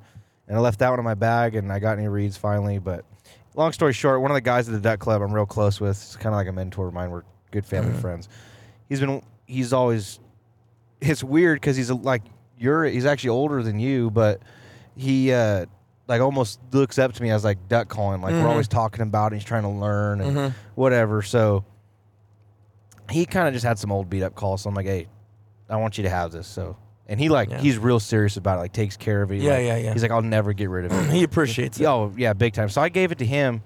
and 0.47 0.57
I 0.57 0.59
left 0.61 0.79
that 0.79 0.89
one 0.89 0.99
in 0.99 1.05
my 1.05 1.15
bag, 1.15 1.55
and 1.55 1.71
I 1.73 1.79
got 1.79 1.97
any 1.97 2.07
reeds 2.07 2.37
finally. 2.37 2.77
But 2.79 3.03
long 3.55 3.71
story 3.73 3.93
short, 3.93 4.21
one 4.21 4.31
of 4.31 4.35
the 4.35 4.41
guys 4.41 4.67
at 4.69 4.73
the 4.73 4.79
duck 4.81 4.99
club 4.99 5.21
I'm 5.21 5.31
real 5.33 5.45
close 5.45 5.81
with, 5.81 5.91
it's 5.97 6.15
kind 6.15 6.33
of 6.33 6.37
like 6.37 6.47
a 6.47 6.51
mentor 6.53 6.87
of 6.87 6.93
mine. 6.93 7.11
We're 7.11 7.23
good 7.51 7.65
family 7.65 7.91
Mhm. 7.93 8.01
friends. 8.01 8.29
He's 8.87 8.99
been 8.99 9.21
he's 9.45 9.73
always 9.73 10.19
it's 11.01 11.23
weird 11.23 11.59
because 11.59 11.75
he's 11.75 11.89
a, 11.89 11.95
like 11.95 12.21
you're 12.57 12.85
he's 12.85 13.05
actually 13.05 13.29
older 13.31 13.61
than 13.61 13.79
you, 13.79 14.09
but 14.11 14.39
he 14.95 15.33
uh 15.33 15.65
like 16.07 16.21
almost 16.21 16.59
looks 16.71 16.97
up 16.99 17.13
to 17.13 17.23
me 17.23 17.29
as 17.31 17.43
like 17.43 17.57
duck 17.67 17.87
calling. 17.89 18.21
Like 18.21 18.33
we're 18.33 18.47
always 18.47 18.67
talking 18.67 19.01
about 19.01 19.33
it. 19.33 19.37
He's 19.37 19.43
trying 19.45 19.63
to 19.63 19.69
learn 19.69 20.21
and 20.21 20.37
Mhm. 20.37 20.53
whatever. 20.75 21.21
So 21.21 21.63
he 23.13 23.25
kind 23.25 23.47
of 23.47 23.53
just 23.53 23.65
had 23.65 23.77
some 23.79 23.91
old 23.91 24.09
beat 24.09 24.23
up 24.23 24.35
calls. 24.35 24.61
So 24.63 24.69
I'm 24.69 24.75
like, 24.75 24.85
hey, 24.85 25.07
I 25.69 25.77
want 25.77 25.97
you 25.97 26.03
to 26.03 26.09
have 26.09 26.31
this. 26.31 26.47
So 26.47 26.75
and 27.07 27.19
he 27.19 27.29
like 27.29 27.49
Yeah. 27.49 27.59
he's 27.59 27.77
real 27.77 27.99
serious 27.99 28.37
about 28.37 28.57
it. 28.57 28.61
Like 28.61 28.73
takes 28.73 28.97
care 28.97 29.21
of 29.21 29.31
it. 29.31 29.41
Yeah, 29.41 29.53
Like, 29.53 29.65
yeah, 29.65 29.77
yeah. 29.77 29.93
He's 29.93 30.01
like, 30.01 30.11
I'll 30.11 30.21
never 30.21 30.53
get 30.53 30.69
rid 30.69 30.85
of 30.85 30.91
it. 31.09 31.09
He 31.11 31.23
appreciates 31.23 31.79
it. 31.79 31.85
Oh 31.85 32.13
yeah, 32.17 32.33
big 32.33 32.53
time. 32.53 32.69
So 32.69 32.81
I 32.81 32.89
gave 32.89 33.11
it 33.11 33.19
to 33.19 33.25
him. 33.25 33.61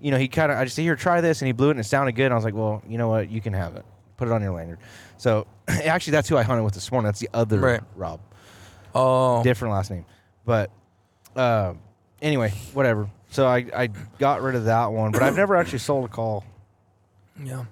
You 0.00 0.12
know, 0.12 0.18
he 0.18 0.28
kind 0.28 0.52
of 0.52 0.58
I 0.58 0.64
just 0.64 0.76
said, 0.76 0.82
here, 0.82 0.94
try 0.94 1.20
this, 1.20 1.40
and 1.42 1.46
he 1.46 1.52
blew 1.52 1.68
it, 1.68 1.72
and 1.72 1.80
it 1.80 1.84
sounded 1.84 2.12
good. 2.12 2.26
And 2.26 2.32
I 2.34 2.36
was 2.36 2.44
like, 2.44 2.54
well, 2.54 2.82
you 2.86 2.98
know 2.98 3.08
what, 3.08 3.28
you 3.30 3.40
can 3.40 3.52
have 3.52 3.74
it. 3.74 3.84
Put 4.16 4.28
it 4.28 4.32
on 4.32 4.42
your 4.42 4.52
lanyard. 4.52 4.78
So 5.16 5.46
actually, 5.68 6.12
that's 6.12 6.28
who 6.28 6.36
I 6.36 6.42
hunted 6.44 6.62
with 6.62 6.74
this 6.74 6.90
morning. 6.92 7.06
That's 7.06 7.18
the 7.20 7.30
other 7.34 7.58
Right. 7.58 7.80
Rob, 7.96 8.20
Oh, 8.94 9.42
different 9.42 9.74
last 9.74 9.90
name. 9.90 10.04
But 10.44 10.70
uh, 11.36 11.74
anyway, 12.22 12.50
whatever. 12.74 13.10
So 13.30 13.46
I 13.46 13.66
I 13.76 13.88
got 14.18 14.40
rid 14.42 14.54
of 14.54 14.64
that 14.66 14.92
one, 14.92 15.10
but 15.12 15.22
I've 15.22 15.36
never 15.36 15.56
actually 15.56 15.80
sold 15.80 16.04
a 16.04 16.08
call. 16.08 16.44
yeah. 17.42 17.64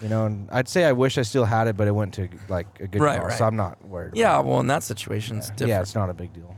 You 0.00 0.08
know, 0.08 0.24
and 0.26 0.48
I'd 0.50 0.68
say 0.68 0.84
I 0.84 0.92
wish 0.92 1.18
I 1.18 1.22
still 1.22 1.44
had 1.44 1.68
it, 1.68 1.76
but 1.76 1.86
it 1.86 1.90
went 1.92 2.14
to 2.14 2.28
like 2.48 2.66
a 2.80 2.86
good 2.88 3.00
Right, 3.02 3.20
cause, 3.20 3.28
right. 3.30 3.38
so 3.38 3.44
I'm 3.44 3.56
not 3.56 3.84
worried. 3.86 4.08
about 4.08 4.16
Yeah, 4.18 4.38
it. 4.40 4.46
well, 4.46 4.58
in 4.60 4.66
that 4.68 4.82
situation, 4.82 5.38
it's 5.38 5.50
different. 5.50 5.68
Yeah, 5.68 5.80
it's 5.82 5.94
not 5.94 6.08
a 6.08 6.14
big 6.14 6.32
deal. 6.32 6.56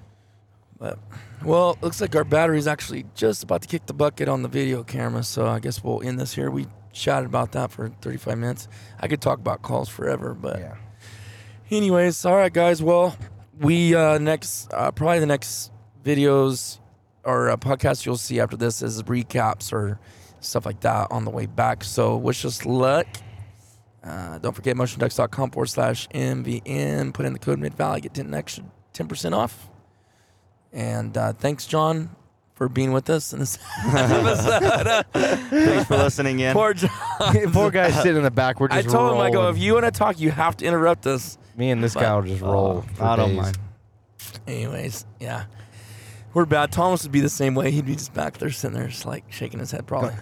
But 0.79 0.99
well, 1.45 1.77
looks 1.83 2.01
like 2.01 2.15
our 2.15 2.25
battery's 2.25 2.67
actually 2.67 3.07
just 3.15 3.43
about 3.43 3.63
to 3.63 3.69
kick 3.69 3.87
the 3.87 3.93
bucket 3.93 4.29
on 4.29 4.43
the 4.43 4.49
video 4.49 4.83
camera. 4.85 5.23
So 5.25 5.47
I 5.47 5.59
guess 5.59 5.83
we'll 5.83 6.03
end 6.03 6.19
this 6.21 6.33
here. 6.35 6.51
We 6.51 6.67
chatted 6.93 7.27
about 7.27 7.53
that 7.53 7.71
for 7.73 7.89
35 8.03 8.39
minutes. 8.39 8.69
I 9.01 9.09
could 9.09 9.21
talk 9.21 9.39
about 9.41 9.63
calls 9.63 9.89
forever, 9.89 10.33
but 10.35 10.61
Yeah. 10.61 10.75
anyways, 11.71 12.25
all 12.25 12.37
right, 12.37 12.53
guys. 12.53 12.83
Well, 12.83 13.17
we 13.59 13.95
uh, 13.95 14.19
next 14.19 14.73
uh, 14.73 14.91
probably 14.93 15.19
the 15.21 15.27
next 15.27 15.71
videos 16.05 16.79
or 17.25 17.51
uh, 17.51 17.57
podcast 17.57 18.05
you'll 18.07 18.17
see 18.17 18.39
after 18.41 18.57
this 18.57 18.81
is 18.83 19.03
recaps 19.05 19.73
or 19.73 19.99
stuff 20.41 20.67
like 20.67 20.81
that 20.81 21.09
on 21.11 21.25
the 21.25 21.31
way 21.31 21.47
back. 21.47 21.83
So 21.85 22.17
wish 22.17 22.45
us 22.45 22.65
luck. 22.67 23.07
Uh, 24.05 24.39
don't 24.39 24.53
forget 24.53 24.77
motionducks.com 24.77 25.51
forward 25.51 25.67
slash 25.67 26.09
MVN. 26.11 27.15
Put 27.15 27.25
in 27.27 27.33
the 27.33 27.39
code 27.39 27.59
Mid 27.59 27.75
Valley, 27.75 28.03
get 28.03 28.13
10 28.15 28.35
extra 28.35 28.65
10% 28.93 29.33
off. 29.35 29.71
And 30.73 31.17
uh, 31.17 31.33
thanks, 31.33 31.67
John, 31.67 32.11
for 32.55 32.69
being 32.69 32.93
with 32.93 33.09
us 33.09 33.33
in 33.33 33.39
this 33.39 33.59
episode. 33.87 35.05
Thanks 35.13 35.87
for 35.87 35.97
listening 35.97 36.41
in. 36.41 36.53
Poor 36.53 36.75
John. 36.75 36.91
Poor 37.53 37.71
guy 37.71 37.91
sitting 37.91 38.17
in 38.19 38.23
the 38.25 38.31
back. 38.31 38.61
We're 38.61 38.69
I 38.71 38.83
just 38.83 38.95
told 38.95 39.13
him, 39.13 39.19
I 39.21 39.31
go, 39.31 39.41
rolling. 39.41 39.57
if 39.57 39.63
you 39.63 39.73
want 39.75 39.87
to 39.87 39.91
talk, 39.91 40.21
you 40.21 40.31
have 40.33 40.57
to 40.59 40.65
interrupt 40.67 41.07
us. 41.07 41.39
Me 41.57 41.71
and 41.71 41.83
this 41.83 41.95
But- 41.95 42.01
guy 42.01 42.15
will 42.17 42.23
just 42.23 42.43
roll. 42.43 42.83
for 42.95 43.05
I 43.05 43.17
don't 43.17 43.29
days. 43.31 43.37
mind. 43.39 43.59
Anyways, 44.47 45.07
yeah. 45.21 45.45
We're 46.35 46.45
bad. 46.47 46.73
Thomas 46.73 47.05
would 47.05 47.13
be 47.13 47.21
the 47.21 47.29
same 47.29 47.55
way. 47.55 47.71
He'd 47.71 47.87
be 47.87 47.95
just 47.95 48.13
back 48.13 48.39
there 48.39 48.51
sitting 48.51 48.77
there, 48.77 48.89
just 48.89 49.07
like 49.07 49.25
shaking 49.33 49.61
his 49.61 49.71
head, 49.71 49.87
probably. 49.87 50.15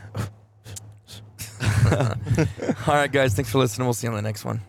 All 2.86 2.94
right, 2.94 3.10
guys. 3.10 3.34
Thanks 3.34 3.50
for 3.50 3.58
listening. 3.58 3.86
We'll 3.86 3.94
see 3.94 4.06
you 4.06 4.10
on 4.12 4.16
the 4.16 4.22
next 4.22 4.44
one. 4.44 4.60